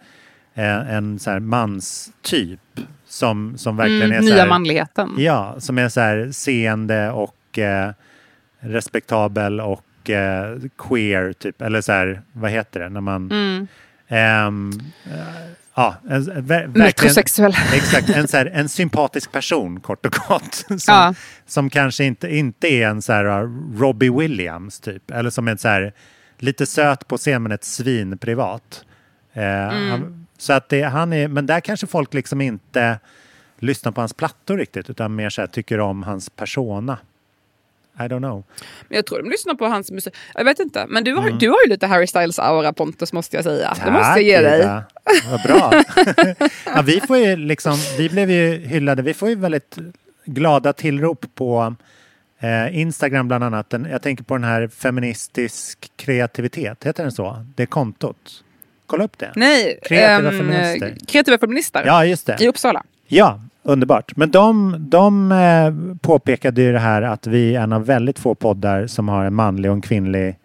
eh, 0.55 0.93
en 0.93 1.19
så 1.19 1.29
här 1.29 1.39
manstyp 1.39 2.59
som, 3.07 3.57
som 3.57 3.77
verkligen 3.77 4.03
Mm, 4.03 4.17
är 4.17 4.21
så 4.21 4.29
nya 4.33 4.41
här, 4.41 4.49
manligheten. 4.49 5.13
Ja, 5.17 5.55
som 5.59 5.77
är 5.77 5.89
så 5.89 6.01
här 6.01 6.29
seende 6.31 7.11
och 7.11 7.59
eh, 7.59 7.91
respektabel 8.59 9.61
och 9.61 10.09
eh, 10.09 10.57
queer 10.77 11.33
typ. 11.33 11.61
Eller 11.61 11.81
så 11.81 11.91
här, 11.91 12.21
vad 12.33 12.51
heter 12.51 12.79
det 12.79 12.89
när 12.89 13.01
man... 13.01 13.31
Mm. 13.31 13.67
Ehm, 14.07 14.71
eh, 15.05 15.51
ja, 15.75 15.95
en, 16.09 16.71
Metrosexuell. 16.71 17.53
Exakt, 17.73 18.09
en, 18.09 18.27
så 18.27 18.37
här, 18.37 18.45
en 18.45 18.69
sympatisk 18.69 19.31
person 19.31 19.79
kort 19.79 20.05
och 20.05 20.11
gott. 20.27 20.53
Som, 20.67 20.77
Ja. 20.87 21.13
som 21.45 21.69
kanske 21.69 22.03
inte, 22.03 22.35
inte 22.35 22.67
är 22.67 22.87
en 22.87 23.01
så 23.01 23.13
här 23.13 23.25
uh, 23.25 23.49
Robbie 23.79 24.09
Williams 24.09 24.79
typ. 24.79 25.11
Eller 25.11 25.29
som 25.29 25.47
är 25.47 25.55
så 25.55 25.67
här, 25.67 25.93
lite 26.37 26.65
söt 26.65 27.07
på 27.07 27.17
scen 27.17 27.43
men 27.43 27.51
ett 27.51 27.63
svin 27.63 28.17
privat. 28.17 28.85
Eh, 29.33 29.43
Mm. 29.43 29.91
han, 29.91 30.26
så 30.37 30.53
att 30.53 30.69
det, 30.69 30.81
han 30.81 31.13
är, 31.13 31.27
men 31.27 31.45
där 31.45 31.59
kanske 31.59 31.87
folk 31.87 32.13
liksom 32.13 32.41
inte 32.41 32.99
lyssnar 33.59 33.91
på 33.91 34.01
hans 34.01 34.13
plattor 34.13 34.57
riktigt 34.57 34.89
utan 34.89 35.15
mer 35.15 35.29
så 35.29 35.41
här, 35.41 35.47
tycker 35.47 35.79
om 35.79 36.03
hans 36.03 36.29
persona. 36.29 36.97
I 37.99 38.03
don't 38.03 38.17
know. 38.19 38.43
Men 38.87 38.95
jag 38.95 39.05
tror 39.05 39.21
de 39.23 39.29
lyssnar 39.29 39.53
på 39.53 39.65
hans 39.65 39.91
musik. 39.91 40.15
Jag 40.35 40.45
vet 40.45 40.59
inte. 40.59 40.85
Men 40.89 41.03
du 41.03 41.13
har, 41.13 41.27
Mm. 41.27 41.37
du 41.37 41.49
har 41.49 41.57
ju 41.65 41.69
lite 41.69 41.87
Harry 41.87 42.05
Styles-aura 42.05 42.73
Pontus 42.73 43.13
måste 43.13 43.35
jag 43.35 43.43
säga. 43.43 43.73
det 43.85 43.91
måste 43.91 44.07
jag 44.07 44.13
Tack, 44.13 44.21
ge 44.23 44.41
dig. 44.41 44.59
Ida. 44.59 44.83
Vad 45.31 45.41
bra. 45.43 45.83
ja, 46.65 46.81
vi, 46.81 47.01
får 47.01 47.17
ju 47.17 47.35
liksom, 47.35 47.75
vi 47.97 48.09
blev 48.09 48.31
ju 48.31 48.57
hyllade. 48.57 49.01
Vi 49.01 49.13
får 49.13 49.29
ju 49.29 49.35
väldigt 49.35 49.77
glada 50.25 50.73
tillrop 50.73 51.25
på 51.35 51.75
eh, 52.39 52.77
Instagram 52.79 53.27
bland 53.27 53.43
annat. 53.43 53.69
Den, 53.69 53.85
jag 53.91 54.01
tänker 54.01 54.23
på 54.23 54.33
den 54.35 54.43
här 54.43 54.67
feministisk 54.67 55.91
kreativitet. 55.95 56.83
Heter 56.83 57.03
den 57.03 57.11
så? 57.11 57.45
Det 57.55 57.65
kontot. 57.65 58.43
Kolla 58.87 59.03
upp 59.03 59.17
det. 59.17 59.31
Nej, 59.35 59.79
Kreativa 59.83 60.29
ehm, 60.29 60.37
feminister. 60.37 60.93
kreativa 61.07 61.37
feminister. 61.37 61.83
Ja, 61.85 62.05
just 62.05 62.25
det. 62.25 62.37
I 62.41 62.47
Uppsala. 62.47 62.83
Ja, 63.07 63.39
underbart. 63.63 64.15
Men 64.15 64.31
de, 64.31 64.75
de 64.79 65.31
eh, 65.31 65.97
påpekade 66.01 66.61
ju 66.61 66.71
det 66.73 66.79
här 66.79 67.01
att 67.01 67.27
vi 67.27 67.55
är 67.55 67.61
en 67.61 67.73
av 67.73 67.85
väldigt 67.85 68.19
få 68.19 68.35
poddar 68.35 68.87
som 68.87 69.09
har 69.09 69.25
en 69.25 69.33
manlig 69.33 69.71
och 69.71 69.75
en 69.75 69.81
kvinnlig 69.81 70.35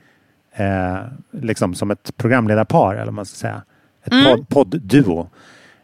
eh, 0.54 0.96
liksom 1.30 1.74
som 1.74 1.90
ett 1.90 2.16
programledarpar 2.16 2.94
eller 2.94 3.04
vad 3.04 3.14
man 3.14 3.26
ska 3.26 3.36
säga. 3.36 3.62
Ett 4.04 4.12
Mm. 4.12 4.24
podd, 4.24 4.48
poddduo. 4.48 5.28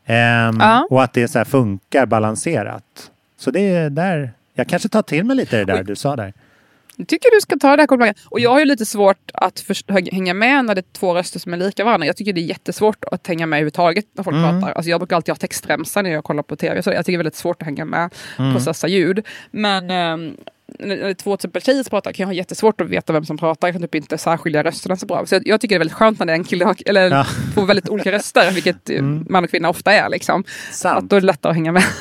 Ehm, 0.07 0.57
Ja. 0.61 0.87
Och 0.91 1.03
att 1.03 1.13
det 1.13 1.29
så 1.29 1.45
funkar 1.45 2.07
balanserat. 2.07 3.11
Så 3.39 3.51
det 3.51 3.61
är 3.75 3.91
där, 3.91 4.31
jag 4.55 4.67
kanske 4.69 4.89
tar 4.89 5.03
till 5.03 5.25
mig 5.25 5.37
lite 5.37 5.57
det 5.57 5.65
där 5.65 5.83
du 5.83 5.97
sa 5.97 6.17
där. 6.17 6.33
Jag 7.01 7.09
tycker 7.09 7.31
du 7.37 7.41
ska 7.41 7.57
ta 7.57 7.77
det 7.77 7.83
här 7.83 7.87
komplimangen. 7.87 8.15
Och 8.25 8.41
jag 8.41 8.51
har 8.51 8.59
ju 8.59 8.65
lite 8.65 8.87
svårt 8.87 9.31
att 9.35 9.65
hänga 10.13 10.35
med 10.35 10.65
när 10.65 10.75
det 10.75 10.81
är 10.81 10.93
två 10.93 11.15
röster 11.15 11.39
som 11.41 11.53
är 11.53 11.57
lika 11.57 11.85
varandra. 11.85 12.07
Jag 12.07 12.17
tycker 12.17 12.33
det 12.33 12.41
är 12.41 12.43
jättesvårt 12.43 13.05
att 13.05 13.27
hänga 13.27 13.47
med 13.47 13.57
överhuvudtaget 13.57 14.05
när 14.13 14.25
folk 14.25 14.37
Mm. 14.37 14.61
pratar. 14.61 14.73
Alltså 14.75 14.91
jag 14.91 15.01
brukar 15.01 15.17
alltid 15.17 15.33
ha 15.33 15.37
textremsa 15.37 16.03
när 16.03 16.11
jag 16.11 16.25
kollar 16.25 16.43
på 16.43 16.57
tv. 16.57 16.83
Så 16.83 16.91
jag 16.91 16.97
tycker 17.07 17.13
det 17.13 17.15
är 17.15 17.25
väldigt 17.25 17.35
svårt 17.37 17.63
att 17.63 17.67
hänga 17.67 17.85
med, 17.85 18.15
Mm. 18.39 18.55
processa 18.55 18.89
ljud. 18.89 19.27
Men 19.51 19.91
ehm, 19.91 20.37
när 20.79 21.15
två 21.15 21.37
till 21.37 21.41
exempel 21.49 21.63
tjejer 21.63 21.83
som 21.83 21.91
pratar 21.91 22.13
kan 22.13 22.23
jag 22.25 22.29
ha 22.29 22.35
jättesvårt 22.35 22.81
att 22.81 22.89
veta 22.89 23.13
vem 23.13 23.25
som 23.25 23.39
pratar. 23.39 23.69
Jag 23.69 23.75
kan 23.75 23.83
typ 23.83 23.95
inte 23.95 24.19
särskilja 24.19 24.65
rösterna 24.65 24.97
så 24.97 25.07
bra. 25.07 25.27
Så 25.27 25.35
jag, 25.35 25.43
jag 25.47 25.61
tycker 25.61 25.75
det 25.75 25.77
är 25.77 25.79
väldigt 25.79 25.97
skönt 25.97 26.19
när 26.19 26.27
det 26.27 26.33
är 26.33 26.37
en 26.37 26.45
kille 26.45 26.75
eller 26.87 27.11
Ja. 27.11 27.27
två 27.55 27.65
väldigt 27.65 27.89
olika 27.89 28.13
röster, 28.13 28.51
vilket 28.53 28.91
eh, 28.91 29.03
man 29.03 29.45
och 29.45 29.51
kvinna 29.51 29.69
ofta 29.69 29.93
är. 29.93 30.09
Liksom. 30.09 30.45
Sant. 30.73 30.99
Att 31.05 31.11
då 31.11 31.17
är 31.17 31.21
det 31.21 31.27
lättare 31.27 31.51
att 31.51 31.57
hänga 31.57 31.73
med. 31.73 31.83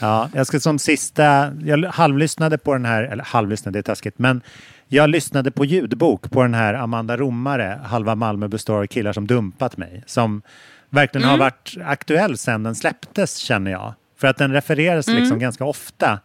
Ja, 0.00 0.28
jag 0.34 0.46
ska 0.46 0.60
som 0.60 0.78
sista, 0.78 1.52
jag 1.64 1.84
halvlyssnade 1.84 2.58
på 2.58 2.72
den 2.72 2.84
här, 2.84 3.02
eller 3.02 3.24
halvlyssnade, 3.24 3.78
det 3.78 3.80
är 3.80 3.82
taskigt, 3.82 4.18
men 4.18 4.40
jag 4.88 5.10
lyssnade 5.10 5.50
på 5.50 5.64
ljudbok 5.64 6.30
på 6.30 6.42
den 6.42 6.54
här 6.54 6.74
Amanda 6.74 7.16
Romare, 7.16 7.80
Halva 7.84 8.14
Malmö 8.14 8.48
består 8.48 8.82
av 8.82 8.86
killar 8.86 9.12
som 9.12 9.26
dumpat 9.26 9.76
mig, 9.76 10.02
som 10.06 10.42
verkligen 10.90 11.24
har 11.28 11.34
Mm. 11.34 11.44
varit 11.44 11.74
aktuell 11.84 12.38
sedan 12.38 12.62
den 12.62 12.74
släpptes 12.74 13.36
känner 13.36 13.70
jag. 13.70 13.94
För 14.20 14.28
att 14.28 14.36
den 14.38 14.52
refereras 14.52 15.08
Mm. 15.08 15.20
liksom 15.20 15.38
ganska 15.38 15.64
ofta, 15.64 16.18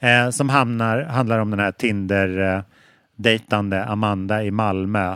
eh, 0.00 0.30
som 0.30 0.48
hamnar, 0.48 1.02
handlar 1.02 1.38
om 1.38 1.50
den 1.50 1.60
här 1.60 1.72
Tinder-dejtande 1.72 3.84
Amanda 3.84 4.44
i 4.44 4.50
Malmö. 4.50 5.12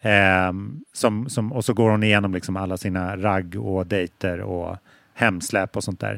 Eh, 0.00 0.52
som, 0.92 1.28
som, 1.28 1.52
och 1.52 1.64
så 1.64 1.74
går 1.74 1.90
hon 1.90 2.02
igenom 2.02 2.34
liksom 2.34 2.56
alla 2.56 2.76
sina 2.76 3.16
ragg 3.16 3.56
och 3.56 3.86
dejter 3.86 4.40
och 4.40 4.76
hemsläp 5.14 5.76
och 5.76 5.84
sånt 5.84 6.00
där. 6.00 6.14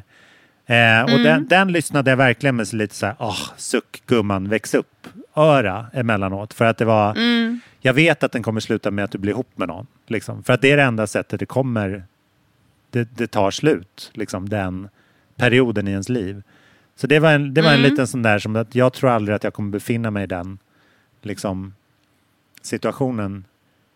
Eh, 0.67 1.03
och 1.03 1.11
Mm. 1.11 1.23
den, 1.23 1.49
den 1.49 1.73
lyssnade 1.73 2.11
jag 2.11 2.17
verkligen 2.17 2.57
med 2.57 2.75
lite 2.75 2.95
så 2.95 3.07
här, 3.07 3.15
åh, 3.19 3.39
suck 3.57 4.03
gumman, 4.07 4.49
väx 4.49 4.75
upp, 4.75 5.07
öra 5.37 5.87
emellanåt. 5.93 6.55
För 6.55 6.65
att 6.65 6.79
det 6.79 6.85
var, 6.85 7.11
Mm. 7.17 7.61
jag 7.81 7.95
vet 7.95 8.23
att 8.23 8.33
den 8.33 8.43
kommer 8.43 8.61
sluta 8.61 8.91
med 8.91 9.05
att 9.05 9.11
du 9.11 9.19
blir 9.19 9.33
ihop 9.33 9.49
med 9.55 9.69
någon. 9.69 9.87
Liksom. 10.07 10.43
För 10.43 10.53
att 10.53 10.63
det 10.63 10.73
är 10.73 10.77
det 10.77 10.83
enda 10.83 11.07
sättet 11.07 11.41
det 11.41 11.47
kommer, 11.47 12.05
det, 12.91 13.09
det 13.17 13.27
tar 13.27 13.51
slut, 13.51 14.11
liksom 14.15 14.49
den 14.49 14.89
perioden 15.37 15.89
i 15.89 15.91
ens 15.91 16.09
liv. 16.09 16.43
Så 16.97 17.07
det 17.07 17.19
var 17.19 17.33
en, 17.33 17.55
det 17.55 17.63
var 17.63 17.69
en 17.73 17.79
Mm. 17.79 17.91
liten 17.91 18.07
sån 18.07 18.23
där 18.23 18.39
som 18.39 18.57
att 18.57 18.75
jag 18.75 18.93
tror 18.93 19.11
aldrig 19.11 19.37
att 19.37 19.45
jag 19.45 19.55
kommer 19.55 19.71
befinna 19.71 20.11
mig 20.11 20.25
i 20.25 20.27
den 20.27 20.59
liksom, 21.23 21.75
situationen 22.63 23.45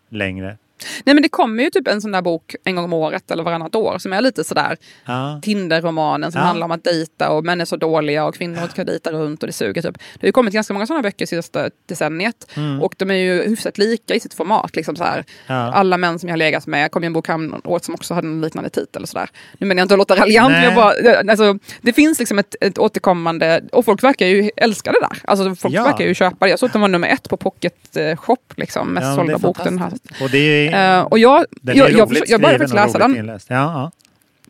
längre. 0.09 0.57
Nej 1.05 1.13
men 1.15 1.23
det 1.23 1.29
kommer 1.29 1.63
ju 1.63 1.69
typ 1.69 1.87
en 1.87 2.01
sån 2.01 2.11
där 2.11 2.21
bok 2.21 2.55
en 2.63 2.75
gång 2.75 2.85
om 2.85 2.93
året 2.93 3.31
eller 3.31 3.43
varannat 3.43 3.75
år 3.75 3.97
som 3.97 4.13
är 4.13 4.21
lite 4.21 4.43
sådär 4.43 4.77
Ja. 5.05 5.39
Tinder-romanen 5.43 6.31
som 6.31 6.39
Ja. 6.41 6.45
handlar 6.47 6.65
om 6.65 6.71
att 6.71 6.83
dejta 6.83 7.29
och 7.29 7.43
män 7.45 7.61
är 7.61 7.65
så 7.65 7.75
dåliga 7.75 8.25
och 8.25 8.35
kvinnor 8.35 8.67
ska 8.71 8.83
dejta 8.83 9.11
runt 9.11 9.43
och 9.43 9.47
det 9.47 9.53
suger 9.53 9.81
typ. 9.81 9.93
Det 9.97 10.21
har 10.21 10.27
ju 10.27 10.31
kommit 10.31 10.53
ganska 10.53 10.73
många 10.73 10.87
sådana 10.87 11.03
böcker 11.03 11.25
senaste 11.25 11.69
decenniet 11.85 12.47
Mm. 12.57 12.81
och 12.81 12.93
de 12.97 13.11
är 13.11 13.15
ju 13.15 13.43
hyfsat 13.43 13.77
lika 13.77 14.13
i 14.15 14.19
sitt 14.19 14.33
format. 14.33 14.75
Liksom 14.75 14.95
så 14.95 15.03
här. 15.03 15.23
Ja. 15.47 15.53
Alla 15.73 15.97
män 15.97 16.19
som 16.19 16.29
jag 16.29 16.33
har 16.33 16.37
legat 16.37 16.67
med, 16.67 16.91
kom 16.91 17.03
ju 17.03 17.07
en 17.07 17.13
bok 17.13 17.29
året 17.63 17.83
som 17.85 17.93
också 17.93 18.13
hade 18.13 18.27
en 18.27 18.41
liknande 18.41 18.69
titel 18.69 19.01
och 19.01 19.09
sådär. 19.09 19.29
Nu 19.57 19.67
menar 19.67 19.79
jag 19.79 19.83
inte 19.85 19.93
att 19.93 19.97
låta 19.97 20.15
raljant, 20.15 20.51
men 20.51 20.63
jag 20.63 20.75
bara, 20.75 21.31
alltså, 21.31 21.57
det 21.81 21.93
finns 21.93 22.19
liksom 22.19 22.39
ett, 22.39 22.55
ett 22.61 22.77
återkommande, 22.77 23.61
och 23.71 23.85
folk 23.85 24.03
verkar 24.03 24.25
ju 24.25 24.51
älska 24.57 24.91
det 24.91 24.99
där. 25.01 25.17
Alltså 25.25 25.55
folk 25.55 25.73
verkar 25.75 26.05
ju 26.05 26.13
köpa 26.13 26.45
det. 26.45 26.49
Jag 26.49 26.59
såg 26.59 26.67
att 26.67 26.73
den 26.73 26.81
var 26.81 26.87
nummer 26.89 27.07
ett 27.07 27.29
på 27.29 27.37
Pocket 27.37 27.97
eh, 27.97 28.15
Shop, 28.17 28.37
liksom, 28.55 28.87
mest 28.93 29.15
sålda 29.15 29.37
bok 29.37 29.57
den 29.63 29.79
här. 29.79 29.91
Och 30.21 30.29
det 30.29 30.67
är, 30.67 30.70
Eh, 30.73 31.01
och 31.01 31.19
jag, 31.19 31.45
den 31.51 31.77
jag, 31.77 31.91
jag, 31.91 32.07
började 32.09 32.57
faktiskt 32.57 32.73
läsa 32.73 32.97
den. 32.97 33.17
inläst. 33.17 33.47
Ja, 33.49 33.55
ja. 33.55 33.91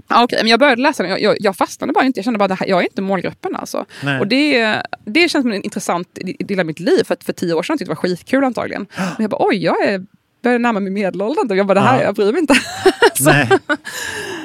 Ja, 0.07 0.23
okej, 0.23 0.39
men 0.41 0.47
jag 0.47 0.59
började 0.59 0.81
läsa 0.81 1.03
den. 1.03 1.11
Jag, 1.11 1.21
jag, 1.21 1.37
jag 1.39 1.55
fastnade 1.55 1.93
bara 1.93 2.05
inte. 2.05 2.19
Jag 2.19 2.25
kände 2.25 2.37
bara 2.37 2.53
att 2.53 2.67
jag 2.67 2.79
är 2.79 2.83
inte 2.83 3.01
målgruppen. 3.01 3.55
Alltså. 3.55 3.85
Nej. 4.03 4.19
Och 4.19 4.27
det, 4.27 4.81
det 5.05 5.29
känns 5.29 5.43
som 5.43 5.51
en 5.51 5.63
intressant 5.63 6.19
del 6.39 6.59
av 6.59 6.65
mitt 6.65 6.79
liv. 6.79 7.03
För 7.03 7.17
för 7.25 7.33
tio 7.33 7.53
år 7.53 7.63
sedan 7.63 7.77
tyckte 7.77 7.91
jag 7.91 7.97
det 7.97 8.01
var 8.01 8.09
skitkul 8.09 8.43
antagligen. 8.43 8.85
Men 8.97 9.15
jag 9.17 9.29
bara, 9.29 9.45
oj, 9.47 9.63
jag 9.63 9.81
är, 9.83 10.05
börjar 10.41 10.59
närma 10.59 10.79
mig 10.79 10.91
medelåldern. 10.91 11.57
Jag 11.57 11.67
bara, 11.67 11.73
det 11.73 11.79
här, 11.85 11.97
Ja. 11.97 12.03
jag 12.03 12.15
bryr 12.15 12.31
mig 12.31 12.39
inte. 12.41 12.53
Nej, 13.19 13.49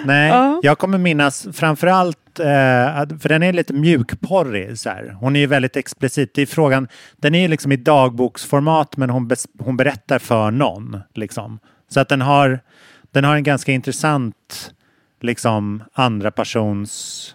Nej. 0.04 0.28
Ja. 0.28 0.60
jag 0.62 0.78
kommer 0.78 0.98
minnas 0.98 1.46
framförallt, 1.52 2.38
eh, 2.40 2.46
för 3.20 3.28
den 3.28 3.42
är 3.42 3.52
lite 3.52 3.72
mjukporrig. 3.72 4.78
Så 4.78 4.90
här. 4.90 5.16
Hon 5.20 5.36
är 5.36 5.40
ju 5.40 5.46
väldigt 5.46 5.76
explicit. 5.76 6.34
Det 6.34 6.42
är 6.42 6.46
frågan, 6.46 6.88
den 7.16 7.34
är 7.34 7.40
ju 7.42 7.48
liksom 7.48 7.72
i 7.72 7.76
dagboksformat 7.76 8.96
men 8.96 9.10
hon, 9.10 9.30
hon 9.58 9.76
berättar 9.76 10.18
för 10.18 10.50
någon. 10.50 11.00
Liksom. 11.14 11.58
Så 11.88 12.00
att 12.00 12.08
den 12.08 12.20
har, 12.20 12.60
den 13.12 13.24
har 13.24 13.36
en 13.36 13.42
ganska 13.42 13.72
intressant 13.72 14.72
liksom, 15.20 15.82
andra 15.92 16.30
persons 16.30 17.32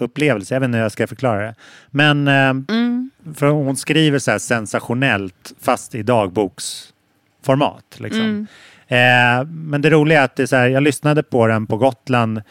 upplevelse. 0.00 0.54
Jag 0.54 0.60
vet 0.60 0.66
inte 0.68 0.76
hur 0.76 0.82
jag 0.82 0.92
ska 0.92 1.06
förklara 1.06 1.40
det. 1.46 1.54
Men 1.90 2.28
eh, 2.28 2.54
för 3.34 3.46
hon 3.46 3.76
skriver 3.76 4.18
så 4.18 4.30
här 4.30 4.38
sensationellt 4.38 5.52
fast 5.60 5.94
i 5.94 6.02
dagboksformat. 7.44 7.84
Liksom. 8.00 8.46
Eh, 8.88 9.44
men 9.48 9.82
det 9.82 9.90
roliga 9.90 10.20
är 10.20 10.24
att 10.24 10.36
det 10.36 10.52
är 10.52 10.56
här, 10.56 10.68
jag 10.68 10.82
lyssnade 10.82 11.22
på 11.22 11.46
den 11.46 11.66
på 11.66 11.76
Gotland 11.76 12.42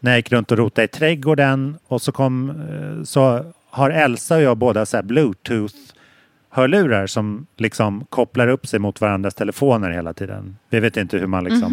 när 0.00 0.10
jag 0.10 0.18
gick 0.18 0.32
runt 0.32 0.52
och 0.52 0.58
rotade 0.58 0.84
i 0.84 0.88
trädgården 0.88 1.76
och 1.88 2.02
så 2.02 2.12
kom 2.12 2.50
eh, 2.50 3.04
så 3.04 3.44
har 3.70 3.90
Elsa 3.90 4.36
och 4.36 4.42
jag 4.42 4.56
båda 4.56 4.86
så 4.86 4.96
här 4.96 5.02
bluetooth 5.04 5.74
hörlurar 6.50 7.06
som 7.06 7.46
liksom 7.56 8.06
kopplar 8.10 8.48
upp 8.48 8.66
sig 8.66 8.78
mot 8.78 9.00
varandras 9.00 9.34
telefoner 9.34 9.90
hela 9.90 10.12
tiden. 10.12 10.56
Vi 10.70 10.80
vet 10.80 10.96
inte 10.96 11.18
hur 11.18 11.26
man 11.26 11.44
liksom 11.44 11.72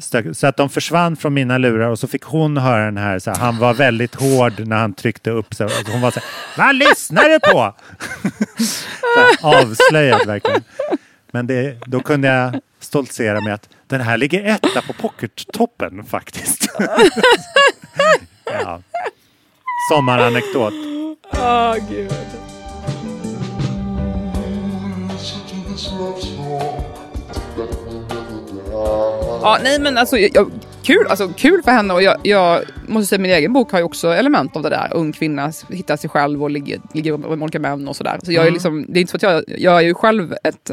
stök- 0.00 0.36
Så 0.36 0.46
att 0.46 0.56
de 0.56 0.68
försvann 0.68 1.16
från 1.16 1.34
mina 1.34 1.58
lurar 1.58 1.88
och 1.88 1.98
så 1.98 2.06
fick 2.08 2.22
hon 2.22 2.56
höra 2.56 2.84
den 2.84 2.96
här, 2.96 3.18
så 3.18 3.30
här 3.30 3.38
han 3.38 3.58
var 3.58 3.74
väldigt 3.74 4.14
hård 4.14 4.52
när 4.66 4.76
han 4.76 4.92
tryckte 4.94 5.30
upp 5.30 5.54
sig. 5.54 5.66
Och 5.66 5.72
Hon 5.92 6.00
var 6.00 6.10
så 6.10 6.20
här, 6.20 6.28
vad 6.66 6.74
lyssnar 6.76 7.28
du 7.28 7.40
på? 7.40 7.58
här, 9.16 9.60
avslöjad 9.62 10.26
verkligen. 10.26 10.62
Men 11.36 11.46
det, 11.46 11.76
då 11.86 12.00
kunde 12.00 12.28
jag 12.28 12.60
stoltsera 12.80 13.40
med 13.40 13.54
att 13.54 13.68
den 13.86 14.00
här 14.00 14.16
ligger 14.16 14.44
etta 14.44 14.82
på 14.82 14.92
pockettoppen 14.92 16.04
faktiskt. 16.04 16.68
ja. 18.44 18.80
Sommaranekdot. 19.90 20.72
Åh, 21.32 21.74
gud. 21.90 22.12
Ja, 29.42 29.58
nej 29.62 29.80
men 29.80 29.98
alltså, 29.98 30.18
jag, 30.18 30.30
jag, 30.34 30.50
kul, 30.82 31.06
alltså, 31.08 31.28
kul 31.28 31.62
för 31.62 31.70
henne 31.70 31.94
och 31.94 32.02
jag, 32.02 32.16
jag 32.22 32.62
måste 32.86 33.06
säga 33.06 33.18
min 33.18 33.30
egen 33.30 33.52
bok 33.52 33.72
har 33.72 33.78
ju 33.78 33.84
också 33.84 34.08
element 34.08 34.56
av 34.56 34.62
det 34.62 34.68
där. 34.70 34.88
Ung 34.92 35.12
kvinna 35.12 35.52
hittar 35.70 35.96
sig 35.96 36.10
själv 36.10 36.42
och 36.42 36.50
ligger, 36.50 36.80
ligger 36.92 37.16
med 37.16 37.42
olika 37.42 37.58
män 37.58 37.88
och 37.88 37.96
sådär. 37.96 38.18
Så 38.24 38.32
jag 38.32 38.42
är 38.42 38.46
Mm. 38.46 38.54
liksom, 38.54 38.86
det 38.88 38.98
är 38.98 39.00
inte 39.00 39.10
så 39.10 39.16
att 39.16 39.22
jag, 39.22 39.44
jag 39.58 39.76
är 39.76 39.80
ju 39.80 39.94
själv 39.94 40.34
ett, 40.44 40.70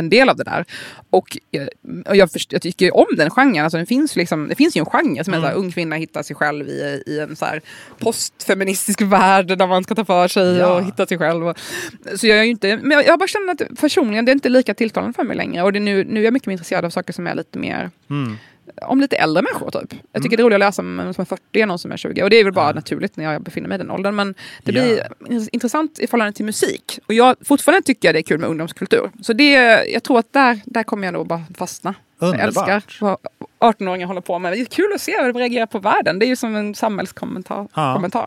en 0.00 0.10
del 0.10 0.28
av 0.28 0.36
det 0.36 0.44
där. 0.44 0.64
Och, 1.10 1.38
eh, 1.52 1.66
och 2.06 2.16
jag, 2.16 2.32
först, 2.32 2.52
jag 2.52 2.62
tycker 2.62 2.96
om 2.96 3.06
den 3.16 3.30
genren. 3.30 3.64
Alltså, 3.64 3.76
den 3.76 3.86
finns 3.86 4.16
liksom, 4.16 4.48
det 4.48 4.54
finns 4.54 4.76
ju 4.76 4.80
en 4.80 4.86
genre 4.86 5.24
som 5.24 5.34
är 5.34 5.38
Mm. 5.38 5.42
så 5.42 5.48
här, 5.48 5.54
ung 5.64 5.72
kvinna 5.72 5.96
hittar 5.96 6.22
sig 6.22 6.36
själv 6.36 6.68
i, 6.68 7.02
i 7.06 7.20
en 7.20 7.36
så 7.36 7.44
här 7.44 7.60
postfeministisk 7.98 9.00
värld 9.00 9.46
där 9.58 9.66
man 9.66 9.84
ska 9.84 9.94
ta 9.94 10.04
för 10.04 10.28
sig 10.28 10.56
Ja. 10.56 10.74
och 10.74 10.84
hitta 10.84 11.06
sig 11.06 11.18
själv. 11.18 11.48
Och, 11.48 11.58
så 12.16 12.26
jag 12.26 12.38
är 12.38 12.42
inte, 12.44 12.76
men 12.76 12.90
jag, 12.90 13.06
jag 13.06 13.18
bara 13.18 13.28
känner 13.28 13.52
att 13.52 13.80
personligen 13.80 14.24
det 14.24 14.30
är 14.30 14.34
inte 14.34 14.48
lika 14.48 14.74
tilltalande 14.74 15.12
för 15.16 15.24
mig 15.24 15.36
längre. 15.36 15.62
Och 15.62 15.72
det 15.72 15.78
är 15.78 15.80
nu, 15.80 16.04
nu 16.04 16.20
är 16.20 16.24
jag 16.24 16.32
mycket 16.32 16.46
mer 16.46 16.52
intresserad 16.52 16.84
av 16.84 16.90
saker 16.90 17.12
som 17.12 17.26
är 17.26 17.34
lite 17.34 17.58
mer 17.58 17.90
Mm. 18.10 18.36
Om 18.82 19.00
lite 19.00 19.16
äldre 19.16 19.42
människor 19.42 19.70
typ. 19.70 20.00
Jag 20.12 20.22
tycker 20.22 20.36
det 20.36 20.40
är 20.40 20.44
roligt 20.44 20.54
att 20.54 20.60
läsa 20.60 20.82
om 20.82 20.96
någon 20.96 21.14
som 21.14 21.22
är 21.22 21.26
40 21.26 21.60
än 21.60 21.68
någon 21.68 21.78
som 21.78 21.92
är 21.92 21.96
20. 21.96 22.22
Och 22.22 22.30
det 22.30 22.36
är 22.36 22.44
väl 22.44 22.52
bara 22.52 22.72
naturligt 22.72 23.16
när 23.16 23.32
jag 23.32 23.42
befinner 23.42 23.68
mig 23.68 23.74
i 23.74 23.78
den 23.78 23.90
åldern. 23.90 24.14
Men 24.14 24.34
det 24.62 24.72
Ja. 24.72 24.82
blir 24.82 25.06
int- 25.38 25.48
intressant 25.52 25.98
i 25.98 26.06
förhållande 26.06 26.32
till 26.32 26.44
musik. 26.44 26.98
Och 27.06 27.14
jag 27.14 27.36
fortfarande 27.44 27.82
tycker 27.86 28.08
jag 28.08 28.14
det 28.14 28.18
är 28.20 28.22
kul 28.22 28.38
med 28.38 28.48
ungdomskultur. 28.50 29.10
Så 29.22 29.32
det, 29.32 29.50
jag 29.92 30.02
tror 30.02 30.18
att 30.18 30.32
där, 30.32 30.60
där 30.64 30.82
kommer 30.82 31.06
jag 31.06 31.12
nog 31.12 31.26
bara 31.26 31.42
fastna. 31.58 31.94
Underbart. 32.18 32.68
Jag 32.68 32.74
älskar 32.76 32.82
vad 33.00 33.16
18-åringar 33.74 34.06
håller 34.06 34.20
på 34.20 34.38
med. 34.38 34.52
Det 34.52 34.60
är 34.60 34.64
kul 34.64 34.92
att 34.94 35.00
se 35.00 35.12
hur 35.22 35.32
de 35.32 35.38
reagerar 35.38 35.66
på 35.66 35.78
världen. 35.78 36.18
Det 36.18 36.26
är 36.26 36.28
ju 36.28 36.36
som 36.36 36.56
en 36.56 36.74
samhällskommentar. 36.74 37.68
Ja. 37.74 37.94
Kommentar. 37.94 38.26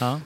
Ja. 0.00 0.20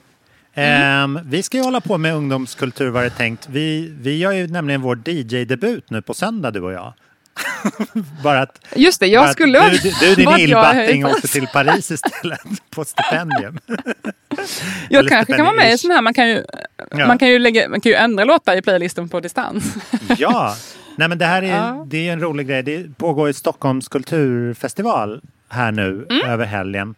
Ehm, 0.53 1.19
vi 1.25 1.43
ska 1.43 1.57
ju 1.57 1.63
hålla 1.63 1.81
på 1.81 1.97
med 1.97 2.15
ungdomskultur 2.15 2.89
var 2.89 3.03
det 3.03 3.09
tänkt. 3.09 3.47
Vi, 3.49 3.93
vi 3.99 4.17
gör 4.17 4.31
ju 4.31 4.47
nämligen 4.47 4.81
vår 4.81 4.95
DJ-debut 5.09 5.89
nu 5.89 6.01
på 6.01 6.13
söndag 6.13 6.51
du 6.51 6.61
och 6.61 6.73
jag. 6.73 6.93
Bara 8.23 8.41
att, 8.41 8.59
Just 8.75 8.99
det, 8.99 9.07
jag 9.07 9.29
skulle... 9.31 9.69
Du, 9.69 9.77
du, 9.77 9.91
du 9.99 10.15
din 10.15 10.37
illbatting 10.39 11.05
åkte 11.05 11.27
till 11.27 11.47
Paris 11.47 11.91
istället 11.91 12.39
på 12.69 12.85
stipendium. 12.85 13.59
Jag 14.89 15.07
kanske 15.07 15.33
kan 15.37 15.45
vara 15.45 15.55
med 15.55 15.73
i 15.73 15.77
sån 15.77 15.91
här, 15.91 16.01
man 16.01 16.13
kan 16.13 16.29
ju, 16.29 16.43
Ja. 16.91 17.07
man 17.07 17.17
kan 17.17 17.27
ju, 17.29 17.39
lägga, 17.39 17.69
man 17.69 17.81
kan 17.81 17.89
ju 17.89 17.95
ändra 17.95 18.23
låtar 18.25 18.55
i 18.55 18.61
playlisten 18.61 19.09
på 19.09 19.19
distans. 19.19 19.73
Ja, 20.17 20.55
nej 20.95 21.07
men 21.07 21.17
det 21.17 21.25
här 21.25 21.41
är, 21.43 21.47
Ja. 21.57 21.85
det 21.87 22.09
är 22.09 22.13
en 22.13 22.19
rolig 22.21 22.47
grej. 22.47 22.63
Det 22.63 22.97
pågår 22.97 23.29
i 23.29 23.33
Stockholms 23.33 23.87
kulturfestival 23.87 25.21
här 25.49 25.71
nu 25.71 26.05
Mm. 26.09 26.29
över 26.29 26.45
helgen. 26.45 26.95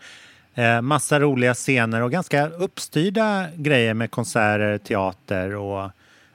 Eh, 0.55 0.81
massa 0.81 1.19
roliga 1.19 1.53
scener 1.53 2.01
och 2.01 2.11
ganska 2.11 2.47
uppstyrda 2.47 3.45
grejer 3.55 3.93
med 3.93 4.11
konserter, 4.11 4.77
teater 4.77 5.55
och 5.55 5.91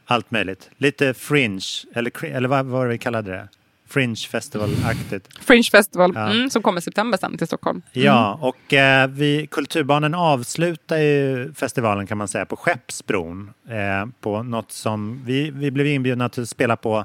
allt 0.07 0.31
möjligt. 0.31 0.71
Lite 0.77 1.15
fringe, 1.15 1.61
eller, 1.95 2.25
eller 2.25 2.49
vad 2.49 2.67
var 2.67 2.85
det 2.87 2.93
vi 2.93 2.99
kallade 2.99 3.31
det? 3.31 3.49
Fringe 3.91 4.17
festival-aktigt. 4.17 5.29
Fringe 5.41 5.63
Festival 5.71 6.13
Ja. 6.15 6.31
mm, 6.31 6.51
som 6.51 6.63
kommer 6.63 6.79
i 6.79 6.83
september 6.83 7.19
sen 7.19 7.39
till 7.39 7.47
Stockholm. 7.47 7.83
Ja, 7.93 8.39
och 8.43 8.73
eh, 8.75 9.09
vi, 9.09 9.47
Kulturbarnen 9.51 10.15
avslutar 10.15 10.99
ju 10.99 11.53
festivalen 11.55 12.07
kan 12.07 12.19
man 12.19 12.29
säga 12.29 12.47
på 12.47 12.57
Skeppsbron. 12.57 13.51
Eh, 13.69 14.07
på 14.21 14.43
något 14.43 14.73
som 14.73 15.23
vi, 15.25 15.51
vi 15.51 15.71
blev 15.71 15.87
inbjudna 15.87 16.25
att 16.25 16.49
spela 16.49 16.77
på 16.77 17.05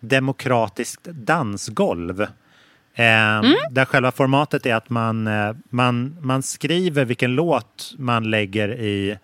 Demokratiskt 0.00 1.04
dansgolv. 1.04 2.20
Eh, 2.22 3.42
Där 3.70 3.84
själva 3.84 4.12
formatet 4.12 4.66
är 4.66 4.74
att 4.74 4.90
man, 4.90 5.26
eh, 5.26 5.52
man, 5.70 6.16
man 6.20 6.42
skriver 6.42 7.04
vilken 7.04 7.34
låt 7.34 7.94
man 7.98 8.30
lägger 8.30 8.68
i, 8.68 9.18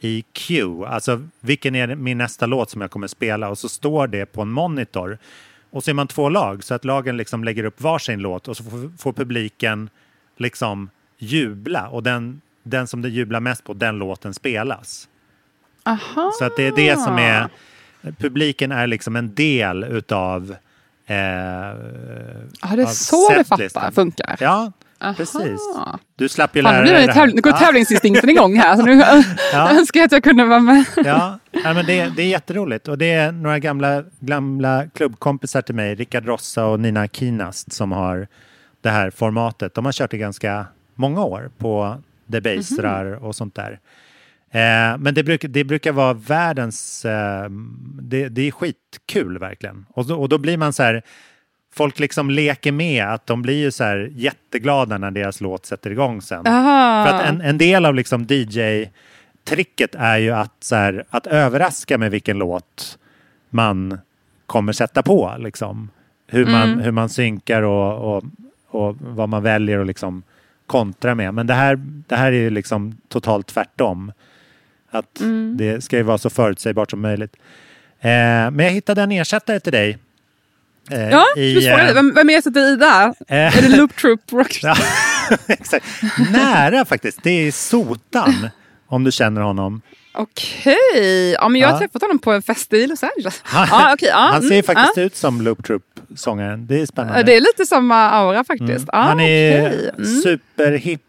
i 0.00 0.24
queue. 0.32 0.86
Alltså 0.88 1.28
vilken 1.40 1.74
är 1.74 1.94
min 1.94 2.18
nästa 2.18 2.46
låt 2.46 2.70
som 2.70 2.80
jag 2.80 2.90
kommer 2.90 3.06
spela 3.06 3.48
och 3.48 3.58
så 3.58 3.68
står 3.68 4.06
det 4.06 4.26
på 4.26 4.42
en 4.42 4.50
monitor. 4.50 5.18
Och 5.74 5.84
så 5.84 5.90
är 5.90 5.94
man 5.94 6.08
två 6.08 6.28
lag 6.28 6.64
så 6.64 6.74
att 6.74 6.84
lagen 6.84 7.16
liksom 7.16 7.44
lägger 7.44 7.64
upp 7.64 7.80
varsin 7.80 8.18
låt 8.20 8.48
och 8.48 8.56
så 8.56 8.64
får, 8.64 8.98
får 8.98 9.12
publiken 9.12 9.90
liksom 10.36 10.90
jubla 11.18 11.88
och 11.88 12.02
den, 12.02 12.40
den 12.62 12.86
som 12.86 13.02
det 13.02 13.08
jublar 13.08 13.40
mest 13.40 13.64
på, 13.64 13.74
den 13.74 13.98
låten 13.98 14.34
spelas. 14.34 15.08
Aha. 15.82 16.32
Så 16.38 16.44
att 16.44 16.56
det 16.56 16.62
är 16.62 16.72
det 16.72 16.98
som 17.00 17.18
är, 17.18 17.48
publiken 18.18 18.72
är 18.72 18.86
liksom 18.86 19.16
en 19.16 19.34
del 19.34 19.84
utav 19.84 20.56
eh, 21.06 21.16
Ja, 21.16 22.76
det 22.76 22.82
är 22.82 22.86
så 22.86 23.30
det 23.30 23.44
fattar, 23.44 23.90
funkar. 23.90 24.36
Ja, 24.40 24.72
Aha. 25.04 25.14
presis. 25.14 25.60
Du 26.16 26.28
slapp 26.28 26.56
ju 26.56 26.62
lära 26.62 26.82
dig 26.82 27.06
det 27.06 27.12
det 27.12 27.26
nu 27.26 27.40
går 27.40 27.52
Ja. 27.52 27.58
tävlingsinstinkten 27.58 28.30
igång 28.30 28.56
här. 28.56 28.76
Så 28.76 28.82
nu 28.82 28.92
Ja. 29.52 29.70
önskar 29.78 30.00
jag 30.00 30.06
att 30.06 30.12
jag 30.12 30.24
kunde 30.24 30.44
vara 30.44 30.60
med. 30.60 30.84
Ja, 30.96 31.38
ja 31.50 31.74
men 31.74 31.86
det, 31.86 32.12
det 32.16 32.22
är 32.22 32.28
jätteroligt. 32.28 32.88
Och 32.88 32.98
det 32.98 33.12
är 33.12 33.32
några 33.32 33.58
gamla, 33.58 34.04
gamla 34.20 34.86
klubbkompisar 34.94 35.62
till 35.62 35.74
mig, 35.74 35.94
Rickard 35.94 36.26
Rossa 36.26 36.64
och 36.66 36.80
Nina 36.80 37.08
Kinast, 37.08 37.72
som 37.72 37.92
har 37.92 38.26
det 38.80 38.90
här 38.90 39.10
formatet. 39.10 39.74
De 39.74 39.84
har 39.84 39.92
kört 39.92 40.14
i 40.14 40.18
ganska 40.18 40.66
många 40.94 41.24
år 41.24 41.50
på 41.58 42.02
debasrar 42.26 43.24
och 43.24 43.36
sånt 43.36 43.54
där. 43.54 43.80
Eh, 44.50 44.98
men 44.98 45.14
det, 45.14 45.24
bruk, 45.24 45.44
det 45.48 45.64
brukar 45.64 45.92
vara 45.92 46.12
världens... 46.12 47.04
Eh, 47.04 47.50
det, 48.02 48.28
det 48.28 48.42
är 48.48 48.50
skitkul 48.50 49.38
verkligen. 49.38 49.86
Och 49.88 50.10
och 50.10 50.28
då 50.28 50.38
blir 50.38 50.56
man 50.56 50.72
så 50.72 50.82
här... 50.82 51.02
Folk 51.76 51.98
liksom 51.98 52.30
leker 52.30 52.72
med 52.72 53.04
att 53.06 53.26
de 53.26 53.42
blir 53.42 53.58
ju 53.58 53.70
så 53.70 53.84
här 53.84 54.10
jätteglada 54.12 54.98
när 54.98 55.10
deras 55.10 55.40
låt 55.40 55.66
sätter 55.66 55.90
igång 55.90 56.22
sen. 56.22 56.46
Aha. 56.46 57.06
För 57.06 57.14
att 57.16 57.24
en, 57.28 57.40
en 57.40 57.58
del 57.58 57.86
av 57.86 57.94
liksom 57.94 58.26
DJ-tricket 58.26 59.94
är 59.98 60.18
ju 60.18 60.30
att, 60.30 60.52
så 60.60 60.76
här, 60.76 61.04
att 61.10 61.26
överraska 61.26 61.98
med 61.98 62.10
vilken 62.10 62.38
låt 62.38 62.98
man 63.50 63.98
kommer 64.46 64.72
sätta 64.72 65.02
på. 65.02 65.34
Liksom. 65.38 65.90
Hur, 66.26 66.46
man, 66.46 66.62
Mm. 66.68 66.80
hur 66.80 66.90
man 66.90 67.08
synkar 67.08 67.62
och, 67.62 68.16
och, 68.16 68.24
och 68.68 68.96
vad 69.00 69.28
man 69.28 69.42
väljer 69.42 69.78
att 69.80 69.86
liksom 69.86 70.22
kontra 70.66 71.14
med. 71.14 71.34
Men 71.34 71.46
det 71.46 71.54
här, 71.54 71.76
det 72.08 72.16
här 72.16 72.26
är 72.32 72.36
ju 72.36 72.50
liksom 72.50 72.96
totalt 73.08 73.46
tvärtom. 73.46 74.12
Att 74.90 75.20
Mm. 75.20 75.56
det 75.56 75.84
ska 75.84 75.96
ju 75.96 76.02
vara 76.02 76.18
så 76.18 76.30
förutsägbart 76.30 76.90
som 76.90 77.00
möjligt. 77.00 77.36
Eh, 78.00 78.10
men 78.50 78.58
jag 78.58 78.70
hittade 78.70 79.02
en 79.02 79.12
ersättare 79.12 79.60
till 79.60 79.72
dig. 79.72 79.98
Eh, 80.90 81.10
Ja, 81.10 81.24
i, 81.36 81.54
dig, 81.54 81.66
eh, 81.68 81.94
vem, 81.94 82.14
vem 82.14 82.28
ersätter 82.28 82.76
där? 82.76 83.06
Eh. 83.28 83.58
Är 83.58 83.62
det 83.62 83.76
Loop 83.76 83.96
Troop 84.00 84.20
Rock? 84.32 84.58
Ja, 84.62 84.76
exakt. 85.48 85.86
Nära 86.32 86.84
faktiskt. 86.84 87.18
Det 87.22 87.30
är 87.30 87.52
Sotan, 87.52 88.48
om 88.86 89.04
du 89.04 89.12
känner 89.12 89.40
honom. 89.40 89.80
Okej, 90.16 91.32
ja, 91.32 91.48
men 91.48 91.60
jag 91.60 91.68
har 91.68 91.74
Ja. 91.74 91.78
träffat 91.78 92.02
honom 92.02 92.18
på 92.18 92.32
en 92.32 92.42
fest 92.42 92.72
i 92.72 92.86
Los 92.86 93.02
Angeles. 93.02 93.40
Han, 93.42 93.68
ja, 93.70 93.94
okej, 93.94 94.08
ja, 94.08 94.16
han 94.32 94.42
ser 94.42 94.50
mm, 94.50 94.62
faktiskt 94.62 94.96
ja. 94.96 95.02
ut 95.02 95.16
som 95.16 95.40
Loop 95.40 95.64
Troop-sångaren. 95.66 96.66
Det 96.66 96.80
är 96.80 96.86
spännande. 96.86 97.18
Ja, 97.18 97.22
Det 97.22 97.36
är 97.36 97.40
lite 97.40 97.66
samma 97.66 98.10
aura 98.10 98.44
faktiskt. 98.44 98.68
Mm. 98.68 98.84
Ja, 98.92 98.98
han 98.98 99.20
är 99.20 99.66
okej. 99.68 99.90
Mm. 99.98 100.22
superhipp. 100.22 101.00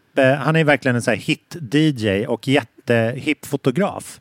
Han 0.44 0.56
är 0.56 0.64
verkligen 0.64 0.96
en 0.96 1.02
hit-DJ 1.18 2.26
och 2.26 2.48
jättehipp 2.48 3.46
fotograf. 3.46 4.20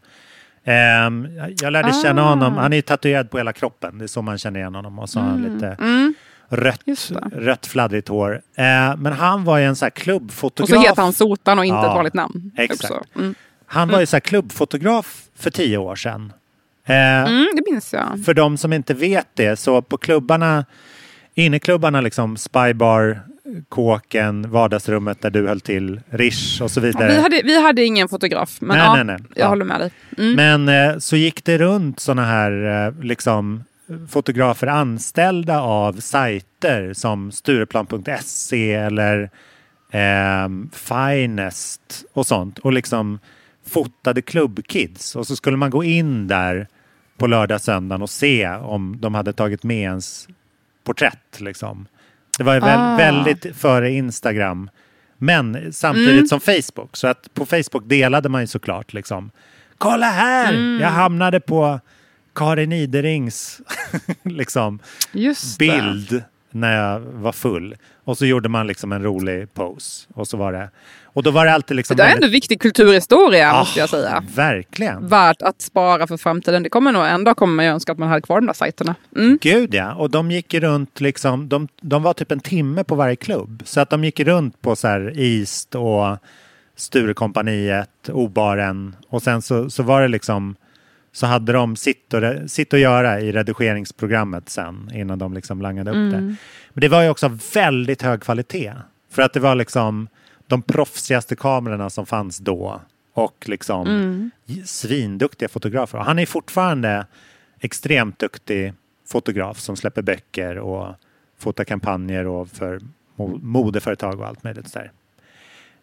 Ehm, 0.66 1.28
jag 1.62 1.74
lärde 1.74 1.94
känna 2.04 2.22
Ah. 2.24 2.30
honom. 2.30 2.54
Han 2.58 2.74
är 2.74 2.76
ju 2.78 2.82
tatuerad 2.82 3.30
på 3.30 3.38
hela 3.38 3.54
kroppen. 3.54 3.98
Det 3.98 4.04
är 4.06 4.08
så 4.08 4.22
man 4.22 4.38
känner 4.38 4.60
igen 4.60 4.76
honom. 4.76 5.00
Och 5.00 5.10
så 5.10 5.20
har 5.20 5.28
han 5.28 5.42
lite 5.42 5.68
Mm. 5.80 6.14
rött, 6.50 6.82
rött 7.32 7.66
fladdrigt 7.68 8.08
hår. 8.08 8.42
Eh, 8.56 8.96
men 8.98 9.14
han 9.14 9.44
var 9.44 9.58
ju 9.58 9.66
en 9.66 9.76
sån 9.76 9.86
här 9.86 9.92
Och 9.92 9.96
klubbfotograf. 9.98 10.70
så 10.84 10.88
heter 10.90 11.02
han 11.02 11.14
Sotan 11.14 11.60
och 11.60 11.66
inte 11.66 11.76
Ja, 11.76 11.90
ett 11.90 11.96
vanligt 11.96 12.14
namn. 12.14 12.52
exakt. 12.58 13.16
Mm. 13.16 13.36
Han 13.66 13.88
var 13.90 14.00
ju 14.00 14.06
så 14.06 14.16
här 14.16 14.22
klubbfotograf 14.22 15.22
för 15.36 15.50
tio 15.50 15.78
år 15.78 15.96
sedan. 15.96 16.34
Eh, 16.86 16.96
Mm, 16.96 17.48
det 17.56 17.72
minns 17.72 17.94
jag. 17.94 18.26
För 18.26 18.34
de 18.34 18.58
som 18.58 18.74
inte 18.74 18.94
vet 18.94 19.28
det, 19.34 19.60
så 19.60 19.82
på 19.82 19.98
klubbarna, 19.98 20.66
inneklubbarna 21.34 22.02
liksom 22.02 22.38
Spybar, 22.38 23.22
Kåken, 23.70 24.52
vardagsrummet 24.52 25.22
där 25.22 25.30
du 25.30 25.48
höll 25.48 25.62
till, 25.62 26.02
Rish 26.10 26.62
och 26.62 26.72
så 26.72 26.82
vidare. 26.82 27.08
Vi 27.08 27.22
hade, 27.22 27.42
vi 27.44 27.62
hade 27.62 27.86
ingen 27.86 28.10
fotograf, 28.10 28.58
men 28.62 28.78
Nej, 28.78 28.86
ja, 28.86 28.96
nej, 28.96 29.06
nej. 29.06 29.18
jag 29.36 29.46
Ja. 29.46 29.50
håller 29.50 29.66
med 29.66 29.80
dig. 29.80 29.92
Mm. 30.18 30.36
Men 30.64 30.92
eh, 30.92 30.98
så 30.98 31.16
gick 31.16 31.46
det 31.46 31.58
runt 31.58 32.00
sådana 32.00 32.26
här 32.26 32.86
eh, 32.88 33.04
liksom 33.04 33.64
fotografer 34.10 34.68
anställda 34.68 35.60
av 35.62 35.94
sajter 35.94 36.94
som 36.94 37.32
Stureplan.se 37.32 38.74
eller 38.74 39.30
ehm, 39.92 40.70
Finest 40.74 42.06
och 42.14 42.28
sånt 42.28 42.60
och 42.60 42.74
liksom 42.74 43.20
fotade 43.68 44.22
klubbkids 44.22 45.16
och 45.16 45.28
så 45.28 45.36
skulle 45.36 45.58
man 45.58 45.70
gå 45.70 45.84
in 45.84 46.28
där 46.28 46.68
på 47.18 47.28
lördag 47.28 47.62
söndagen 47.62 48.02
och 48.02 48.10
se 48.10 48.48
om 48.50 48.98
de 49.00 49.16
hade 49.16 49.34
tagit 49.34 49.64
med 49.64 49.78
ens 49.82 50.28
porträtt 50.84 51.40
liksom. 51.40 51.88
Det 52.38 52.44
var 52.44 52.54
ju 52.54 52.60
väl, 52.60 52.80
Ah. 52.80 52.96
väldigt 52.98 53.56
före 53.58 53.92
Instagram 53.92 54.70
men 55.18 55.74
samtidigt 55.74 56.10
Mm. 56.12 56.28
som 56.28 56.40
Facebook 56.40 56.98
så 56.98 57.08
att 57.08 57.34
på 57.34 57.46
Facebook 57.46 57.84
delade 57.90 58.30
man 58.30 58.42
ju 58.42 58.48
såklart 58.48 58.94
liksom 58.94 59.32
Kolla 59.78 60.06
här! 60.06 60.54
Mm. 60.54 60.82
Jag 60.82 60.90
hamnade 60.90 61.40
på 61.40 61.80
Karin 62.36 62.72
Iderings 62.72 63.62
liksom, 64.24 64.80
bild 65.60 66.24
när 66.52 66.78
jag 66.78 67.00
var 67.00 67.32
full. 67.32 67.76
Och 68.04 68.18
så 68.18 68.26
gjorde 68.26 68.50
man 68.50 68.68
liksom 68.68 68.92
en 68.92 69.04
rolig 69.04 69.54
pose. 69.54 70.08
Och 70.14 70.28
så 70.28 70.38
var 70.38 70.54
det. 70.54 70.70
Och 71.16 71.24
då 71.24 71.32
var 71.32 71.46
det 71.46 71.54
alltid 71.54 71.78
liksom... 71.78 71.98
det 71.98 72.04
är 72.04 72.16
ändå 72.16 72.28
viktig 72.28 72.62
kulturhistoria 72.62 73.52
Ah, 73.52 73.60
måste 73.60 73.80
jag 73.80 73.90
säga. 73.90 74.24
Verkligen. 74.36 75.08
Värt 75.08 75.42
att 75.42 75.62
spara 75.62 76.08
för 76.08 76.18
framtiden. 76.18 76.64
Det 76.64 76.70
kommer 76.70 76.92
nog 76.92 77.06
en 77.06 77.24
dag 77.24 77.38
kommer 77.38 77.64
ju 77.64 77.70
önska 77.70 77.92
att 77.92 77.98
man 77.98 78.10
hade 78.10 78.22
kvar 78.22 78.36
de 78.36 78.46
där 78.46 78.54
sajterna. 78.54 78.96
Mm. 79.16 79.38
Gud 79.42 79.74
ja, 79.74 79.94
och 79.94 80.10
de 80.10 80.32
gick 80.32 80.54
runt 80.54 81.02
liksom, 81.02 81.50
de, 81.50 81.68
de 81.82 82.04
var 82.04 82.14
typ 82.14 82.32
en 82.32 82.40
timme 82.40 82.84
på 82.84 82.96
varje 82.96 83.16
klubb. 83.16 83.64
Så 83.66 83.82
att 83.82 83.90
de 83.90 84.04
gick 84.04 84.20
runt 84.20 84.62
på 84.62 84.76
så 84.76 84.88
här 84.88 85.20
East 85.20 85.76
och 85.76 86.18
Sturekompaniet, 86.76 88.10
Obaren 88.10 88.96
och 89.10 89.22
sen 89.22 89.42
så, 89.42 89.70
så 89.70 89.84
var 89.84 90.02
det 90.02 90.08
liksom 90.08 90.56
så 91.12 91.26
hade 91.26 91.54
de 91.54 91.76
sitt 91.76 92.14
och, 92.14 92.22
sitt 92.52 92.74
och 92.74 92.80
göra 92.80 93.22
i 93.22 93.32
redigeringsprogrammet 93.32 94.50
sen 94.50 94.92
innan 94.94 95.20
de 95.20 95.34
liksom 95.34 95.62
langade 95.62 95.92
upp 95.92 96.12
det. 96.12 96.18
Mm. 96.18 96.36
Men 96.70 96.82
det 96.82 96.88
var 96.88 97.04
ju 97.04 97.10
också 97.10 97.38
väldigt 97.54 98.02
hög 98.02 98.22
kvalitet. 98.22 98.74
För 99.12 99.22
att 99.22 99.34
det 99.34 99.40
var 99.40 99.56
liksom 99.56 100.08
de 100.48 100.62
proffsigaste 100.62 101.36
kamerorna 101.36 101.90
som 101.90 102.06
fanns 102.06 102.38
då. 102.38 102.82
Och 103.14 103.50
liksom 103.50 103.88
Mm. 103.88 104.32
svinduktiga 104.66 105.50
fotografer. 105.50 105.98
Och 105.98 106.06
Han 106.06 106.20
är 106.20 106.26
fortfarande 106.26 107.06
extremt 107.60 108.20
duktig 108.20 108.74
fotograf 109.08 109.60
som 109.60 109.76
släpper 109.76 110.02
böcker 110.02 110.58
och 110.58 110.96
fotar 111.38 111.64
kampanjer 111.64 112.28
och 112.28 112.50
för 112.50 112.80
mo- 113.16 113.40
modeföretag 113.44 114.20
och 114.20 114.28
allt 114.28 114.44
möjligt. 114.44 114.68
Så 114.70 114.80
där. 114.80 114.92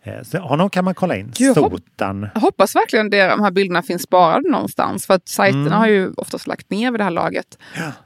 Eh, 0.05 0.23
Så 0.23 0.39
honom 0.39 0.71
kan 0.71 0.85
man 0.85 0.95
kolla 0.95 1.17
in. 1.17 1.33
Gud, 1.37 1.55
Sotan. 1.55 2.29
Jag 2.35 2.41
hoppas 2.41 2.77
verkligen 2.77 3.11
det, 3.11 3.27
de 3.29 3.41
här 3.41 3.51
bilderna 3.51 3.83
finns 3.83 4.03
sparade 4.03 4.51
någonstans. 4.51 5.07
För 5.07 5.15
att 5.15 5.29
sajterna 5.29 5.67
Mm. 5.67 5.73
har 5.79 5.87
ju 5.89 6.13
oftast 6.17 6.47
lagt 6.47 6.71
ner 6.71 6.91
vid 6.91 7.01
det 7.01 7.05
här 7.05 7.11
laget. 7.11 7.59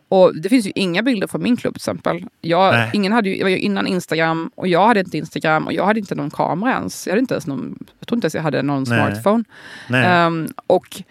Och 0.08 0.36
det 0.40 0.48
finns 0.48 0.66
ju 0.66 0.72
inga 0.74 1.02
bilder 1.02 1.26
från 1.26 1.42
min 1.42 1.56
klubb 1.56 1.74
till 1.74 1.78
exempel. 1.78 2.24
Jag, 2.40 2.72
Nej. 2.74 2.90
ingen 2.92 3.12
hade 3.12 3.28
ju, 3.28 3.36
jag 3.36 3.44
var 3.44 3.50
ju 3.50 3.58
innan 3.58 3.86
Instagram 3.86 4.50
och 4.54 4.68
jag 4.68 4.86
hade 4.86 5.00
inte 5.00 5.18
Instagram 5.18 5.66
och 5.66 5.72
jag 5.72 5.84
hade 5.86 6.00
inte 6.00 6.14
någon 6.14 6.30
kamera 6.30 6.72
ens. 6.72 7.06
Jag, 7.06 7.12
hade 7.12 7.20
inte 7.20 7.34
ens 7.34 7.46
någon, 7.46 7.78
jag 7.98 8.08
tror 8.08 8.16
inte 8.16 8.24
ens 8.24 8.34
jag 8.34 8.42
hade 8.42 8.62
någon 8.62 8.84
Nej. 8.88 8.98
smartphone. 9.12 9.44
Nej. 9.88 10.04
Ehm, 10.06 10.48
och 10.66 11.02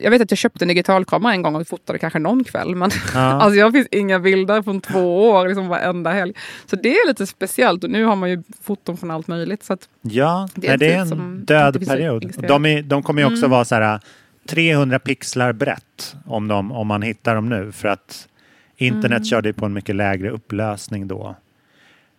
jag 0.00 0.10
vet 0.10 0.22
att 0.22 0.30
jag 0.30 0.38
köpte 0.38 0.64
en 0.64 0.68
digitalkamera 0.68 1.32
en 1.32 1.42
gång 1.42 1.54
och 1.56 1.68
fotade 1.68 1.98
kanske 1.98 2.18
någon 2.18 2.44
kväll. 2.44 2.74
Men 2.76 2.90
Ja. 3.14 3.20
alltså 3.20 3.58
jag 3.58 3.72
finns 3.72 3.88
inga 3.90 4.18
bilder 4.18 4.62
från 4.62 4.80
två 4.80 5.30
år, 5.30 5.48
liksom 5.48 5.68
varenda 5.68 6.10
helg. 6.10 6.32
Så 6.66 6.76
det 6.76 6.88
är 6.98 7.08
lite 7.08 7.26
speciellt 7.26 7.84
och 7.84 7.90
nu 7.90 8.04
har 8.04 8.16
man 8.16 8.30
ju 8.30 8.42
foton 8.62 8.96
från 8.96 9.10
allt 9.10 9.28
möjligt. 9.28 9.64
Så 9.64 9.76
Ja, 10.02 10.48
Det 10.54 10.68
är 10.68 10.76
det 10.76 10.92
är 10.92 11.00
en 11.00 11.44
död 11.44 11.86
period. 11.88 12.32
De, 12.48 12.66
är, 12.66 12.82
de 12.82 13.02
kommer 13.02 13.22
ju 13.22 13.26
också 13.26 13.38
Mm. 13.44 13.50
vara 13.50 13.64
så 13.64 13.74
här 13.74 14.00
300 14.48 14.98
pixlar 14.98 15.52
brett 15.52 16.16
om, 16.26 16.48
de, 16.48 16.72
om 16.72 16.86
man 16.86 17.02
hittar 17.02 17.34
dem 17.34 17.48
nu. 17.48 17.72
För 17.72 17.88
att 17.88 18.28
internet 18.76 19.10
Mm. 19.16 19.24
körde 19.24 19.52
på 19.52 19.66
en 19.66 19.72
mycket 19.72 19.96
lägre 19.96 20.30
upplösning 20.30 21.08
då. 21.08 21.36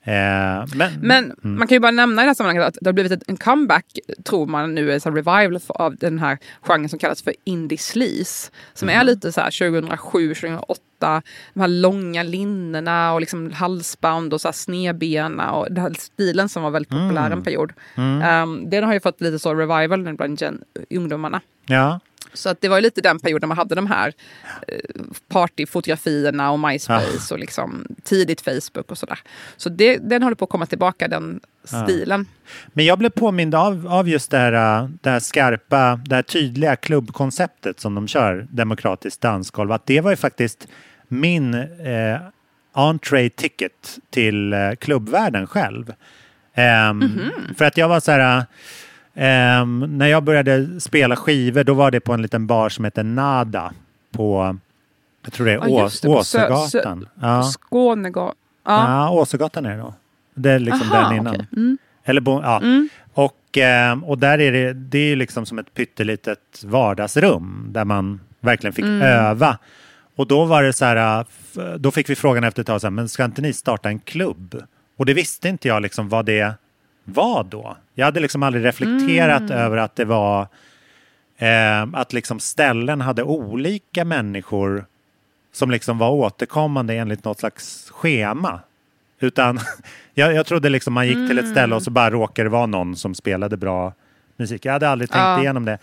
Eh, 0.08 0.66
men 0.76 0.92
Men 1.02 1.24
mm. 1.44 1.58
man 1.58 1.68
kan 1.68 1.76
ju 1.76 1.80
bara 1.80 1.92
nämna 1.92 2.22
i 2.22 2.26
det 2.26 2.30
här 2.30 2.34
sammanhanget 2.34 2.68
att 2.68 2.78
det 2.82 2.88
har 2.88 2.94
blivit 2.94 3.24
en 3.28 3.38
comeback, 3.38 3.86
tror 4.24 4.46
man 4.46 4.76
nu, 4.76 4.92
är 4.92 5.06
här 5.06 5.12
revival 5.12 5.60
av 5.68 5.96
den 5.96 6.20
här 6.20 6.38
genren 6.62 6.90
som 6.90 7.00
kallas 7.00 7.22
för 7.22 7.34
indie 7.44 7.78
sleaze. 7.78 8.52
Som 8.74 8.90
är 8.90 9.04
lite 9.04 9.32
så 9.32 9.42
här 9.42 9.72
2007, 9.72 10.34
2008, 10.34 11.22
de 11.54 11.60
här 11.60 11.68
långa 11.68 12.24
linnerna 12.24 13.14
och 13.14 13.20
liksom 13.20 13.52
halsband 13.52 14.34
och 14.34 14.42
så 14.42 14.48
här 14.48 14.54
snedbena 14.54 15.52
och 15.52 15.68
den 15.70 15.84
här 15.84 15.94
stilen 16.00 16.50
som 16.50 16.64
var 16.64 16.70
väldigt 16.72 16.90
populär 16.90 17.32
en 17.32 17.44
period. 17.44 17.74
Mm. 17.96 18.22
Ehm, 18.22 18.70
den 18.70 18.84
har 18.84 18.94
ju 18.94 19.00
fått 19.00 19.22
lite 19.22 19.40
så 19.40 19.54
revival 19.54 20.04
nu 20.04 20.14
bland 20.14 20.42
gen- 20.42 20.64
ungdomarna. 20.90 21.42
ja. 21.66 22.00
Så 22.36 22.50
att 22.50 22.62
det 22.62 22.70
var 22.70 22.76
ju 22.78 22.82
lite 22.82 23.02
den 23.02 23.20
perioden 23.20 23.48
man 23.50 23.58
hade 23.58 23.76
de 23.76 23.88
här 23.88 24.14
eh, 24.68 24.80
partyfotografierna 25.28 26.52
och 26.52 26.60
MySpace 26.60 27.34
och 27.34 27.40
liksom 27.40 27.86
tidigt 28.04 28.42
Facebook 28.42 28.92
och 28.92 28.98
sådär. 28.98 29.20
Så 29.58 29.70
det, 29.70 29.98
den 29.98 30.24
håller 30.24 30.36
på 30.36 30.46
att 30.46 30.52
komma 30.52 30.66
tillbaka, 30.66 31.08
den 31.08 31.40
Ja. 31.72 31.84
stilen. 31.84 32.26
Men 32.74 32.86
jag 32.86 33.00
blev 33.00 33.10
påmind 33.10 33.56
av, 33.56 33.88
av 33.88 34.10
just 34.10 34.32
det 34.32 34.38
här, 34.38 34.90
det 35.02 35.10
här 35.10 35.20
skarpa, 35.20 36.00
det 36.06 36.16
här 36.16 36.22
tydliga 36.24 36.76
klubbkonceptet 36.76 37.80
som 37.80 37.96
de 37.96 38.08
kör, 38.08 38.48
demokratiskt 38.52 39.22
dansgolv. 39.22 39.72
Att 39.72 39.86
det 39.86 40.02
var 40.02 40.12
ju 40.12 40.18
faktiskt 40.18 40.68
min 41.08 41.54
eh, 41.54 42.20
entree 42.74 43.30
ticket 43.30 43.98
till 44.10 44.54
eh, 44.54 44.72
klubbvärlden 44.80 45.48
själv. 45.48 45.94
Ehm, 46.54 47.20
För 47.58 47.66
att 47.66 47.78
jag 47.78 47.88
var 47.88 48.00
så 48.00 48.12
här, 48.12 48.46
ehm, 49.16 49.98
när 49.98 50.08
jag 50.08 50.24
började 50.24 50.80
spela 50.80 51.16
skivor 51.16 51.64
då 51.64 51.74
var 51.74 51.92
det 51.92 52.00
på 52.00 52.14
en 52.14 52.22
liten 52.22 52.48
bar 52.48 52.70
som 52.70 52.86
heter 52.86 53.04
Nada 53.04 53.74
på, 54.12 54.58
jag 55.24 55.34
tror 55.34 55.46
det 55.46 55.52
är 55.52 55.56
Ja, 55.68 55.90
det, 56.02 56.08
Åsögatan. 56.08 57.00
Sö- 57.02 57.08
Ja. 57.22 57.44
Skånegatan. 57.44 58.36
Ja, 58.66 58.90
Ja. 58.90 59.10
Åsögatan 59.10 59.66
är 59.66 59.70
det 59.72 59.78
då. 59.82 59.94
Det 60.34 60.52
är 60.52 60.60
liksom 60.60 60.92
Aha, 60.92 61.10
den 61.10 61.18
innan. 61.20 61.36
okej. 61.36 61.48
Mm. 61.58 61.78
Eller 62.04 62.22
bo, 62.22 62.42
ja. 62.44 62.58
Mm. 62.62 62.90
Och, 63.14 63.58
eh, 63.58 64.04
och 64.04 64.18
där 64.18 64.40
är 64.42 64.52
det, 64.52 64.74
det 64.74 65.00
är 65.12 65.16
liksom 65.16 65.46
som 65.46 65.60
ett 65.60 65.74
pyttelitet 65.74 66.64
vardagsrum 66.66 67.68
där 67.70 67.86
man 67.86 68.20
verkligen 68.40 68.74
fick 68.74 68.86
Mm. 68.86 69.02
öva. 69.02 69.58
Och 70.16 70.28
då 70.28 70.46
var 70.46 70.64
det 70.64 70.74
så 70.74 70.86
här, 70.86 71.22
f- 71.22 71.58
då 71.80 71.92
fick 71.92 72.10
vi 72.10 72.16
frågan 72.16 72.44
efter 72.44 72.62
ett 72.62 72.68
tag, 72.68 72.82
så 72.82 72.88
här, 72.88 72.92
men 72.92 73.10
ska 73.10 73.26
inte 73.26 73.42
ni 73.42 73.54
starta 73.54 73.90
en 73.90 74.00
klubb? 74.00 74.64
Och 74.98 75.06
det 75.06 75.14
visste 75.14 75.50
inte 75.50 75.68
jag 75.68 75.82
liksom 75.82 76.10
vad 76.10 76.26
det 76.26 76.54
var 77.06 77.44
då. 77.44 77.78
Jag 77.94 78.06
hade 78.06 78.20
liksom 78.20 78.44
aldrig 78.44 78.66
reflekterat 78.66 79.42
Mm. 79.42 79.58
över 79.58 79.78
att 79.78 79.96
det 79.96 80.06
var 80.06 80.48
eh, 81.38 81.82
att 81.94 82.14
liksom 82.14 82.40
ställen 82.40 83.02
hade 83.02 83.24
olika 83.24 84.06
människor 84.06 84.86
som 85.54 85.72
liksom 85.72 85.98
var 85.98 86.10
återkommande 86.10 86.94
enligt 86.94 87.24
något 87.24 87.40
slags 87.40 87.90
schema. 87.92 88.60
Utan 89.20 89.60
jag, 90.14 90.34
jag 90.34 90.46
trodde 90.46 90.70
liksom 90.70 90.94
man 90.94 91.08
gick 91.08 91.30
till 91.30 91.40
ett 91.40 91.50
ställe 91.50 91.76
och 91.76 91.84
så 91.84 91.92
bara 91.92 92.10
råkade 92.12 92.46
det 92.50 92.52
vara 92.52 92.66
någon 92.66 92.96
som 92.96 93.16
spelade 93.16 93.58
bra 93.58 93.94
musik. 94.38 94.66
Jag 94.66 94.74
hade 94.74 94.90
aldrig 94.90 95.10
tänkt 95.10 95.22
Ja. 95.22 95.40
igenom 95.42 95.66
det. 95.66 95.78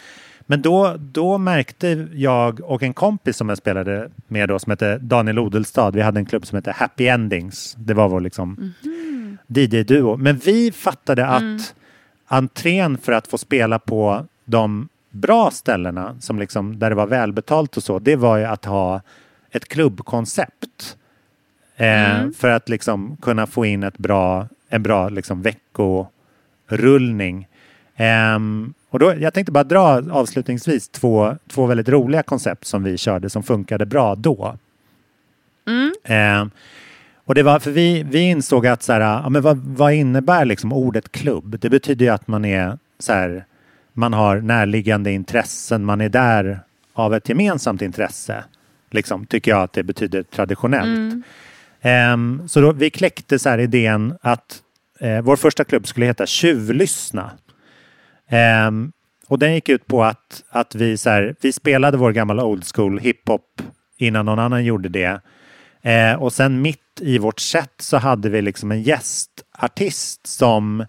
Men 0.46 0.62
då, 0.62 0.94
då 0.98 1.38
märkte 1.38 2.08
jag 2.12 2.60
och 2.60 2.82
en 2.82 2.94
kompis 2.94 3.36
som 3.36 3.48
jag 3.48 3.58
spelade 3.58 4.10
med 4.28 4.48
då 4.48 4.58
som 4.58 4.70
hette 4.70 4.98
Daniel 4.98 5.38
Odelstad. 5.38 5.90
Vi 5.90 6.00
hade 6.00 6.20
en 6.20 6.26
klubb 6.26 6.46
som 6.46 6.56
hette 6.56 6.72
Happy 6.72 7.06
Endings. 7.06 7.74
Det 7.78 7.94
var 7.94 8.08
vår 8.08 8.20
liksom 8.20 8.72
DJ-duo. 9.46 10.16
Men 10.16 10.36
vi 10.36 10.72
fattade 10.72 11.26
att 11.26 11.74
entrén 12.26 12.98
för 12.98 13.12
att 13.12 13.26
få 13.26 13.38
spela 13.38 13.78
på 13.78 14.26
de 14.44 14.88
bra 15.10 15.50
ställena, 15.50 16.16
som 16.20 16.38
liksom, 16.38 16.78
där 16.78 16.90
det 16.90 16.96
var 16.96 17.06
välbetalt 17.06 17.76
och 17.76 17.82
så, 17.82 17.98
det 17.98 18.16
var 18.16 18.36
ju 18.36 18.44
att 18.44 18.64
ha 18.64 19.00
ett 19.50 19.68
klubbkoncept. 19.68 20.96
Eh, 21.76 22.20
Mm. 22.20 22.34
För 22.34 22.48
att 22.48 22.68
liksom 22.68 23.16
kunna 23.22 23.46
få 23.46 23.64
in 23.64 23.82
ett 23.82 23.98
bra, 23.98 24.48
en 24.68 24.82
bra 24.82 25.08
liksom 25.08 25.42
veckorullning. 25.42 27.48
Ehm, 27.96 28.74
och 28.90 28.98
då, 28.98 29.14
jag 29.18 29.34
tänkte 29.34 29.52
bara 29.52 29.64
dra 29.64 30.02
avslutningsvis 30.10 30.88
två, 30.88 31.36
två 31.48 31.66
väldigt 31.66 31.88
roliga 31.88 32.22
koncept 32.22 32.66
som 32.66 32.82
vi 32.82 32.98
körde 32.98 33.30
som 33.30 33.42
funkade 33.42 33.86
bra 33.86 34.14
då. 34.14 34.56
Mm. 35.66 35.92
Ehm, 36.04 36.50
och 37.32 37.36
det 37.36 37.42
var 37.42 37.58
för 37.58 37.70
vi, 37.70 38.02
vi 38.02 38.18
insåg 38.18 38.66
att 38.66 38.82
så 38.82 38.92
här, 38.92 39.00
ja, 39.00 39.28
men 39.28 39.42
vad, 39.42 39.56
vad 39.58 39.92
innebär 39.92 40.44
liksom 40.44 40.72
ordet 40.72 41.12
klubb? 41.12 41.60
Det 41.60 41.70
betyder 41.70 42.04
ju 42.06 42.12
att 42.12 42.28
man 42.28 42.44
är 42.44 42.78
så 42.98 43.12
här, 43.12 43.44
man 43.92 44.12
har 44.12 44.40
närliggande 44.40 45.12
intressen, 45.12 45.84
man 45.84 46.00
är 46.00 46.08
där 46.08 46.60
av 46.92 47.14
ett 47.14 47.28
gemensamt 47.28 47.82
intresse. 47.82 48.44
Liksom, 48.90 49.26
tycker 49.26 49.50
jag 49.50 49.62
att 49.62 49.72
det 49.72 49.82
betyder 49.82 50.22
traditionellt. 50.22 50.86
Mm. 50.86 51.22
Ehm, 51.80 52.48
så 52.48 52.60
då, 52.60 52.72
vi 52.72 52.90
kläckte 52.90 53.38
så 53.38 53.48
här 53.48 53.58
idén 53.58 54.18
att 54.20 54.62
eh, 55.00 55.20
vår 55.20 55.36
första 55.36 55.64
klubb 55.64 55.86
skulle 55.86 56.06
heta 56.06 56.26
Tjuvlyssna. 56.26 57.30
Ehm, 58.28 58.92
och 59.28 59.38
den 59.38 59.54
gick 59.54 59.68
ut 59.68 59.86
på 59.86 60.04
att, 60.04 60.42
att 60.50 60.74
vi, 60.74 60.96
så 60.96 61.10
här, 61.10 61.34
vi 61.40 61.52
spelade 61.52 61.96
vår 61.96 62.12
gamla 62.12 62.44
old 62.44 62.64
school 62.74 62.98
hiphop 62.98 63.62
innan 63.96 64.26
någon 64.26 64.38
annan 64.38 64.64
gjorde 64.64 64.88
det. 64.88 65.20
Eh, 65.82 66.22
och 66.22 66.32
sen 66.32 66.62
mitt 66.62 66.78
i 67.00 67.18
vårt 67.18 67.40
set 67.40 67.72
så 67.78 67.96
hade 67.96 68.28
vi 68.28 68.42
liksom 68.42 68.72
en 68.72 68.82
gästartist 68.82 70.26
som 70.26 70.86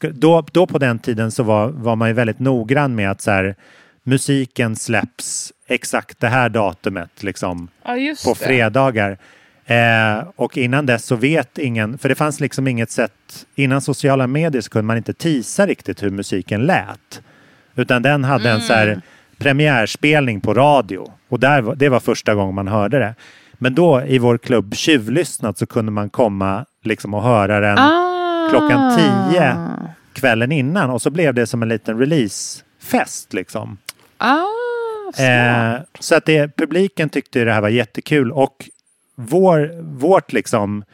då, 0.00 0.46
då 0.52 0.66
på 0.66 0.78
den 0.78 0.98
tiden 0.98 1.30
så 1.30 1.42
var, 1.42 1.68
var 1.68 1.96
man 1.96 2.08
ju 2.08 2.14
väldigt 2.14 2.38
noggrann 2.38 2.94
med 2.94 3.10
att 3.10 3.20
så 3.20 3.30
här, 3.30 3.54
musiken 4.02 4.76
släpps 4.76 5.52
exakt 5.66 6.20
det 6.20 6.28
här 6.28 6.48
datumet 6.48 7.22
liksom 7.22 7.68
Ja, 7.84 7.96
på 8.24 8.34
fredagar. 8.34 9.18
Eh, 9.64 10.24
och 10.36 10.56
innan 10.56 10.86
dess 10.86 11.04
så 11.04 11.16
vet 11.16 11.58
ingen, 11.58 11.98
för 11.98 12.08
det 12.08 12.14
fanns 12.14 12.40
liksom 12.40 12.66
inget 12.66 12.90
sätt, 12.90 13.46
innan 13.54 13.80
sociala 13.80 14.26
medier 14.26 14.62
så 14.62 14.70
kunde 14.70 14.86
man 14.86 14.96
inte 14.96 15.12
tisa 15.12 15.66
riktigt 15.66 16.02
hur 16.02 16.10
musiken 16.10 16.66
lät. 16.66 17.22
Utan 17.74 18.02
den 18.02 18.24
hade 18.24 18.50
en 18.50 18.60
så 18.60 18.72
här 18.72 19.00
premiärspelning 19.38 20.40
på 20.40 20.54
radio 20.54 21.12
och 21.28 21.40
där, 21.40 21.74
det 21.76 21.88
var 21.88 22.00
första 22.00 22.34
gången 22.34 22.54
man 22.54 22.68
hörde 22.68 22.98
det. 22.98 23.14
Men 23.62 23.74
då 23.74 24.02
i 24.02 24.18
vår 24.18 24.38
klubb 24.38 24.74
Tjuvlyssnat 24.74 25.58
så 25.58 25.66
kunde 25.66 25.92
man 25.92 26.10
komma 26.10 26.64
liksom 26.84 27.14
och 27.14 27.22
höra 27.22 27.60
den 27.60 27.78
Ah. 27.78 28.48
klockan 28.50 28.96
tio 28.98 29.56
kvällen 30.12 30.52
innan 30.52 30.90
och 30.90 31.02
så 31.02 31.10
blev 31.10 31.34
det 31.34 31.46
som 31.46 31.62
en 31.62 31.68
liten 31.68 31.98
releasefest 31.98 33.32
liksom. 33.32 33.78
Ah, 34.18 34.44
Eh, 35.18 35.80
så 36.00 36.14
att 36.14 36.26
det, 36.26 36.56
publiken 36.56 37.08
tyckte 37.08 37.44
det 37.44 37.52
här 37.52 37.60
var 37.60 37.68
jättekul 37.68 38.32
och 38.32 38.68
vår, 39.14 39.82
vårt 39.98 40.32
liksom 40.32 40.84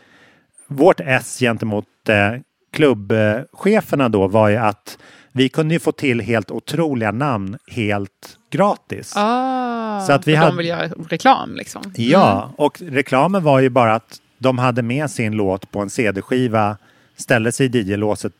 vårt 0.66 1.00
S 1.00 1.38
gentemot 1.40 1.86
eh, 2.08 2.40
klubbcheferna 2.72 4.08
då 4.08 4.26
var 4.28 4.48
ju 4.48 4.56
att 4.56 4.98
vi 5.36 5.48
kunde 5.48 5.74
ju 5.74 5.80
få 5.80 5.92
till 5.92 6.20
helt 6.20 6.50
otroliga 6.50 7.10
namn 7.12 7.58
helt 7.70 8.38
gratis. 8.50 9.12
Ah, 9.16 10.00
Så 10.00 10.12
att 10.12 10.28
vi 10.28 10.34
hade- 10.34 10.50
de 10.50 10.56
vill 10.56 10.66
göra 10.66 10.88
reklam 11.08 11.54
liksom. 11.56 11.82
Ja, 11.96 12.50
och 12.56 12.82
reklamen 12.88 13.42
var 13.44 13.60
ju 13.60 13.68
bara 13.68 13.94
att 13.94 14.20
de 14.38 14.58
hade 14.58 14.82
med 14.82 15.10
sin 15.10 15.32
låt 15.32 15.70
på 15.70 15.80
en 15.80 15.90
CD-skiva, 15.90 16.76
ställde 17.16 17.52
sig 17.52 17.66
i 17.66 17.68
DJ-låset, 17.78 18.32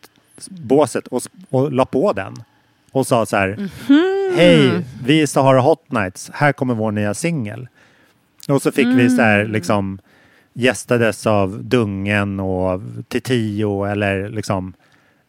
båset 0.51 1.07
och, 1.07 1.23
och 1.51 1.73
la 1.73 1.85
på 1.85 2.13
den. 2.13 2.35
Och 2.93 3.07
sa 3.07 3.27
så 3.27 3.37
här, 3.37 3.69
hej, 4.37 4.85
vi 5.05 5.23
är 5.23 5.27
Sahara 5.27 5.61
Hot 5.61 5.91
Nights, 5.93 6.31
här 6.35 6.53
kommer 6.53 6.75
vår 6.75 6.93
nya 6.93 7.15
singel. 7.15 7.69
Och 8.49 8.63
så 8.63 8.73
fick 8.73 8.87
vi 8.87 9.11
så 9.11 9.23
här 9.23 9.45
liksom 9.45 9.99
gästades 10.53 11.27
av 11.27 11.65
Dungen 11.65 12.41
och 12.41 12.81
Titio 13.09 13.85
eller 13.85 14.29
liksom 14.29 14.73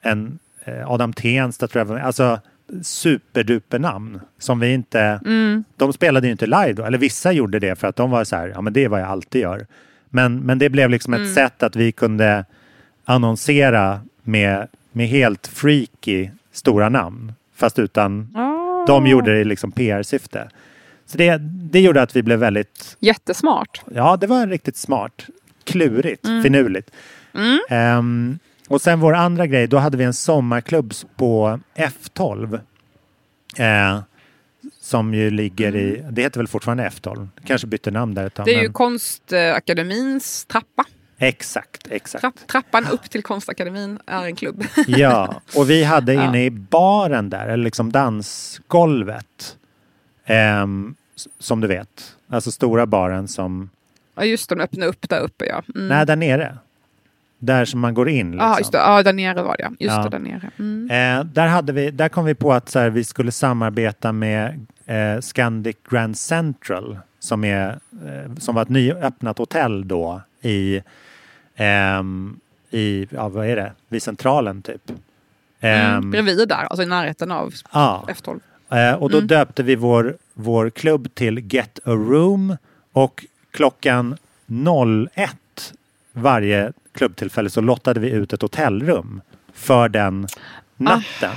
en 0.01 0.39
Adam 0.88 1.13
Tensta 1.13 1.68
tror 1.68 1.80
jag. 1.80 1.86
var 1.86 1.95
med. 1.95 2.05
Alltså 2.05 2.39
superduper 2.82 3.80
namn 3.80 4.20
som 4.39 4.59
vi 4.59 4.74
inte 4.74 5.20
Mm. 5.26 5.63
de 5.76 5.93
spelade 5.93 6.28
ju 6.28 6.32
inte 6.32 6.45
live 6.45 6.74
då, 6.74 6.84
eller 6.84 6.97
vissa 6.97 7.32
gjorde 7.32 7.59
det 7.59 7.76
för 7.80 7.88
att 7.88 7.95
de 7.95 8.11
var 8.11 8.24
så 8.24 8.36
här, 8.36 8.47
ja 8.47 8.61
men 8.61 8.74
det 8.74 8.84
är 8.84 8.89
vad 8.89 9.01
jag 9.01 9.07
alltid 9.07 9.41
gör. 9.41 9.65
Men, 10.09 10.39
men 10.39 10.59
det 10.59 10.70
blev 10.70 10.89
liksom 10.89 11.13
ett 11.13 11.20
Mm. 11.20 11.34
sätt 11.34 11.63
att 11.63 11.76
vi 11.76 11.91
kunde 11.91 12.45
annonsera 13.05 13.99
med, 14.24 14.68
med 14.91 15.07
helt 15.07 15.47
freaky 15.47 16.30
stora 16.51 16.89
namn. 16.89 17.34
Fast 17.55 17.80
utan, 17.80 18.30
Ah. 18.36 18.86
de 18.88 19.07
gjorde 19.07 19.34
det 19.34 19.39
i 19.39 19.43
liksom 19.45 19.72
PR-syfte. 19.72 20.49
Så 21.05 21.18
det, 21.18 21.38
det 21.41 21.80
gjorde 21.82 22.01
att 22.01 22.15
vi 22.15 22.24
blev 22.24 22.39
väldigt, 22.39 22.97
Jättesmart. 22.99 23.82
ja 23.95 24.18
det 24.18 24.28
var 24.28 24.47
riktigt 24.47 24.78
smart. 24.78 25.26
Klurigt, 25.63 26.26
Mm. 26.28 26.43
finurligt. 26.43 26.91
Mm. 27.34 27.59
Ehm, 27.70 28.39
och 28.68 28.82
sen 28.82 28.99
vår 28.99 29.13
andra 29.13 29.47
grej, 29.47 29.68
då 29.68 29.78
hade 29.78 29.97
vi 29.97 30.03
en 30.03 30.13
sommarklubb 30.13 30.93
på 31.15 31.59
F12. 31.76 32.59
Eh, 33.57 33.99
som 34.82 35.13
ju 35.13 35.30
ligger 35.32 35.76
i, 35.76 36.03
det 36.11 36.22
heter 36.22 36.39
väl 36.39 36.47
fortfarande 36.47 36.89
F12? 36.89 37.28
Kanske 37.45 37.68
bytte 37.68 37.91
namn 37.91 38.13
där 38.13 38.26
ett 38.26 38.34
tag. 38.34 38.45
Det 38.45 38.51
är 38.51 38.57
ju 38.57 38.63
men- 38.63 38.74
Konstakademins 38.74 40.45
trappa. 40.45 40.86
Exakt, 41.20 41.88
exakt. 41.91 42.22
Trapp, 42.22 42.47
trappan 42.47 42.88
upp 42.88 43.09
till 43.09 43.24
Konstakademin 43.24 43.99
är 44.05 44.26
en 44.26 44.36
klubb. 44.36 44.63
Ja, 44.88 45.41
och 45.57 45.70
vi 45.70 45.84
hade 45.84 46.13
inne 46.13 46.45
i 46.45 46.49
baren 46.49 47.30
där, 47.30 47.47
eller 47.47 47.63
liksom 47.63 47.91
dansgolvet. 47.91 49.57
s- 50.26 51.28
som 51.39 51.61
du 51.61 51.68
vet, 51.68 52.15
alltså 52.30 52.51
stora 52.51 52.86
baren 52.86 53.28
som, 53.28 53.70
Ja 54.15 54.24
just 54.26 54.49
det, 54.49 54.55
de 54.55 54.61
öppnar 54.63 54.88
upp 54.88 55.09
där 55.09 55.20
uppe 55.20 55.45
ja. 55.45 55.63
Mm. 55.76 55.88
nej 55.88 56.05
där 56.05 56.15
nere. 56.15 56.57
Där 57.40 57.66
som 57.66 57.80
man 57.80 57.94
går 57.94 58.10
in. 58.10 58.32
Liksom. 58.32 58.48
Ja, 58.50 58.58
just 58.60 58.72
det. 58.72 58.78
Ja, 58.78 59.04
där 59.04 59.14
nere 59.14 59.42
var 59.44 59.58
det 59.58 59.64
ja. 59.64 59.70
Just 59.80 59.96
Ja. 59.98 60.04
det, 60.04 60.10
där 60.10 60.20
nere. 60.20 60.52
Mm. 60.60 60.90
Eh, 61.20 61.26
där, 61.34 61.48
hade 61.48 61.74
vi, 61.74 61.92
där 61.92 62.10
kom 62.10 62.26
vi 62.26 62.36
på 62.36 62.54
att 62.54 62.70
så 62.70 62.80
här, 62.80 62.90
vi 62.90 63.04
skulle 63.04 63.32
samarbeta 63.32 64.12
med 64.12 64.66
eh, 64.86 65.20
Scandic 65.22 65.76
Grand 65.90 66.18
Central 66.18 67.00
som, 67.20 67.44
är, 67.44 67.70
eh, 68.06 68.36
som 68.40 68.56
var 68.56 68.62
ett 68.62 68.70
nyöppnat 68.70 69.38
hotell 69.38 69.88
då 69.88 70.22
i, 70.42 70.82
ehm, 71.56 72.40
i 72.72 73.08
ja, 73.10 73.30
vad 73.30 73.48
är 73.48 73.56
det, 73.56 73.72
vid 73.90 74.04
Centralen 74.04 74.62
typ. 74.62 74.90
Mm. 75.60 75.96
Ehm, 75.96 76.12
Bredvid 76.12 76.48
där, 76.50 76.56
alltså 76.64 76.84
i 76.84 76.86
närheten 76.86 77.32
av 77.32 77.54
ja. 77.74 78.06
F12. 78.08 78.40
Eh, 78.70 78.94
och 78.96 79.10
då 79.10 79.18
Mm. 79.18 79.28
döpte 79.28 79.64
vi 79.64 79.76
vår, 79.76 80.18
vår 80.34 80.70
klubb 80.70 81.08
till 81.16 81.54
Get 81.54 81.80
a 81.86 81.92
Room 81.92 82.58
och 82.94 83.26
klockan 83.52 84.18
01 84.46 85.74
varje 86.14 86.74
klubbtillfälle 86.98 87.50
så 87.50 87.62
lottade 87.62 88.00
vi 88.00 88.10
ut 88.10 88.34
ett 88.34 88.41
hotellrum 88.41 89.22
för 89.54 89.89
den 89.89 90.28
natten. 90.78 91.32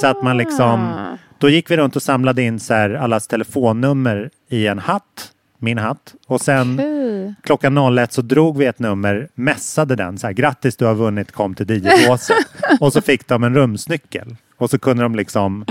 Så 0.00 0.06
att 0.06 0.22
man 0.22 0.36
liksom, 0.36 0.94
då 1.38 1.48
gick 1.48 1.70
vi 1.70 1.76
runt 1.76 1.96
och 1.96 2.02
samlade 2.02 2.42
in 2.42 2.60
så 2.60 2.74
här 2.74 2.90
allas 2.90 3.26
telefonnummer 3.26 4.30
i 4.48 4.66
en 4.66 4.78
hatt, 4.78 5.32
min 5.58 5.78
hatt. 5.78 6.14
Och 6.26 6.40
sen 6.40 6.74
Okej. 6.74 7.34
klockan 7.42 7.98
01 7.98 8.12
så 8.12 8.22
drog 8.22 8.58
vi 8.58 8.66
ett 8.66 8.78
nummer, 8.78 9.28
mässade 9.34 9.96
den 9.96 10.18
så 10.18 10.26
här, 10.26 10.34
grattis 10.34 10.76
du 10.76 10.84
har 10.84 10.94
vunnit, 10.94 11.32
kom 11.32 11.54
till 11.54 11.70
DJ-båset. 11.70 12.36
och 12.80 12.92
så 12.92 13.00
fick 13.00 13.28
de 13.28 13.44
en 13.44 13.54
rumsnyckel. 13.54 14.36
Och 14.56 14.70
så 14.70 14.78
kunde 14.78 15.02
de 15.02 15.14
liksom, 15.14 15.64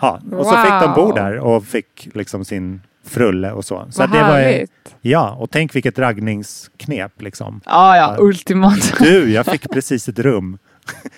ja, 0.00 0.20
och 0.32 0.46
så 0.46 0.56
fick 0.56 0.70
de 0.82 0.94
bo 0.94 1.02
Wow. 1.06 1.14
där 1.14 1.38
och 1.38 1.64
fick 1.64 2.08
liksom 2.14 2.44
sin 2.44 2.80
frulle 3.08 3.52
och 3.52 3.64
så. 3.64 3.86
Så 3.90 4.00
Vad 4.02 4.10
det 4.12 4.22
var, 4.22 4.66
ja, 5.00 5.30
och 5.30 5.50
tänk 5.50 5.74
vilket 5.76 5.98
raggningsknep 5.98 7.22
liksom. 7.22 7.60
Ja, 7.64 7.96
ja, 7.96 8.16
ultimat. 8.18 8.94
Du, 8.98 9.30
jag 9.32 9.46
fick 9.46 9.70
precis 9.70 10.08
ett 10.08 10.18
rum. 10.18 10.58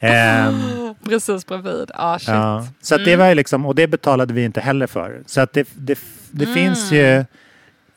Ehm, 0.00 0.94
Precis 1.04 1.46
bredvid. 1.46 1.90
Ah, 1.94 2.18
shit. 2.18 2.28
Ja, 2.28 2.66
så 2.82 2.94
att 2.94 3.04
det 3.04 3.12
Mm. 3.12 3.20
var 3.20 3.28
ju 3.28 3.34
liksom, 3.34 3.66
och 3.66 3.74
det 3.74 3.86
betalade 3.86 4.34
vi 4.34 4.44
inte 4.44 4.60
heller 4.60 4.86
för. 4.86 5.22
Så 5.26 5.40
att 5.40 5.52
det, 5.52 5.68
det, 5.74 5.98
det 6.30 6.44
Mm. 6.44 6.54
finns 6.54 6.92
ju, 6.92 7.24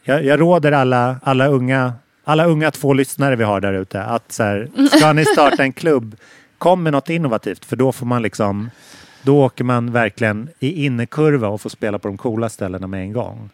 jag, 0.03 0.25
jag 0.25 0.39
råder 0.41 0.71
alla, 0.71 1.15
alla 1.23 1.47
unga 1.47 1.93
alla 2.23 2.45
unga 2.45 2.71
två 2.71 2.93
lyssnare 2.93 3.35
vi 3.35 3.43
har 3.43 3.59
där 3.61 3.73
ute 3.73 4.03
att 4.03 4.31
så 4.31 4.43
här, 4.43 4.69
ska 4.97 5.13
ni 5.13 5.25
starta 5.25 5.63
en 5.63 5.73
klubb, 5.73 6.15
kom 6.57 6.83
med 6.83 6.91
något 6.93 7.09
innovativt 7.09 7.65
för 7.65 7.75
då 7.75 7.91
får 7.91 8.05
man 8.05 8.21
liksom, 8.21 8.69
då 9.23 9.43
åker 9.43 9.63
man 9.63 9.91
verkligen 9.91 10.49
i 10.59 10.85
innekurva 10.85 11.47
och 11.47 11.61
får 11.61 11.69
spela 11.69 11.99
på 11.99 12.07
de 12.07 12.17
coola 12.17 12.49
ställena 12.49 12.87
med 12.87 13.01
en 13.01 13.13
gång. 13.13 13.49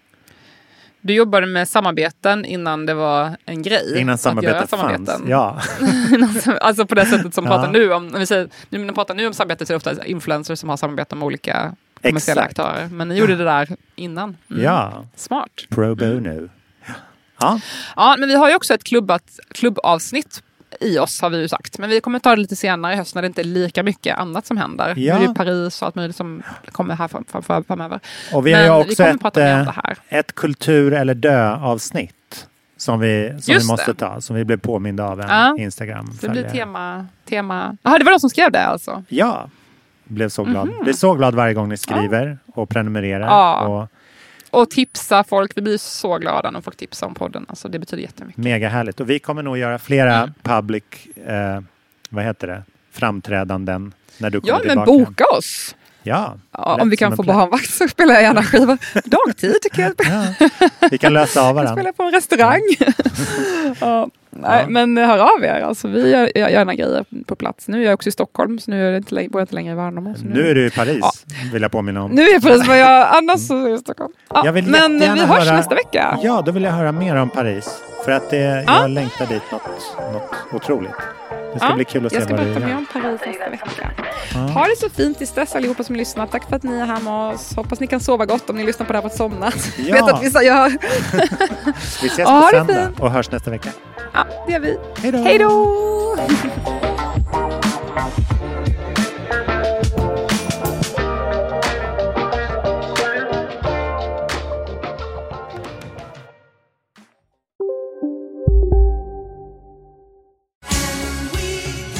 Du 1.01 1.13
jobbade 1.13 1.47
med 1.47 1.68
samarbeten 1.70 2.45
innan 2.45 2.86
det 2.86 2.93
var 2.93 3.36
en 3.45 3.61
grej. 3.61 3.99
Innan 3.99 4.18
samarbetet 4.18 4.70
fanns. 4.70 5.09
Ja. 5.28 5.61
alltså 6.61 6.86
på 6.86 6.95
det 6.95 7.05
sättet 7.05 7.34
som 7.34 7.45
Ja. 7.45 7.51
pratar 7.51 7.72
nu 7.72 7.93
om, 7.93 8.07
när 8.07 8.20
vi 8.20 8.26
säger, 8.26 8.49
nu, 8.70 8.78
när 8.78 8.86
man 8.86 8.95
pratar 8.95 9.15
nu 9.15 9.28
om 9.28 9.34
samarbete 9.34 9.65
så 9.65 9.74
är 9.74 9.80
det 9.80 9.91
ofta 9.91 10.05
influencers 10.05 10.59
som 10.59 10.70
har 10.70 10.78
samarbeten 10.78 11.20
med 11.20 11.26
olika 11.26 11.76
kommersiella 12.01 12.41
Exakt. 12.45 12.59
aktörer. 12.59 12.88
Men 12.89 13.07
ni 13.07 13.15
gjorde 13.18 13.36
det 13.36 13.43
där 13.43 13.70
innan. 13.95 14.38
Mm. 14.51 14.63
Ja. 14.63 15.05
Smart. 15.15 15.49
Pro 15.70 15.95
bono. 15.95 16.49
Ja. 17.39 17.59
Ja, 17.95 18.15
men 18.20 18.30
vi 18.30 18.36
har 18.36 18.49
ju 18.49 18.55
också 18.55 18.74
ett 18.74 18.84
klubbat, 18.84 19.39
klubbavsnitt 19.53 20.43
i 20.82 20.99
oss 20.99 21.21
har 21.21 21.30
vi 21.30 21.38
ju 21.41 21.47
sagt. 21.47 21.78
Men 21.80 21.89
vi 21.89 22.01
kommer 22.01 22.19
ta 22.19 22.30
det 22.36 22.41
lite 22.41 22.55
senare 22.55 22.93
i 22.93 22.95
höst 22.95 23.15
när 23.15 23.21
det 23.21 23.25
inte 23.25 23.41
är 23.41 23.45
lika 23.45 23.84
mycket 23.84 24.17
annat 24.17 24.45
som 24.45 24.57
händer. 24.57 24.95
Nu 24.95 25.01
Ja. 25.01 25.15
är 25.15 25.28
det 25.28 25.34
Paris 25.34 25.82
och 25.82 25.86
allt 25.86 25.95
möjligt 25.95 26.15
som 26.15 26.43
kommer 26.71 26.95
här 26.95 27.07
fram, 27.07 27.25
fram, 27.25 27.43
fram, 27.43 27.63
framöver. 27.63 27.99
Och 28.34 28.47
vi 28.47 28.53
har 28.53 28.63
ju 28.63 28.69
också 28.69 29.03
ett, 29.03 29.38
eh, 29.38 29.67
ett 30.09 30.36
kultur 30.36 30.93
eller 30.93 31.13
dö-avsnitt 31.13 32.47
som 32.78 32.99
vi, 32.99 33.36
som 33.41 33.55
vi 33.55 33.65
måste 33.67 33.91
det. 33.91 33.97
ta, 33.99 34.21
som 34.21 34.36
vi 34.36 34.45
blev 34.45 34.57
påminda 34.57 35.03
av 35.05 35.21
en 35.21 35.28
Ja. 35.30 35.55
instagram 35.57 36.11
Så 36.21 36.25
det 36.25 36.32
blir 36.32 36.49
tema... 36.49 37.05
tema. 37.30 37.78
Jaha, 37.84 37.97
det 37.97 38.03
var 38.05 38.11
de 38.11 38.19
som 38.19 38.30
skrev 38.30 38.51
det 38.51 38.65
alltså? 38.65 39.03
Ja, 39.09 39.49
blev 40.03 40.30
så 40.30 40.43
glad. 40.43 40.67
Mhm. 40.67 40.84
Blir 40.84 40.93
så 40.93 41.13
glad 41.13 41.36
varje 41.36 41.53
gång 41.53 41.69
ni 41.69 41.78
skriver 41.78 42.38
och 42.53 42.69
prenumererar. 42.69 43.25
Ja. 43.28 43.67
Och 43.67 43.88
Och 44.51 44.69
tipsa 44.69 45.23
folk. 45.23 45.51
Vi 45.57 45.61
blir 45.61 45.77
så 45.77 46.17
glada 46.17 46.51
när 46.51 46.61
folk 46.61 46.77
tipsar 46.77 47.07
om 47.07 47.13
podden. 47.15 47.45
Alltså, 47.49 47.67
det 47.67 47.79
betyder 47.79 48.03
jättemycket. 48.03 48.43
mega 48.43 48.69
härligt. 48.69 48.99
Och 48.99 49.09
vi 49.09 49.19
kommer 49.19 49.43
nog 49.43 49.57
göra 49.57 49.79
flera 49.79 50.17
Mm. 50.17 50.33
public, 50.43 50.83
eh, 51.27 51.59
vad 52.09 52.23
heter 52.23 52.47
det, 52.47 52.63
framträdanden 52.91 53.93
när 54.17 54.29
du 54.29 54.41
kommer 54.41 54.53
Ja, 54.53 54.57
men 54.57 54.67
tillbaka. 54.85 54.91
boka 54.91 55.25
oss! 55.37 55.75
Ja, 56.03 56.37
Ja, 56.51 56.77
om 56.81 56.89
vi 56.89 56.97
kan 56.97 57.15
få 57.15 57.23
barnvakt 57.23 57.69
så 57.69 57.87
spelar 57.87 58.13
jag 58.13 58.23
gärna 58.23 58.43
skivor. 58.43 58.77
Dagtid 59.05 59.55
tycker 59.61 59.81
jag. 59.81 59.93
Vi 60.91 60.97
kan 60.97 61.13
lösa 61.13 61.41
av 61.41 61.55
varandra. 61.55 61.73
spelar 61.75 61.91
på 61.91 62.03
en 62.03 62.11
restaurang. 62.11 62.61
ja, 63.79 64.09
nej, 64.41 64.59
Ja. 64.63 64.69
Men 64.69 64.97
hör 64.97 65.17
av 65.38 65.43
er. 65.43 65.61
Alltså, 65.61 65.88
vi 65.88 66.11
gör, 66.11 66.38
gör 66.38 66.49
gärna 66.49 66.75
grejer 66.75 67.05
på 67.25 67.35
plats. 67.35 67.67
Nu 67.67 67.81
är 67.81 67.85
jag 67.85 67.93
också 67.93 68.09
i 68.09 68.11
Stockholm, 68.11 68.59
så 68.59 68.71
nu 68.71 68.88
är 68.88 68.91
det 68.91 68.97
inte, 68.97 69.15
bor 69.15 69.41
jag 69.41 69.43
inte 69.43 69.55
längre 69.55 69.73
i 69.73 69.75
Värnamo. 69.75 70.15
så 70.15 70.23
Nu 70.25 70.49
är 70.49 70.55
du 70.55 70.65
i 70.65 70.69
Paris, 70.69 70.97
Ja. 71.01 71.11
vill 71.53 71.61
jag 71.61 71.71
påminna 71.71 72.03
om. 72.03 72.11
Nu 72.11 72.21
är 72.21 72.33
jag 72.33 72.41
precis 72.41 72.67
vad 72.67 72.79
jag 72.79 73.07
annars 73.11 73.47
så 73.47 73.57
är 73.65 73.69
jag 73.69 73.75
i 73.79 73.81
Stockholm. 73.81 74.11
Ja, 74.29 74.41
Jag 74.45 74.53
men 74.53 74.65
vi 74.65 74.71
jättegärna 74.71 75.25
hörs 75.25 75.45
höra- 75.45 75.57
nästa 75.57 75.75
vecka. 75.75 76.17
Ja, 76.23 76.43
då 76.45 76.51
vill 76.51 76.63
jag 76.63 76.71
höra 76.71 76.91
mer 76.91 77.15
om 77.15 77.29
Paris. 77.29 77.69
För 78.05 78.11
att 78.11 78.29
det, 78.29 78.63
Ja. 78.67 78.81
jag 78.81 78.89
längtar 78.91 79.25
dit 79.25 79.43
något, 79.51 79.61
något 80.13 80.31
otroligt. 80.53 80.91
Det 81.58 81.62
ska 81.62 81.70
Ja, 81.70 81.76
bli 81.76 81.86
kul 81.86 82.05
att 82.05 82.12
se 82.12 82.16
jag 82.18 82.24
ska 82.24 82.34
berätta 82.34 82.60
mer 82.60 82.76
om 82.78 82.86
Paris 82.93 83.22
nästa 83.26 83.49
vecka. 83.49 83.91
Ja. 84.34 84.39
Ha 84.39 84.66
det 84.68 84.76
så 84.78 84.89
fint 84.89 85.18
tills 85.18 85.32
dess 85.32 85.55
allihopa 85.55 85.84
som 85.84 85.95
lyssnar. 85.95 86.28
Tack 86.28 86.49
för 86.49 86.55
att 86.55 86.64
ni 86.64 86.78
är 86.78 86.86
här 86.86 87.01
med 87.01 87.34
oss. 87.34 87.55
Hoppas 87.55 87.80
ni 87.80 87.88
kan 87.88 87.99
sova 87.99 88.26
gott 88.26 88.49
om 88.49 88.55
ni 88.58 88.64
lyssnar 88.64 88.86
på 88.86 88.93
det 88.93 88.97
här 88.97 89.01
på 89.01 89.08
ett 89.08 89.16
somnat. 89.18 89.55
Ja. 89.78 89.93
Vet 89.93 90.14
att 90.14 90.24
vissa 90.24 90.43
gör. 90.43 90.70
Vi 92.01 92.08
ses 92.08 92.28
på 92.30 92.47
söndag 92.51 92.89
och 92.99 93.12
hörs 93.12 93.32
nästa 93.32 93.51
vecka. 93.51 93.70
Ja, 94.14 94.26
det 94.47 94.53
gör 94.53 94.60
vi. 94.60 94.78
Hej 95.24 95.38
då! 95.38 96.18